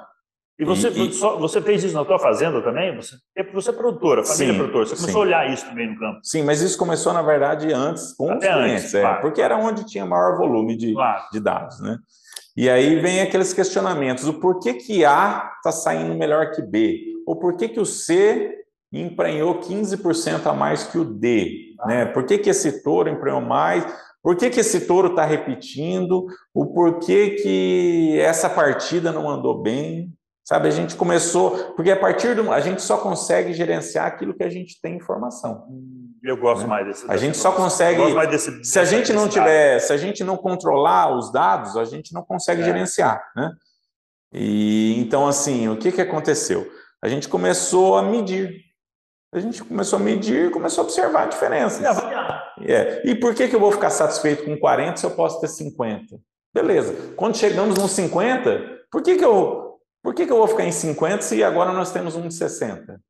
E 0.59 0.65
você, 0.65 0.89
e, 0.89 1.13
só, 1.13 1.39
você 1.39 1.61
fez 1.61 1.85
isso 1.85 1.95
na 1.95 2.05
tua 2.05 2.19
fazenda 2.19 2.63
também? 2.63 2.95
Você, 2.97 3.17
é 3.37 3.43
você 3.43 3.71
é 3.71 3.73
produtora, 3.73 4.25
família 4.25 4.53
sim, 4.53 4.59
produtora. 4.59 4.87
Você 4.87 4.97
começou 4.97 5.13
sim. 5.13 5.19
a 5.19 5.39
olhar 5.39 5.53
isso 5.53 5.67
também 5.67 5.91
no 5.91 5.99
campo. 5.99 6.21
Sim, 6.23 6.45
mas 6.45 6.63
isso 6.63 6.79
começou, 6.79 7.13
na 7.13 7.23
verdade, 7.23 7.73
antes 7.73 8.15
com 8.15 8.31
Até 8.31 8.51
os 8.51 8.55
clientes. 8.55 8.85
Antes, 8.85 8.95
é, 8.95 9.01
claro. 9.01 9.21
Porque 9.21 9.43
era 9.43 9.57
onde 9.57 9.85
tinha 9.85 10.07
maior 10.07 10.37
volume 10.39 10.77
de, 10.77 10.95
claro. 10.95 11.25
de 11.31 11.41
dados, 11.41 11.81
né? 11.81 11.99
E 12.57 12.71
aí 12.71 12.99
vem 13.01 13.21
aqueles 13.21 13.53
questionamentos. 13.53 14.27
O 14.27 14.35
porquê 14.35 14.75
que 14.75 15.05
A 15.05 15.53
está 15.59 15.71
saindo 15.71 16.15
melhor 16.15 16.53
que 16.53 16.63
B? 16.63 17.16
Ou 17.27 17.37
por 17.37 17.57
que, 17.57 17.69
que 17.69 17.81
o 17.81 17.85
C 17.85 18.55
emprenhou 18.93 19.61
15% 19.61 20.47
a 20.47 20.55
mais 20.55 20.85
que 20.85 20.97
o 20.97 21.05
D? 21.05 21.75
Ah. 21.81 21.87
Né? 21.89 22.07
Por 22.07 22.25
que, 22.25 22.39
que 22.39 22.49
esse 22.49 22.83
touro 22.85 23.11
emprenhou 23.11 23.41
mais? 23.41 23.85
Por 24.23 24.37
que, 24.37 24.49
que 24.49 24.61
esse 24.61 24.87
touro 24.87 25.09
está 25.09 25.25
repetindo? 25.25 26.27
O 26.55 26.67
porquê 26.67 27.31
que 27.31 28.19
essa 28.21 28.49
partida 28.49 29.13
não 29.13 29.29
andou 29.29 29.61
bem? 29.61 30.13
Sabe, 30.45 30.69
a 30.69 30.71
gente 30.71 30.95
começou, 30.95 31.73
porque 31.75 31.91
a 31.91 31.99
partir 31.99 32.37
do. 32.37 32.53
A 32.53 32.61
gente 32.61 32.81
só 32.81 32.99
consegue 32.99 33.53
gerenciar 33.53 34.07
aquilo 34.07 34.33
que 34.33 34.45
a 34.45 34.49
gente 34.49 34.81
tem 34.81 34.95
informação. 34.95 35.67
Eu 36.23 36.37
gosto 36.37 36.63
né? 36.63 36.69
mais 36.69 36.87
desse. 36.87 37.11
A 37.11 37.17
gente 37.17 37.37
só 37.37 37.51
consegue. 37.51 38.01
Desse, 38.29 38.65
se 38.65 38.79
a 38.79 38.85
gente 38.85 39.13
não 39.13 39.29
tiver, 39.29 39.81
se 39.81 39.93
a 39.93 39.97
gente 39.97 40.23
não 40.23 40.37
controlar 40.37 41.17
os 41.17 41.33
dados, 41.33 41.77
a 41.77 41.85
gente 41.85 42.15
não 42.15 42.23
consegue 42.23 42.63
é. 42.63 42.65
gerenciar, 42.65 43.21
né? 43.35 43.51
E 44.33 45.01
então, 45.01 45.27
assim, 45.27 45.69
o 45.69 45.77
que, 45.77 45.91
que 45.91 46.01
aconteceu? 46.01 46.65
A 47.03 47.09
gente 47.09 47.29
começou 47.29 47.97
a 47.97 48.03
medir. 48.03 48.65
A 49.33 49.39
gente 49.39 49.63
começou 49.63 49.99
a 49.99 50.03
medir, 50.03 50.51
começou 50.51 50.83
a 50.83 50.87
observar 50.87 51.25
a 51.25 51.27
diferença. 51.27 51.83
É. 52.63 53.07
E 53.07 53.15
por 53.15 53.35
que, 53.35 53.49
que 53.49 53.55
eu 53.55 53.61
vou 53.61 53.73
ficar 53.73 53.91
satisfeito 53.91 54.45
com 54.45 54.57
40 54.59 54.97
se 54.97 55.05
eu 55.05 55.11
posso 55.11 55.41
ter 55.41 55.49
50? 55.49 56.19
Beleza. 56.55 57.13
Quando 57.17 57.37
chegamos 57.37 57.77
nos 57.77 57.91
50, 57.91 58.87
por 58.91 59.03
que, 59.03 59.17
que 59.17 59.25
eu 59.25 59.67
por 60.03 60.15
que, 60.15 60.25
que 60.25 60.33
eu 60.33 60.37
vou 60.37 60.47
ficar 60.47 60.65
em 60.65 60.71
50 60.71 61.23
se 61.23 61.43
agora 61.43 61.73
nós 61.73 61.91
temos 61.91 62.15
um 62.15 62.29
de 62.29 62.33
60? 62.33 63.01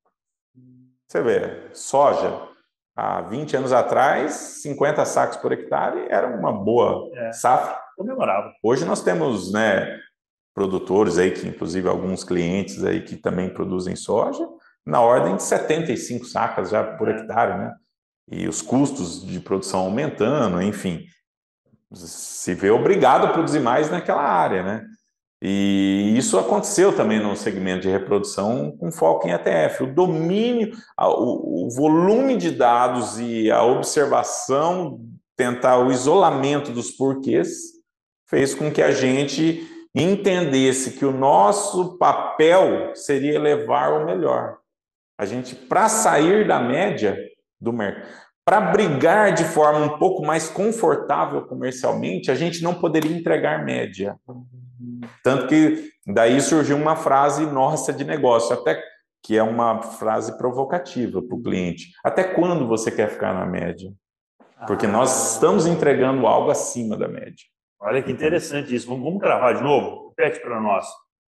Você 1.07 1.23
vê, 1.23 1.69
soja, 1.75 2.41
há 2.97 3.21
20 3.21 3.55
anos 3.55 3.71
atrás, 3.71 4.33
50 4.63 5.05
sacos 5.05 5.37
por 5.37 5.53
hectare 5.53 6.07
era 6.09 6.27
uma 6.27 6.51
boa 6.51 7.11
é, 7.15 7.33
safra. 7.33 7.79
Comemorável. 7.99 8.51
Hoje 8.63 8.87
nós 8.87 9.03
temos 9.03 9.53
né, 9.53 10.01
produtores 10.57 11.19
aí, 11.19 11.33
que 11.33 11.47
inclusive 11.47 11.87
alguns 11.87 12.25
clientes 12.25 12.83
aí 12.83 13.03
que 13.03 13.15
também 13.15 13.53
produzem 13.53 13.95
soja, 13.95 14.49
na 14.87 15.03
ordem 15.03 15.37
de 15.37 15.43
75 15.43 16.25
sacas 16.25 16.71
já 16.71 16.83
por 16.83 17.09
é. 17.09 17.13
hectare, 17.13 17.59
né? 17.59 17.75
E 18.33 18.49
os 18.49 18.63
custos 18.63 19.25
de 19.25 19.39
produção 19.39 19.81
aumentando, 19.81 20.63
enfim, 20.63 21.05
se 21.93 22.55
vê 22.55 22.71
obrigado 22.71 23.27
a 23.27 23.33
produzir 23.33 23.61
mais 23.61 23.91
naquela 23.91 24.23
área, 24.23 24.63
né? 24.63 24.85
E 25.43 26.15
isso 26.17 26.39
aconteceu 26.39 26.97
também 26.97 27.23
no 27.23 27.37
segmento 27.37 27.83
de 27.83 27.91
reprodução 27.91 28.75
com 28.79 28.91
foco 28.91 29.29
em 29.29 29.33
ETF. 29.33 29.83
O 29.83 29.95
domínio, 29.95 30.75
o, 30.99 31.69
volume 31.77 32.39
de 32.39 32.51
dados 32.51 33.21
e 33.21 33.51
a 33.51 33.63
observação, 33.63 34.99
tentar 35.37 35.79
o 35.79 35.93
isolamento 35.93 36.73
dos 36.73 36.91
porquês, 36.91 37.51
fez 38.27 38.55
com 38.55 38.73
que 38.73 38.81
a 38.81 38.91
gente 38.91 39.76
entendesse 39.97 40.93
que 40.93 41.05
o 41.05 41.11
nosso 41.11 41.97
papel 41.97 42.95
seria 42.95 43.41
levar 43.41 43.93
o 43.95 44.05
melhor. 44.05 44.59
A 45.19 45.25
gente, 45.25 45.55
para 45.55 45.89
sair 45.89 46.47
da 46.47 46.61
média 46.61 47.17
do 47.59 47.73
mercado, 47.73 48.07
para 48.45 48.61
brigar 48.61 49.33
de 49.33 49.43
forma 49.43 49.81
um 49.81 49.99
pouco 49.99 50.25
mais 50.25 50.49
confortável 50.49 51.47
comercialmente, 51.47 52.31
a 52.31 52.35
gente 52.35 52.63
não 52.63 52.75
poderia 52.75 53.17
entregar 53.17 53.65
média. 53.65 54.17
Tanto 55.25 55.49
que 55.49 55.91
daí 56.07 56.41
surgiu 56.41 56.77
uma 56.77 56.95
frase 56.95 57.45
nossa 57.47 57.93
de 57.93 58.05
negócio, 58.05 58.55
até 58.55 58.81
que 59.23 59.37
é 59.37 59.43
uma 59.43 59.83
frase 59.83 60.39
provocativa 60.39 61.21
para 61.21 61.37
o 61.37 61.43
cliente. 61.43 61.91
Até 62.05 62.23
quando 62.23 62.69
você 62.69 62.91
quer 62.93 63.09
ficar 63.09 63.35
na 63.35 63.45
média? 63.45 63.93
Porque 64.69 64.87
nós 64.87 65.33
estamos 65.33 65.67
entregando 65.67 66.27
algo 66.27 66.51
acima 66.51 66.97
da 66.97 67.09
média. 67.09 67.45
Olha 67.81 68.03
que 68.03 68.11
interessante 68.11 68.75
isso. 68.75 68.87
Vamos, 68.87 69.05
vamos 69.05 69.21
gravar 69.21 69.53
de 69.53 69.63
novo? 69.63 70.15
Repete 70.17 70.41
para 70.41 70.61
nós. 70.61 70.87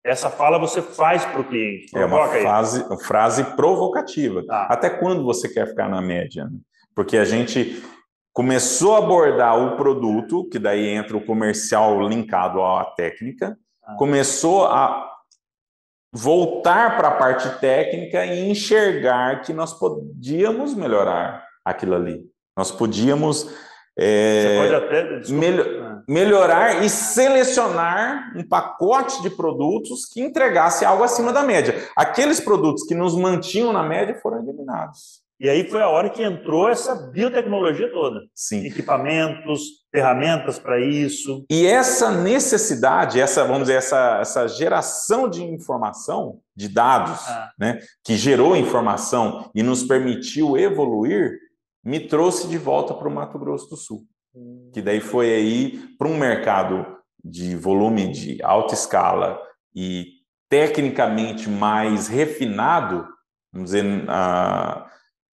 Essa 0.05 0.29
fala 0.29 0.59
você 0.59 0.83
faz 0.83 1.25
para 1.25 1.41
o 1.41 1.45
cliente. 1.45 1.97
É 1.97 2.05
uma 2.05 2.29
frase, 2.29 3.07
frase 3.07 3.45
provocativa. 3.57 4.45
Tá. 4.47 4.67
Até 4.71 4.91
quando 4.91 5.25
você 5.25 5.49
quer 5.49 5.67
ficar 5.67 5.89
na 5.89 6.03
média? 6.03 6.47
Porque 6.95 7.17
a 7.17 7.25
gente 7.25 7.83
começou 8.33 8.95
a 8.95 8.99
abordar 8.99 9.59
o 9.59 9.77
produto, 9.77 10.47
que 10.51 10.59
daí 10.59 10.89
entra 10.89 11.17
o 11.17 11.25
comercial 11.25 12.07
linkado 12.07 12.63
à 12.63 12.85
técnica, 12.85 13.57
ah. 13.83 13.95
começou 13.95 14.67
a 14.67 15.11
voltar 16.13 16.97
para 16.97 17.09
a 17.09 17.17
parte 17.17 17.49
técnica 17.59 18.27
e 18.27 18.51
enxergar 18.51 19.41
que 19.41 19.55
nós 19.55 19.73
podíamos 19.73 20.75
melhorar 20.75 21.47
aquilo 21.65 21.95
ali. 21.95 22.21
Nós 22.57 22.71
podíamos 22.71 23.51
é, 23.97 24.59
pode 24.59 24.75
até, 24.75 25.01
ah. 25.01 25.21
Melhorar 26.09 26.85
e 26.85 26.89
selecionar 26.89 28.33
um 28.37 28.47
pacote 28.47 29.23
de 29.23 29.31
produtos 29.31 30.07
que 30.07 30.21
entregasse 30.21 30.85
algo 30.85 31.03
acima 31.05 31.33
da 31.33 31.43
média. 31.43 31.89
Aqueles 31.97 32.41
produtos 32.41 32.85
que 32.85 32.95
nos 32.95 33.15
mantinham 33.17 33.73
na 33.73 33.83
média 33.83 34.19
foram 34.23 34.43
eliminados. 34.43 35.25
E 35.41 35.49
aí 35.49 35.69
foi 35.69 35.83
a 35.83 35.89
hora 35.89 36.09
que 36.09 36.23
entrou 36.23 36.69
essa 36.69 36.95
biotecnologia 36.95 37.93
toda. 37.93 38.21
Sim. 38.35 38.65
Equipamentos, 38.67 39.85
ferramentas 39.91 40.59
para 40.59 40.81
isso. 40.81 41.45
E 41.51 41.67
essa 41.67 42.11
necessidade, 42.11 43.21
essa, 43.21 43.45
vamos 43.45 43.63
dizer, 43.63 43.75
essa, 43.75 44.19
essa 44.21 44.49
geração 44.49 45.29
de 45.29 45.43
informação, 45.43 46.39
de 46.55 46.69
dados, 46.69 47.21
ah. 47.29 47.51
né, 47.59 47.81
que 48.05 48.17
gerou 48.17 48.57
informação 48.57 49.51
e 49.55 49.63
nos 49.63 49.83
permitiu 49.83 50.57
evoluir, 50.57 51.39
me 51.85 52.01
trouxe 52.01 52.49
de 52.49 52.57
volta 52.57 52.95
para 52.95 53.09
o 53.09 53.13
Mato 53.13 53.39
Grosso 53.39 53.69
do 53.69 53.77
Sul. 53.77 54.07
Que 54.73 54.83
daí 54.83 55.01
foi 55.01 55.33
aí 55.33 55.79
para 55.97 56.09
um 56.09 56.17
mercado 56.17 56.87
de 57.25 57.57
volume 57.57 58.11
de 58.13 58.43
alta 58.43 58.75
escala 58.75 59.41
e 59.75 60.07
tecnicamente 60.49 61.49
mais 61.49 62.07
refinado, 62.07 63.07
vamos 63.53 63.71
dizer, 63.71 64.05
a, 64.09 64.87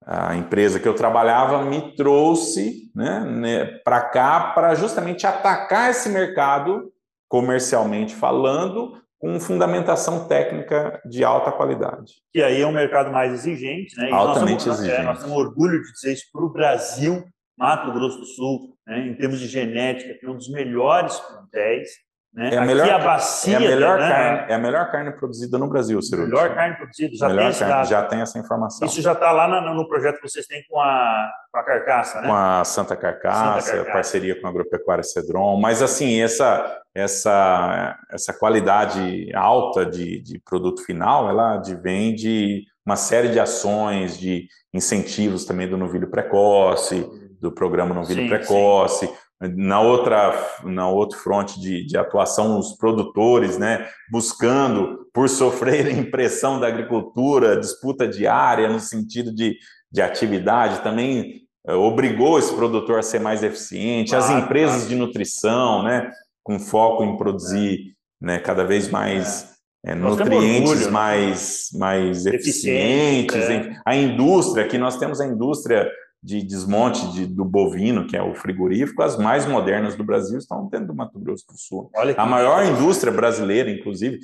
a 0.06 0.36
empresa 0.36 0.80
que 0.80 0.88
eu 0.88 0.94
trabalhava 0.94 1.64
me 1.64 1.96
trouxe 1.96 2.92
né, 2.94 3.20
né 3.22 3.66
para 3.84 4.02
cá 4.02 4.52
para 4.54 4.76
justamente 4.76 5.26
atacar 5.26 5.92
esse 5.92 6.10
mercado 6.10 6.92
comercialmente 7.28 8.16
falando 8.16 9.02
com 9.20 9.40
fundamentação 9.40 10.28
técnica 10.28 11.02
de 11.06 11.24
alta 11.24 11.52
qualidade. 11.52 12.22
E 12.34 12.42
aí 12.42 12.62
é 12.62 12.68
um 12.68 12.72
mercado 12.72 13.12
mais 13.12 13.34
exigente, 13.34 13.98
né? 13.98 14.10
E 14.10 14.14
Altamente 14.14 14.68
nós 14.68 14.78
temos, 14.78 14.80
exigente. 14.80 15.02
É, 15.02 15.04
nós 15.04 15.20
temos 15.20 15.38
orgulho 15.38 15.82
de 15.82 15.92
dizer 15.92 16.14
isso 16.14 16.26
para 16.32 16.46
o 16.46 16.50
Brasil, 16.50 17.26
Mato 17.58 17.92
Grosso 17.92 18.20
do 18.20 18.26
Sul, 18.26 18.77
né? 18.88 19.08
em 19.08 19.14
termos 19.14 19.40
de 19.40 19.48
genética, 19.48 20.18
tem 20.20 20.30
um 20.30 20.38
dos 20.38 20.50
melhores 20.50 21.20
plantéis, 21.20 21.90
né? 22.34 22.54
É, 22.54 22.58
a 22.58 22.66
melhor, 22.66 22.88
a 22.88 23.00
bacia, 23.00 23.54
é, 23.54 23.56
a 23.56 23.60
melhor 23.60 24.00
né? 24.00 24.10
carne, 24.10 24.52
é 24.52 24.56
a 24.56 24.60
melhor 24.60 24.92
carne 24.92 25.12
produzida 25.12 25.58
no 25.58 25.68
Brasil, 25.68 26.00
Ciro. 26.04 26.24
Melhor 26.24 26.54
carne 26.54 26.76
produzida, 26.76 27.16
já 27.16 27.28
melhor 27.30 27.52
tem 27.52 27.60
carne, 27.60 27.90
Já 27.90 28.04
tem 28.04 28.22
essa 28.22 28.38
informação. 28.38 28.88
Isso 28.88 29.02
já 29.02 29.14
está 29.14 29.32
lá 29.32 29.48
no, 29.48 29.74
no, 29.74 29.88
projeto 29.88 30.18
que 30.18 30.30
vocês 30.30 30.46
têm 30.46 30.64
com 30.70 30.80
a, 30.80 31.32
com 31.52 31.58
a 31.58 31.64
Carcaça, 31.64 32.22
né? 32.22 32.28
Com 32.28 32.36
a 32.36 32.64
Santa 32.64 32.96
Carcaça, 32.96 33.62
Santa 33.62 33.78
Carcaça. 33.78 33.92
parceria 33.92 34.40
com 34.40 34.46
a 34.46 34.50
Agropecuária 34.52 35.04
Cedron. 35.04 35.60
Mas, 35.60 35.82
assim, 35.82 36.22
essa, 36.22 36.80
essa, 36.94 37.98
essa 38.12 38.34
qualidade 38.34 39.34
alta 39.34 39.84
de, 39.84 40.22
de 40.22 40.40
produto 40.40 40.84
final, 40.86 41.28
ela 41.30 41.56
advém 41.56 42.14
de 42.14 42.66
uma 42.86 42.96
série 42.96 43.30
de 43.30 43.40
ações, 43.40 44.16
de 44.18 44.48
incentivos 44.72 45.44
também 45.44 45.68
do 45.68 45.76
novilho 45.76 46.10
precoce, 46.10 47.04
do 47.40 47.52
programa 47.52 47.94
novilho 47.94 48.24
sim, 48.24 48.28
precoce, 48.28 49.08
sim 49.08 49.14
na 49.56 49.80
outra, 49.80 50.34
na 50.64 50.90
outro 50.90 51.20
fronte 51.20 51.60
de, 51.60 51.86
de 51.86 51.96
atuação, 51.96 52.58
os 52.58 52.74
produtores, 52.74 53.58
né, 53.58 53.88
buscando, 54.10 55.08
por 55.14 55.30
sofrerem 55.30 56.10
pressão 56.10 56.60
da 56.60 56.68
agricultura, 56.68 57.60
disputa 57.60 58.08
diária 58.08 58.68
no 58.68 58.80
sentido 58.80 59.34
de, 59.34 59.58
de 59.92 60.02
atividade, 60.02 60.82
também 60.82 61.44
eh, 61.68 61.74
obrigou 61.74 62.40
esse 62.40 62.54
produtor 62.54 62.98
a 62.98 63.04
ser 63.04 63.20
mais 63.20 63.44
eficiente, 63.44 64.16
as 64.16 64.30
empresas 64.30 64.88
de 64.88 64.96
nutrição, 64.96 65.84
né, 65.84 66.10
com 66.44 66.60
foco 66.60 67.04
em 67.04 67.16
produzir 67.16 67.96
né, 68.20 68.40
cada 68.40 68.64
vez 68.64 68.90
mais 68.90 69.56
é. 69.86 69.92
É, 69.92 69.96
nutrientes 69.96 70.72
orgulho, 70.72 70.86
né? 70.88 70.92
mais, 70.92 71.70
mais 71.74 72.26
eficientes, 72.26 73.36
é. 73.36 73.80
a 73.86 73.96
indústria, 73.96 74.66
aqui 74.66 74.80
nós 74.80 74.98
temos 74.98 75.22
a 75.22 75.28
indústria 75.28 75.88
de 76.22 76.42
desmonte 76.42 77.08
de, 77.14 77.26
do 77.26 77.46
bovino, 77.46 78.08
que 78.08 78.18
é 78.18 78.22
o 78.22 78.36
frigorífico, 78.36 79.04
as 79.04 79.18
mais 79.18 79.46
modernas 79.46 79.96
do 79.96 80.04
Brasil 80.04 80.38
estão 80.38 80.68
dentro 80.68 80.88
do 80.88 80.96
Mato 80.96 81.20
Grosso 81.20 81.46
do 81.48 81.58
Sul. 81.58 81.92
a 82.18 82.26
maior 82.26 82.66
indústria 82.66 83.12
brasileira, 83.12 83.70
inclusive, 83.70 84.20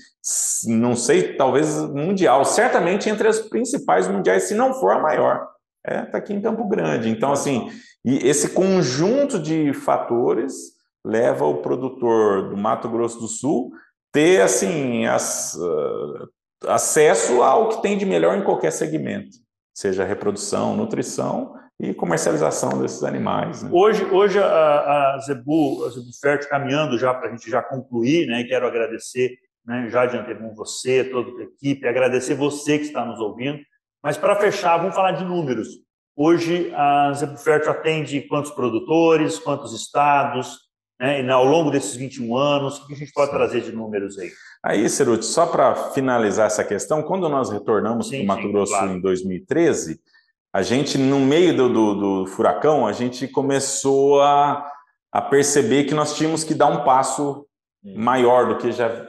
não 0.65 0.95
sei, 0.95 1.35
talvez 1.35 1.79
mundial, 1.91 2.43
certamente 2.45 3.09
entre 3.09 3.27
as 3.27 3.39
principais 3.39 4.07
mundiais, 4.07 4.43
se 4.43 4.55
não 4.55 4.73
for 4.73 4.93
a 4.93 4.99
maior, 4.99 5.47
está 5.85 6.01
é, 6.01 6.05
tá 6.05 6.17
aqui 6.17 6.33
em 6.33 6.41
Campo 6.41 6.67
Grande. 6.67 7.09
Então, 7.09 7.31
assim, 7.31 7.69
e 8.03 8.17
esse 8.27 8.49
conjunto 8.49 9.39
de 9.39 9.73
fatores 9.73 10.73
leva 11.05 11.45
o 11.45 11.61
produtor 11.61 12.49
do 12.49 12.57
Mato 12.57 12.89
Grosso 12.89 13.19
do 13.19 13.27
Sul 13.27 13.71
ter 14.11 14.41
assim 14.41 15.05
as 15.05 15.55
uh, 15.55 16.29
acesso 16.67 17.41
ao 17.41 17.69
que 17.69 17.81
tem 17.81 17.97
de 17.97 18.05
melhor 18.05 18.37
em 18.37 18.43
qualquer 18.43 18.71
segmento, 18.71 19.37
seja 19.73 20.05
reprodução, 20.05 20.75
nutrição 20.75 21.55
e 21.83 21.93
comercialização 21.93 22.81
desses 22.81 23.03
animais. 23.03 23.61
Né? 23.61 23.69
Hoje, 23.73 24.05
hoje 24.05 24.39
a, 24.39 25.15
a 25.15 25.19
Zebu, 25.19 25.85
a 25.85 25.89
Zebu 25.89 26.09
Fértil 26.21 26.49
caminhando 26.49 26.97
já 26.97 27.13
para 27.13 27.27
a 27.27 27.31
gente 27.31 27.49
já 27.49 27.61
concluir, 27.61 28.25
né? 28.25 28.43
Quero 28.45 28.65
agradecer 28.65 29.37
né, 29.65 29.89
já 29.89 30.05
de 30.05 30.15
antemão 30.15 30.55
você, 30.55 31.03
toda 31.03 31.29
a 31.41 31.43
equipe, 31.43 31.85
agradecer 31.85 32.35
você 32.35 32.77
que 32.77 32.85
está 32.85 33.05
nos 33.05 33.19
ouvindo. 33.19 33.59
Mas 34.01 34.17
para 34.17 34.37
fechar, 34.37 34.77
vamos 34.77 34.95
falar 34.95 35.11
de 35.11 35.25
números. 35.25 35.67
Hoje 36.15 36.71
a 36.73 37.11
Zebu 37.13 37.37
Fértil 37.37 37.71
atende 37.71 38.21
quantos 38.21 38.51
produtores, 38.51 39.37
quantos 39.37 39.73
estados, 39.73 40.59
né? 40.97 41.21
E 41.21 41.29
ao 41.29 41.43
longo 41.43 41.69
desses 41.69 41.97
21 41.97 42.37
anos, 42.37 42.79
o 42.79 42.87
que 42.87 42.93
a 42.93 42.97
gente 42.97 43.11
pode 43.11 43.29
sim. 43.29 43.35
trazer 43.35 43.61
de 43.61 43.73
números 43.73 44.17
aí? 44.17 44.31
Aí, 44.63 44.89
Ceruti, 44.89 45.25
só 45.25 45.45
para 45.45 45.75
finalizar 45.91 46.47
essa 46.47 46.63
questão, 46.63 47.03
quando 47.03 47.27
nós 47.27 47.51
retornamos 47.51 48.09
para 48.09 48.21
o 48.21 48.25
Mato 48.25 48.49
Grosso 48.49 48.71
claro. 48.71 48.91
em 48.91 49.01
2013, 49.01 49.99
a 50.53 50.61
gente, 50.61 50.99
no 50.99 51.19
meio 51.19 51.57
do, 51.57 51.67
do, 51.67 51.93
do 51.95 52.25
furacão, 52.27 52.85
a 52.85 52.93
gente 52.93 53.27
começou 53.27 54.21
a, 54.21 54.71
a, 55.11 55.19
perceber 55.19 55.85
que 55.85 55.95
nós 55.95 56.15
tínhamos 56.15 56.43
que 56.43 56.53
dar 56.53 56.67
um 56.67 56.83
passo 56.83 57.47
maior 57.83 58.47
do 58.47 58.57
que 58.57 58.71
já, 58.71 59.07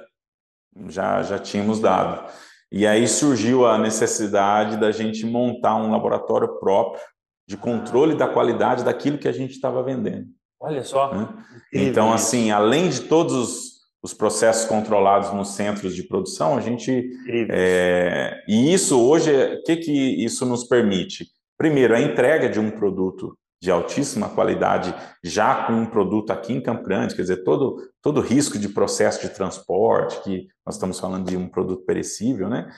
já, 0.88 1.22
já 1.22 1.38
tínhamos 1.38 1.80
dado. 1.80 2.26
E 2.72 2.86
aí 2.86 3.06
surgiu 3.06 3.66
a 3.66 3.76
necessidade 3.76 4.78
da 4.78 4.90
gente 4.90 5.26
montar 5.26 5.76
um 5.76 5.90
laboratório 5.90 6.58
próprio 6.58 7.02
de 7.46 7.58
controle 7.58 8.16
da 8.16 8.26
qualidade 8.26 8.82
daquilo 8.82 9.18
que 9.18 9.28
a 9.28 9.32
gente 9.32 9.52
estava 9.52 9.82
vendendo. 9.82 10.26
Olha 10.58 10.82
só. 10.82 11.12
Né? 11.14 11.28
Então, 11.74 12.10
assim, 12.10 12.50
além 12.50 12.88
de 12.88 13.02
todos 13.02 13.34
os, 13.34 13.72
os, 14.02 14.14
processos 14.14 14.64
controlados 14.64 15.30
nos 15.34 15.48
centros 15.48 15.94
de 15.94 16.04
produção, 16.04 16.56
a 16.56 16.60
gente. 16.62 17.10
É, 17.50 18.42
e 18.48 18.72
isso 18.72 18.98
hoje, 18.98 19.30
o 19.30 19.62
que, 19.62 19.76
que 19.76 20.24
isso 20.24 20.46
nos 20.46 20.64
permite? 20.64 21.33
Primeiro, 21.58 21.94
a 21.94 22.00
entrega 22.00 22.48
de 22.48 22.58
um 22.58 22.70
produto 22.70 23.36
de 23.62 23.70
altíssima 23.70 24.28
qualidade, 24.28 24.94
já 25.22 25.64
com 25.64 25.72
um 25.72 25.86
produto 25.86 26.30
aqui 26.30 26.52
em 26.52 26.60
Campo 26.60 26.84
Grande, 26.84 27.14
quer 27.14 27.22
dizer, 27.22 27.44
todo, 27.44 27.78
todo 28.02 28.20
risco 28.20 28.58
de 28.58 28.68
processo 28.68 29.22
de 29.22 29.30
transporte, 29.30 30.22
que 30.22 30.48
nós 30.66 30.74
estamos 30.74 31.00
falando 31.00 31.30
de 31.30 31.36
um 31.36 31.48
produto 31.48 31.82
perecível, 31.86 32.50
né? 32.50 32.70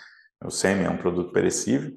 O 0.45 0.51
SEMI 0.51 0.85
é 0.85 0.91
um 0.91 0.99
produto 0.99 1.33
perecível. 1.33 1.93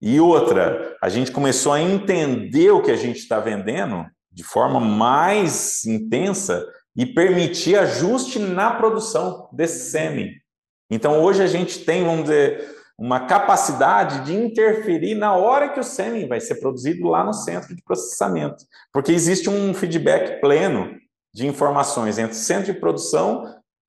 E 0.00 0.18
outra, 0.18 0.96
a 1.00 1.08
gente 1.08 1.30
começou 1.30 1.72
a 1.72 1.80
entender 1.80 2.70
o 2.70 2.82
que 2.82 2.90
a 2.90 2.96
gente 2.96 3.18
está 3.18 3.38
vendendo 3.38 4.04
de 4.32 4.42
forma 4.42 4.80
mais 4.80 5.84
intensa 5.84 6.66
e 6.96 7.06
permitir 7.06 7.78
ajuste 7.78 8.38
na 8.40 8.72
produção 8.72 9.48
desse 9.52 9.90
SEMI. 9.90 10.32
Então, 10.90 11.22
hoje 11.22 11.42
a 11.42 11.46
gente 11.46 11.84
tem, 11.84 12.04
vamos 12.04 12.24
dizer, 12.24 12.81
uma 13.02 13.26
capacidade 13.26 14.24
de 14.26 14.32
interferir 14.32 15.16
na 15.16 15.34
hora 15.34 15.70
que 15.70 15.80
o 15.80 15.82
sêmen 15.82 16.28
vai 16.28 16.38
ser 16.38 16.60
produzido 16.60 17.08
lá 17.08 17.24
no 17.24 17.32
centro 17.32 17.74
de 17.74 17.82
processamento, 17.82 18.64
porque 18.92 19.10
existe 19.10 19.50
um 19.50 19.74
feedback 19.74 20.40
pleno 20.40 20.94
de 21.34 21.44
informações 21.44 22.16
entre 22.16 22.30
o 22.30 22.36
centro 22.38 22.72
de 22.72 22.78
produção, 22.78 23.44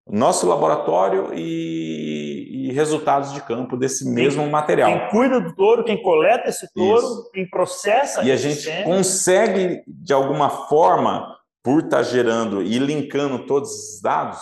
nosso 0.09 0.47
laboratório 0.47 1.31
e, 1.31 2.69
e 2.69 2.71
resultados 2.71 3.31
de 3.33 3.41
campo 3.41 3.77
desse 3.77 4.09
mesmo 4.09 4.49
material. 4.49 4.89
Quem 4.89 5.09
cuida 5.09 5.39
do 5.39 5.53
touro, 5.55 5.83
quem 5.83 6.01
coleta 6.01 6.49
esse 6.49 6.67
touro, 6.73 7.05
Isso. 7.05 7.29
quem 7.31 7.47
processa 7.47 8.23
E 8.23 8.31
a 8.31 8.35
gente 8.35 8.61
sêmen. 8.63 8.83
consegue, 8.83 9.83
de 9.87 10.11
alguma 10.11 10.49
forma, 10.49 11.37
por 11.63 11.83
estar 11.83 12.01
gerando 12.01 12.63
e 12.63 12.79
linkando 12.79 13.45
todos 13.45 13.69
os 13.69 14.01
dados, 14.01 14.41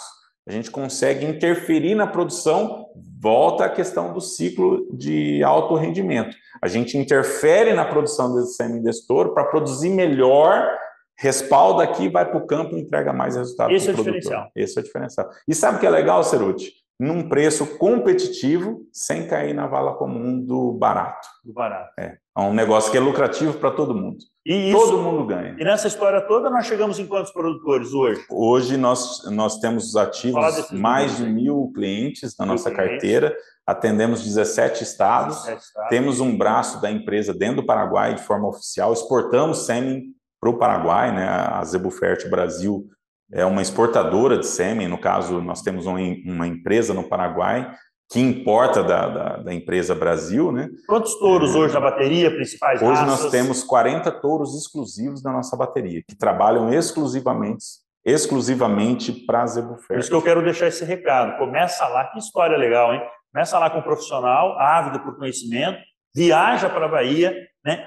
a 0.51 0.53
gente 0.53 0.69
consegue 0.69 1.25
interferir 1.25 1.95
na 1.95 2.05
produção, 2.05 2.85
volta 3.21 3.63
à 3.63 3.69
questão 3.69 4.11
do 4.11 4.19
ciclo 4.19 4.85
de 4.91 5.41
alto 5.41 5.75
rendimento. 5.75 6.35
A 6.61 6.67
gente 6.67 6.97
interfere 6.97 7.73
na 7.73 7.85
produção 7.85 8.35
desse 8.35 8.57
semi-destouro 8.57 9.33
para 9.33 9.45
produzir 9.45 9.89
melhor, 9.89 10.69
respalda 11.17 11.83
aqui, 11.83 12.09
vai 12.09 12.29
para 12.29 12.37
o 12.37 12.45
campo 12.45 12.75
e 12.75 12.81
entrega 12.81 13.13
mais 13.13 13.37
resultado. 13.37 13.71
Esse 13.71 13.87
é 13.87 13.91
o 13.91 13.95
produtor. 13.95 14.19
diferencial. 14.19 14.51
Esse 14.53 14.77
é 14.77 14.81
o 14.81 14.83
diferencial. 14.83 15.29
E 15.47 15.55
sabe 15.55 15.77
o 15.77 15.79
que 15.79 15.87
é 15.87 15.89
legal, 15.89 16.21
Ceruti? 16.21 16.73
Num 16.99 17.29
preço 17.29 17.77
competitivo, 17.77 18.81
sem 18.91 19.27
cair 19.27 19.53
na 19.53 19.67
vala 19.67 19.93
comum 19.95 20.37
do 20.37 20.73
barato. 20.73 21.29
Do 21.45 21.53
barato. 21.53 21.93
É. 21.97 22.17
É 22.37 22.41
um 22.41 22.53
negócio 22.53 22.89
que 22.91 22.97
é 22.97 23.01
lucrativo 23.01 23.53
para 23.57 23.71
todo 23.71 23.93
mundo. 23.93 24.17
E 24.45 24.71
isso, 24.71 24.79
todo 24.79 25.01
mundo 25.01 25.25
ganha. 25.25 25.55
E 25.59 25.63
nessa 25.63 25.87
história 25.87 26.21
toda, 26.21 26.49
nós 26.49 26.65
chegamos 26.65 26.97
em 26.97 27.05
quantos 27.05 27.31
produtores 27.31 27.93
hoje? 27.93 28.25
Hoje 28.29 28.77
nós, 28.77 29.29
nós 29.29 29.59
temos 29.59 29.95
ativos 29.97 30.71
mais 30.71 31.17
de 31.17 31.25
mil 31.25 31.71
clientes 31.75 32.35
na 32.39 32.45
nossa 32.45 32.71
clientes. 32.71 32.93
carteira, 32.93 33.37
atendemos 33.67 34.23
17 34.23 34.81
estados, 34.81 35.35
17 35.43 35.61
estados, 35.61 35.89
temos 35.89 36.19
um 36.21 36.37
braço 36.37 36.81
da 36.81 36.89
empresa 36.89 37.33
dentro 37.33 37.57
do 37.57 37.65
Paraguai 37.65 38.15
de 38.15 38.23
forma 38.23 38.47
oficial, 38.47 38.93
exportamos 38.93 39.65
sêmen 39.65 40.05
para 40.39 40.49
o 40.49 40.57
Paraguai, 40.57 41.13
né? 41.13 41.27
a 41.27 41.63
Zebufert 41.65 42.27
Brasil 42.29 42.87
é 43.33 43.45
uma 43.45 43.61
exportadora 43.61 44.37
de 44.37 44.45
sêmen, 44.45 44.87
no 44.87 44.99
caso, 44.99 45.41
nós 45.41 45.61
temos 45.61 45.85
uma, 45.85 45.99
uma 46.25 46.47
empresa 46.47 46.93
no 46.93 47.07
Paraguai 47.07 47.73
que 48.11 48.19
importa 48.19 48.83
da, 48.83 49.07
da, 49.07 49.37
da, 49.37 49.53
empresa 49.53 49.95
Brasil, 49.95 50.51
né? 50.51 50.69
Quantos 50.85 51.15
touros 51.17 51.55
é, 51.55 51.57
hoje 51.57 51.73
na 51.73 51.79
bateria, 51.79 52.29
principais 52.29 52.81
Hoje 52.81 53.01
raças? 53.01 53.23
nós 53.23 53.31
temos 53.31 53.63
40 53.63 54.11
touros 54.19 54.53
exclusivos 54.53 55.23
na 55.23 55.31
nossa 55.31 55.55
bateria, 55.55 56.03
que 56.05 56.15
trabalham 56.15 56.73
exclusivamente 56.73 57.63
exclusivamente 58.03 59.11
para 59.11 59.45
Zebufer. 59.45 59.87
Por 59.89 59.99
isso 59.99 60.09
que 60.09 60.15
eu 60.15 60.23
quero 60.23 60.43
deixar 60.43 60.67
esse 60.67 60.83
recado. 60.83 61.37
Começa 61.37 61.87
lá, 61.87 62.05
que 62.05 62.17
história 62.17 62.57
legal, 62.57 62.93
hein? 62.93 63.01
Começa 63.31 63.59
lá 63.59 63.69
com 63.69 63.79
um 63.79 63.83
profissional, 63.83 64.59
ávido 64.59 64.99
por 65.01 65.15
conhecimento, 65.17 65.79
viaja 66.13 66.69
para 66.69 66.85
a 66.85 66.89
Bahia, 66.89 67.33
né? 67.63 67.85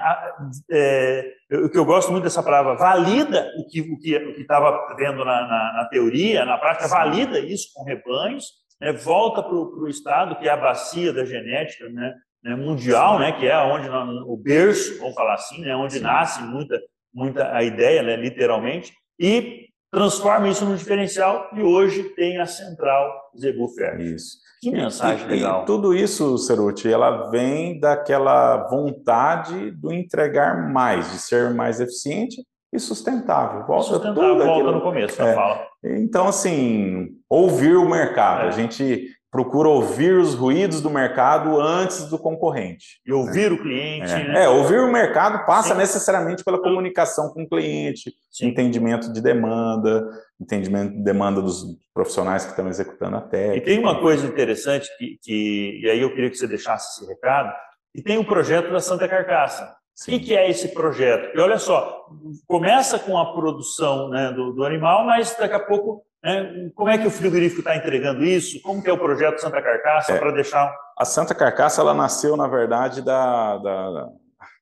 É, 0.70 1.32
o 1.52 1.68
que 1.68 1.76
eu 1.76 1.84
gosto 1.84 2.12
muito 2.12 2.24
dessa 2.24 2.42
palavra, 2.42 2.76
valida 2.76 3.50
o 3.58 3.66
que 3.66 3.80
o 3.80 3.98
que 3.98 4.40
estava 4.40 4.94
vendo 4.96 5.24
na, 5.24 5.42
na, 5.42 5.72
na, 5.78 5.88
teoria, 5.90 6.44
na 6.44 6.56
prática, 6.58 6.88
valida 6.88 7.38
isso 7.40 7.68
com 7.74 7.84
rebanhos, 7.84 8.63
né, 8.80 8.92
volta 8.92 9.42
para 9.42 9.54
o 9.54 9.88
Estado, 9.88 10.36
que 10.36 10.48
é 10.48 10.52
a 10.52 10.56
bacia 10.56 11.12
da 11.12 11.24
genética 11.24 11.88
né, 11.88 12.14
né 12.42 12.56
mundial, 12.56 13.18
né, 13.18 13.32
que 13.32 13.46
é 13.46 13.56
onde 13.58 13.88
o 13.88 14.36
berço, 14.36 14.98
vamos 14.98 15.14
falar 15.14 15.34
assim, 15.34 15.60
né, 15.60 15.74
onde 15.74 16.00
nasce 16.00 16.42
muita, 16.42 16.80
muita 17.12 17.54
a 17.54 17.62
ideia, 17.62 18.02
né, 18.02 18.16
literalmente, 18.16 18.92
e 19.18 19.68
transforma 19.90 20.48
isso 20.48 20.64
num 20.64 20.74
diferencial 20.74 21.48
e 21.54 21.62
hoje 21.62 22.02
tem 22.14 22.40
a 22.40 22.46
central 22.46 23.30
Zebu 23.38 23.68
Ferro. 23.68 24.00
Isso. 24.02 24.38
Que 24.60 24.70
mensagem 24.70 25.26
e, 25.26 25.30
legal. 25.30 25.62
E 25.62 25.66
tudo 25.66 25.94
isso, 25.94 26.36
Ceruti, 26.38 26.90
ela 26.90 27.30
vem 27.30 27.78
daquela 27.78 28.66
vontade 28.68 29.70
do 29.70 29.92
entregar 29.92 30.72
mais, 30.72 31.12
de 31.12 31.18
ser 31.18 31.54
mais 31.54 31.80
eficiente 31.80 32.42
e 32.74 32.80
sustentável. 32.80 33.64
Volta 33.64 33.84
sustentável, 33.84 34.32
tudo 34.32 34.44
volta 34.44 34.72
no 34.72 34.80
começo 34.80 35.22
é. 35.22 35.34
fala. 35.34 35.66
Então, 35.84 36.26
assim, 36.26 37.10
ouvir 37.30 37.76
o 37.76 37.88
mercado. 37.88 38.46
É. 38.46 38.48
A 38.48 38.50
gente 38.50 39.08
procura 39.30 39.68
ouvir 39.68 40.14
os 40.14 40.34
ruídos 40.34 40.80
do 40.80 40.90
mercado 40.90 41.60
antes 41.60 42.08
do 42.08 42.18
concorrente. 42.18 43.00
E 43.06 43.12
ouvir 43.12 43.50
né? 43.50 43.56
o 43.56 43.62
cliente. 43.62 44.12
É. 44.12 44.28
Né? 44.28 44.44
é. 44.44 44.48
ouvir 44.48 44.80
o 44.80 44.90
mercado 44.90 45.46
passa 45.46 45.70
Sim. 45.74 45.78
necessariamente 45.78 46.44
pela 46.44 46.60
comunicação 46.60 47.32
com 47.32 47.42
o 47.42 47.48
cliente, 47.48 48.12
Sim. 48.30 48.48
entendimento 48.48 49.12
de 49.12 49.20
demanda, 49.20 50.08
entendimento 50.40 50.94
de 50.94 51.02
demanda 51.02 51.40
dos 51.40 51.64
profissionais 51.92 52.44
que 52.44 52.50
estão 52.50 52.68
executando 52.68 53.16
a 53.16 53.20
técnica. 53.20 53.56
E 53.56 53.60
tem 53.60 53.78
uma 53.78 54.00
coisa 54.00 54.26
interessante 54.26 54.88
que, 54.98 55.18
que 55.22 55.80
e 55.82 55.90
aí 55.90 56.00
eu 56.00 56.10
queria 56.10 56.30
que 56.30 56.36
você 56.36 56.46
deixasse 56.46 57.02
esse 57.02 57.10
recado, 57.10 57.52
e 57.94 58.02
tem 58.02 58.18
o 58.18 58.22
um 58.22 58.24
projeto 58.24 58.72
da 58.72 58.80
Santa 58.80 59.06
Carcaça. 59.08 59.72
Sim. 59.94 60.16
O 60.16 60.20
que 60.20 60.36
é 60.36 60.50
esse 60.50 60.68
projeto? 60.68 61.36
E 61.36 61.40
olha 61.40 61.58
só, 61.58 62.06
começa 62.46 62.98
com 62.98 63.16
a 63.16 63.32
produção 63.32 64.08
né, 64.08 64.32
do, 64.32 64.52
do, 64.52 64.64
animal, 64.64 65.06
mas 65.06 65.36
daqui 65.36 65.54
a 65.54 65.60
pouco, 65.60 66.04
né, 66.22 66.70
como 66.74 66.90
é 66.90 66.98
que 66.98 67.06
o 67.06 67.10
frigorífico 67.10 67.60
está 67.60 67.76
entregando 67.76 68.24
isso? 68.24 68.60
Como 68.62 68.82
que 68.82 68.90
é 68.90 68.92
o 68.92 68.98
projeto 68.98 69.40
Santa 69.40 69.62
Carcaça 69.62 70.14
é, 70.14 70.18
para 70.18 70.32
deixar... 70.32 70.74
A 70.98 71.04
Santa 71.04 71.34
Carcaça, 71.34 71.80
ela 71.80 71.94
nasceu, 71.94 72.36
na 72.36 72.48
verdade, 72.48 73.02
da, 73.02 73.58
da, 73.58 74.08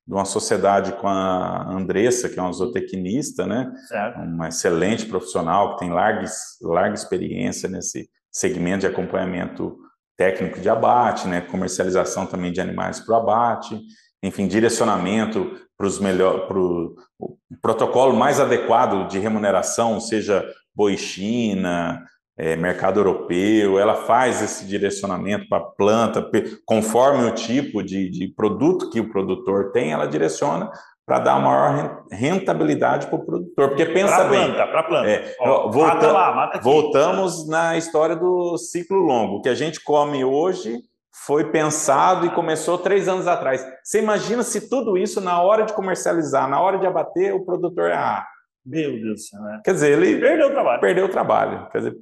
de 0.07 0.13
uma 0.13 0.25
sociedade 0.25 0.91
com 0.93 1.07
a 1.07 1.67
Andressa, 1.67 2.29
que 2.29 2.37
é 2.37 2.41
uma 2.41 2.53
zootecnista, 2.53 3.47
né? 3.47 3.71
Certo. 3.87 4.19
uma 4.19 4.49
excelente 4.49 5.05
profissional, 5.07 5.73
que 5.73 5.79
tem 5.79 5.91
larga, 5.91 6.25
larga 6.61 6.93
experiência 6.93 7.67
nesse 7.67 8.07
segmento 8.31 8.81
de 8.81 8.87
acompanhamento 8.87 9.77
técnico 10.17 10.59
de 10.59 10.69
abate, 10.69 11.27
né? 11.27 11.41
comercialização 11.41 12.25
também 12.25 12.51
de 12.51 12.61
animais 12.61 12.99
para 12.99 13.15
o 13.15 13.17
abate, 13.17 13.81
enfim, 14.23 14.47
direcionamento 14.47 15.51
para 15.77 15.85
os 15.85 15.99
melhor, 15.99 16.47
para 16.47 16.57
o 16.57 16.95
protocolo 17.61 18.15
mais 18.15 18.39
adequado 18.39 19.07
de 19.09 19.19
remuneração, 19.19 19.99
seja 19.99 20.43
boi 20.73 20.97
China, 20.97 22.01
é, 22.37 22.55
mercado 22.55 22.99
europeu, 22.99 23.77
ela 23.77 23.93
faz 23.93 24.41
esse 24.41 24.65
direcionamento 24.65 25.47
para 25.47 25.59
a 25.59 25.65
planta, 25.65 26.31
conforme 26.65 27.25
o 27.25 27.35
tipo 27.35 27.83
de, 27.83 28.09
de, 28.09 28.27
produto 28.27 28.89
que 28.89 28.99
o 28.99 29.11
produtor 29.11 29.71
tem, 29.71 29.91
ela 29.91 30.07
direciona 30.07 30.71
para 31.05 31.19
dar 31.19 31.39
maior 31.39 32.05
rentabilidade 32.09 33.07
para 33.07 33.17
o 33.17 33.25
produtor. 33.25 33.69
Porque 33.69 33.85
pensa 33.85 34.15
pra 34.15 34.29
bem. 34.29 34.53
Para 34.53 34.79
a 34.79 34.83
planta. 34.83 35.09
É, 35.09 35.35
Ó, 35.41 35.69
volta, 35.69 35.95
mata 35.95 36.11
lá, 36.11 36.33
mata 36.33 36.57
aqui. 36.57 36.63
Voltamos 36.63 37.47
na 37.47 37.77
história 37.77 38.15
do 38.15 38.57
ciclo 38.57 38.99
longo. 38.99 39.35
O 39.35 39.41
que 39.41 39.49
a 39.49 39.55
gente 39.55 39.83
come 39.83 40.23
hoje 40.23 40.81
foi 41.13 41.51
pensado 41.51 42.25
e 42.25 42.31
começou 42.31 42.77
três 42.77 43.07
anos 43.07 43.27
atrás. 43.27 43.65
Você 43.83 43.99
imagina 43.99 44.43
se 44.43 44.69
tudo 44.69 44.97
isso, 44.97 45.21
na 45.21 45.41
hora 45.41 45.63
de 45.63 45.73
comercializar, 45.73 46.49
na 46.49 46.59
hora 46.59 46.77
de 46.77 46.87
abater, 46.87 47.33
o 47.33 47.45
produtor 47.45 47.91
ah, 47.91 48.25
Meu 48.65 48.91
Deus 48.91 49.03
do 49.03 49.17
céu, 49.19 49.41
né? 49.41 49.61
Quer 49.63 49.73
dizer, 49.73 49.91
ele 49.91 50.19
Perdeu 50.19 50.47
o 50.47 50.51
trabalho. 50.51 50.81
perdeu 50.81 51.05
o 51.05 51.09
trabalho. 51.09 51.69
Quer 51.71 51.77
dizer, 51.77 51.95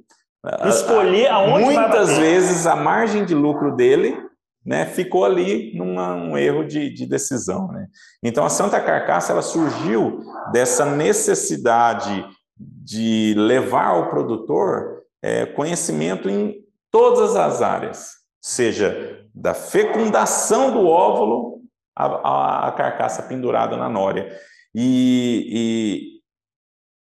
Escolher 0.66 1.28
aonde 1.28 1.72
vai 1.72 1.88
muitas 1.88 2.18
vezes 2.18 2.66
a 2.66 2.74
margem 2.74 3.24
de 3.24 3.34
lucro 3.34 3.76
dele 3.76 4.16
né, 4.64 4.86
ficou 4.86 5.24
ali 5.24 5.76
num 5.76 5.98
um 5.98 6.38
erro 6.38 6.64
de, 6.64 6.92
de 6.92 7.06
decisão. 7.06 7.68
Né? 7.68 7.86
Então, 8.22 8.44
a 8.44 8.48
Santa 8.48 8.80
Carcaça 8.80 9.32
ela 9.32 9.42
surgiu 9.42 10.20
dessa 10.52 10.84
necessidade 10.84 12.24
de 12.56 13.34
levar 13.36 13.88
ao 13.88 14.08
produtor 14.08 15.02
é, 15.22 15.46
conhecimento 15.46 16.28
em 16.28 16.56
todas 16.90 17.36
as 17.36 17.62
áreas, 17.62 18.10
seja 18.42 19.24
da 19.32 19.54
fecundação 19.54 20.72
do 20.72 20.86
óvulo 20.88 21.62
à, 21.96 22.74
carcaça 22.76 23.22
pendurada 23.22 23.76
na 23.76 23.88
nória. 23.88 24.36
E, 24.74 26.20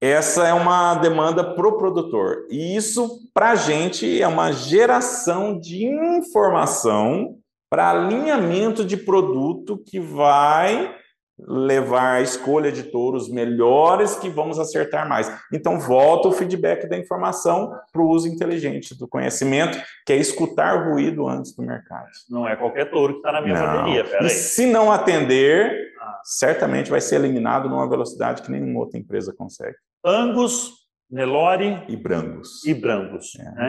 e 0.02 0.06
essa 0.06 0.46
é 0.46 0.52
uma 0.52 0.94
demanda 0.96 1.54
para 1.54 1.66
o 1.66 1.78
produtor. 1.78 2.46
E 2.50 2.76
isso, 2.76 3.20
para 3.32 3.52
a 3.52 3.56
gente, 3.56 4.20
é 4.20 4.28
uma 4.28 4.52
geração 4.52 5.58
de 5.58 5.86
informação 5.86 7.38
para 7.70 7.90
alinhamento 7.90 8.84
de 8.84 8.96
produto 8.96 9.78
que 9.78 9.98
vai 9.98 10.99
levar 11.46 12.14
a 12.16 12.20
escolha 12.20 12.70
de 12.72 12.84
touros 12.84 13.28
melhores 13.30 14.16
que 14.16 14.28
vamos 14.28 14.58
acertar 14.58 15.08
mais. 15.08 15.30
Então, 15.52 15.78
volta 15.78 16.28
o 16.28 16.32
feedback 16.32 16.88
da 16.88 16.96
informação 16.98 17.72
para 17.92 18.02
o 18.02 18.08
uso 18.08 18.28
inteligente 18.28 18.96
do 18.96 19.06
conhecimento, 19.08 19.78
que 20.06 20.12
é 20.12 20.16
escutar 20.16 20.90
ruído 20.90 21.26
antes 21.28 21.54
do 21.54 21.62
mercado. 21.62 22.06
Não 22.28 22.48
é 22.48 22.56
qualquer 22.56 22.90
touro 22.90 23.14
que 23.14 23.18
está 23.20 23.32
na 23.32 23.40
minha 23.40 23.54
Não. 23.54 23.66
bateria, 23.76 24.00
E 24.00 24.04
peraí. 24.08 24.30
se 24.30 24.66
não 24.66 24.90
atender, 24.92 25.90
Ah. 26.00 26.20
certamente 26.24 26.90
vai 26.90 27.00
ser 27.00 27.16
eliminado 27.16 27.68
numa 27.68 27.88
velocidade 27.88 28.42
que 28.42 28.50
nenhuma 28.50 28.80
outra 28.80 28.98
empresa 28.98 29.32
consegue. 29.36 29.76
Angus, 30.04 30.70
Nelore 31.10 31.82
E 31.88 31.96
brangos. 31.96 32.64
e 32.64 32.72
Brangus. 32.72 33.32
É, 33.38 33.44
né? 33.50 33.68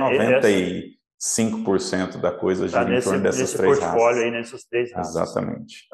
95% 1.20 2.18
da 2.20 2.32
coisa 2.32 2.66
Está 2.66 2.80
gira 2.80 2.92
em 2.92 2.96
nesse, 2.96 3.08
torno 3.08 3.24
dessas 3.24 3.40
nesse 3.42 3.58
três 3.58 3.80
portfólio 3.80 4.06
raças. 4.08 4.24
aí, 4.24 4.32
nessas 4.32 4.64
três 4.64 4.94
raças. 4.94 5.16
Exatamente. 5.16 5.88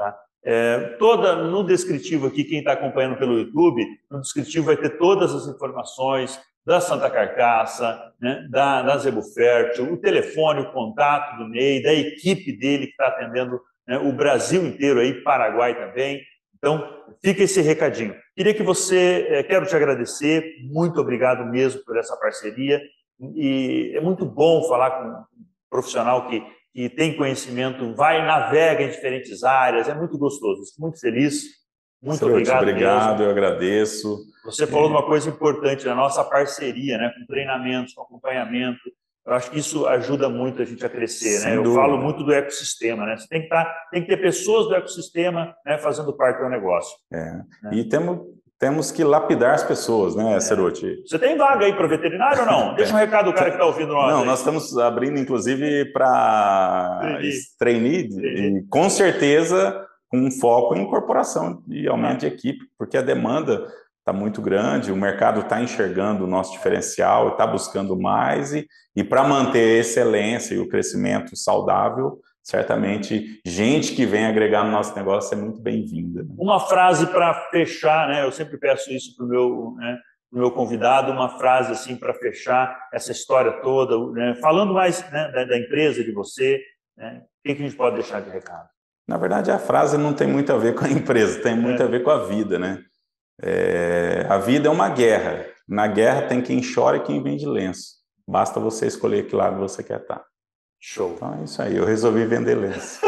É, 0.50 0.96
toda 0.98 1.36
no 1.36 1.62
descritivo 1.62 2.28
aqui, 2.28 2.46
quem 2.46 2.60
está 2.60 2.72
acompanhando 2.72 3.18
pelo 3.18 3.38
YouTube, 3.38 3.86
no 4.10 4.22
descritivo 4.22 4.68
vai 4.68 4.78
ter 4.78 4.98
todas 4.98 5.36
as 5.36 5.46
informações 5.46 6.40
da 6.66 6.80
Santa 6.80 7.10
Carcaça, 7.10 8.14
né, 8.18 8.48
da, 8.50 8.82
da 8.82 8.98
Zebu 8.98 9.22
Fértil, 9.22 9.92
o 9.92 9.98
telefone, 9.98 10.62
o 10.62 10.72
contato 10.72 11.38
do 11.38 11.50
Ney, 11.50 11.84
da 11.84 11.94
equipe 11.94 12.54
dele 12.54 12.86
que 12.86 12.92
está 12.92 13.08
atendendo 13.08 13.60
né, 13.86 13.98
o 13.98 14.14
Brasil 14.14 14.66
inteiro 14.66 15.02
aí, 15.02 15.22
Paraguai 15.22 15.76
também. 15.76 16.22
Então, 16.58 16.96
fica 17.22 17.44
esse 17.44 17.60
recadinho. 17.60 18.16
Queria 18.34 18.54
que 18.54 18.64
você, 18.64 19.28
eh, 19.30 19.44
quero 19.44 19.66
te 19.66 19.76
agradecer, 19.76 20.56
muito 20.64 21.02
obrigado 21.02 21.46
mesmo 21.46 21.84
por 21.84 21.98
essa 21.98 22.16
parceria. 22.16 22.82
E 23.36 23.92
é 23.94 24.00
muito 24.00 24.26
bom 24.26 24.64
falar 24.64 24.92
com 24.92 25.10
um 25.10 25.24
profissional 25.70 26.30
que, 26.30 26.42
que 26.74 26.90
tem 26.90 27.16
conhecimento, 27.16 27.94
vai, 27.96 28.26
navega 28.26 28.84
em 28.84 28.90
diferentes 28.90 29.44
áreas, 29.44 29.90
é 29.90 29.96
muito 29.96 30.18
gostoso. 30.18 30.62
Estou 30.62 30.84
muito 30.84 31.00
feliz. 31.00 31.44
Muito 32.02 32.20
Senhor, 32.20 32.32
obrigado. 32.32 32.62
obrigado, 32.62 33.10
mesmo. 33.12 33.24
eu 33.24 33.32
agradeço. 33.32 34.20
Você 34.46 34.68
falou 34.68 34.88
de 34.88 34.94
uma 34.94 35.06
coisa 35.06 35.30
importante 35.30 35.86
na 35.86 35.96
nossa 35.96 36.24
parceria, 36.24 36.98
né, 36.98 37.12
com 37.18 37.26
treinamentos, 37.26 37.94
com 37.94 38.04
acompanhamento. 38.04 38.80
Eu 39.26 39.34
acho 39.34 39.52
que 39.52 39.60
isso 39.60 39.86
ajuda 39.88 40.30
muito 40.30 40.62
a 40.62 40.66
gente 40.66 40.86
a 40.86 40.90
crescer, 40.90 41.40
Sem 41.40 41.50
né? 41.50 41.58
Eu 41.58 41.64
dúvida. 41.64 41.82
falo 41.82 41.98
muito 41.98 42.24
do 42.24 42.32
ecossistema, 42.32 43.06
né? 43.06 43.18
Você 43.18 43.28
tem 43.28 43.40
que, 43.40 43.48
estar, 43.48 43.88
tem 43.92 44.02
que 44.02 44.08
ter 44.08 44.18
pessoas 44.18 44.68
do 44.68 44.76
ecossistema 44.76 45.54
né, 45.66 45.78
fazendo 45.78 46.16
parte 46.16 46.42
do 46.42 46.48
negócio. 46.48 46.96
É. 47.14 47.42
E 47.74 47.84
temos, 47.84 48.22
temos 48.60 48.92
que 48.92 49.04
lapidar 49.04 49.54
as 49.54 49.64
pessoas, 49.64 50.16
É. 50.16 50.24
né, 50.24 50.40
Ceruti? 50.40 51.04
Você 51.08 51.20
tem 51.20 51.38
vaga 51.38 51.66
aí 51.66 51.74
para 51.74 51.88
veterinário 51.88 52.40
ou 52.42 52.46
não? 52.46 52.74
Deixa 52.76 52.94
um 52.94 52.98
recado 52.98 53.26
do 53.26 53.34
cara 53.34 53.50
que 53.52 53.56
está 53.56 53.66
ouvindo 53.66 53.94
nós. 53.94 54.12
Não, 54.12 54.22
aí. 54.22 54.26
nós 54.26 54.40
estamos 54.40 54.78
abrindo, 54.78 55.20
inclusive, 55.20 55.86
para 55.94 57.00
Trainee. 57.02 57.32
trainee, 57.60 58.10
e 58.60 58.64
com 58.70 58.90
certeza 58.90 59.86
com 60.10 60.18
um 60.20 60.32
foco 60.32 60.74
em 60.76 60.84
incorporação 60.84 61.62
e 61.68 61.88
aumento 61.88 62.22
de 62.22 62.28
equipe, 62.28 62.60
porque 62.78 62.98
a 62.98 63.02
demanda 63.02 63.68
está 64.00 64.14
muito 64.14 64.42
grande, 64.42 64.90
o 64.92 64.96
mercado 64.96 65.42
está 65.42 65.62
enxergando 65.62 66.24
o 66.24 66.28
nosso 66.28 66.54
diferencial, 66.54 67.30
está 67.30 67.46
buscando 67.46 68.00
mais, 68.00 68.54
e, 68.54 68.66
e 68.96 69.04
para 69.04 69.26
manter 69.28 69.60
a 69.60 69.80
excelência 69.82 70.56
e 70.56 70.60
o 70.60 70.70
crescimento 70.70 71.36
saudável, 71.36 72.20
certamente 72.48 73.42
gente 73.46 73.94
que 73.94 74.06
vem 74.06 74.26
agregar 74.26 74.64
no 74.64 74.72
nosso 74.72 74.96
negócio 74.96 75.38
é 75.38 75.38
muito 75.38 75.60
bem-vinda. 75.60 76.24
né? 76.24 76.30
Uma 76.38 76.62
frase 76.62 77.06
para 77.08 77.34
fechar, 77.52 78.08
né? 78.08 78.24
Eu 78.24 78.32
sempre 78.32 78.58
peço 78.58 78.90
isso 78.90 79.14
para 79.18 79.26
o 79.26 79.28
meu, 79.30 79.76
né, 79.78 79.98
pro 80.32 80.40
meu 80.40 80.52
convidado, 80.52 81.12
uma 81.12 81.38
frase 81.38 81.74
assim 81.74 81.98
para 81.98 82.14
fechar 82.14 82.88
essa 82.94 83.12
história 83.12 83.52
toda, 83.62 83.98
né? 84.14 84.36
falando 84.36 84.74
mais 84.74 85.02
né, 85.12 85.30
da, 85.34 85.44
da 85.44 85.58
empresa, 85.58 86.02
de 86.02 86.14
você, 86.14 86.62
né? 86.96 87.22
O 87.22 87.48
que, 87.50 87.56
que 87.56 87.62
a 87.62 87.66
gente 87.66 87.78
pode 87.78 87.96
deixar 87.96 88.22
de 88.22 88.30
recado? 88.30 88.70
Na 89.06 89.18
verdade, 89.18 89.52
a 89.52 89.60
frase 89.60 89.98
não 89.98 90.14
tem 90.14 90.28
muito 90.28 90.52
a 90.54 90.58
ver 90.58 90.74
com 90.74 90.86
a 90.86 90.90
empresa, 90.90 91.42
tem 91.42 91.56
muito 91.56 91.82
É. 91.82 91.86
a 91.86 91.90
ver 91.90 92.02
com 92.02 92.12
a 92.12 92.24
vida, 92.26 92.58
né? 92.58 92.82
É, 93.42 94.26
a 94.30 94.38
vida 94.38 94.70
é 94.70 94.72
uma 94.72 94.90
guerra. 94.90 95.46
Na 95.68 95.86
guerra 95.86 96.24
tem 96.24 96.42
quem 96.42 96.62
chora 96.62 96.98
e 96.98 97.04
quem 97.04 97.22
vende 97.22 97.46
lenço. 97.46 97.98
Basta 98.28 98.58
você 98.60 98.88
escolher 98.88 99.28
que 99.28 99.36
lado 99.36 99.58
você 99.58 99.84
quer 99.84 100.00
estar. 100.00 100.24
Show. 100.80 101.14
Então 101.16 101.38
é 101.40 101.44
isso 101.44 101.62
aí, 101.62 101.76
eu 101.76 101.86
resolvi 101.86 102.26
vender 102.26 102.56
lenço. 102.56 103.00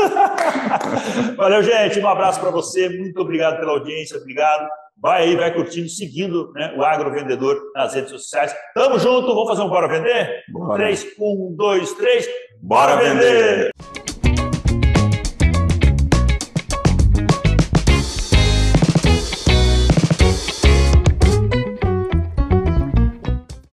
Valeu, 1.37 1.61
gente. 1.63 1.99
Um 1.99 2.07
abraço 2.07 2.39
para 2.39 2.49
você. 2.49 2.89
Muito 2.89 3.19
obrigado 3.21 3.59
pela 3.59 3.73
audiência. 3.73 4.17
Obrigado. 4.17 4.67
Vai 5.01 5.23
aí, 5.23 5.35
vai 5.37 5.53
curtindo, 5.53 5.87
seguindo 5.87 6.51
né, 6.53 6.73
o 6.77 6.83
Agro 6.83 7.11
Vendedor 7.11 7.57
nas 7.73 7.93
redes 7.93 8.09
sociais. 8.09 8.53
Tamo 8.73 8.99
junto. 8.99 9.27
Vamos 9.27 9.47
fazer 9.47 9.61
um 9.61 9.69
Bora 9.69 9.87
Vender? 9.87 10.43
Um, 10.49 10.59
Bora. 10.59 10.75
três, 10.75 11.07
um, 11.17 11.55
dois, 11.55 11.93
três. 11.93 12.27
Bora 12.61 12.97
vender! 12.97 13.71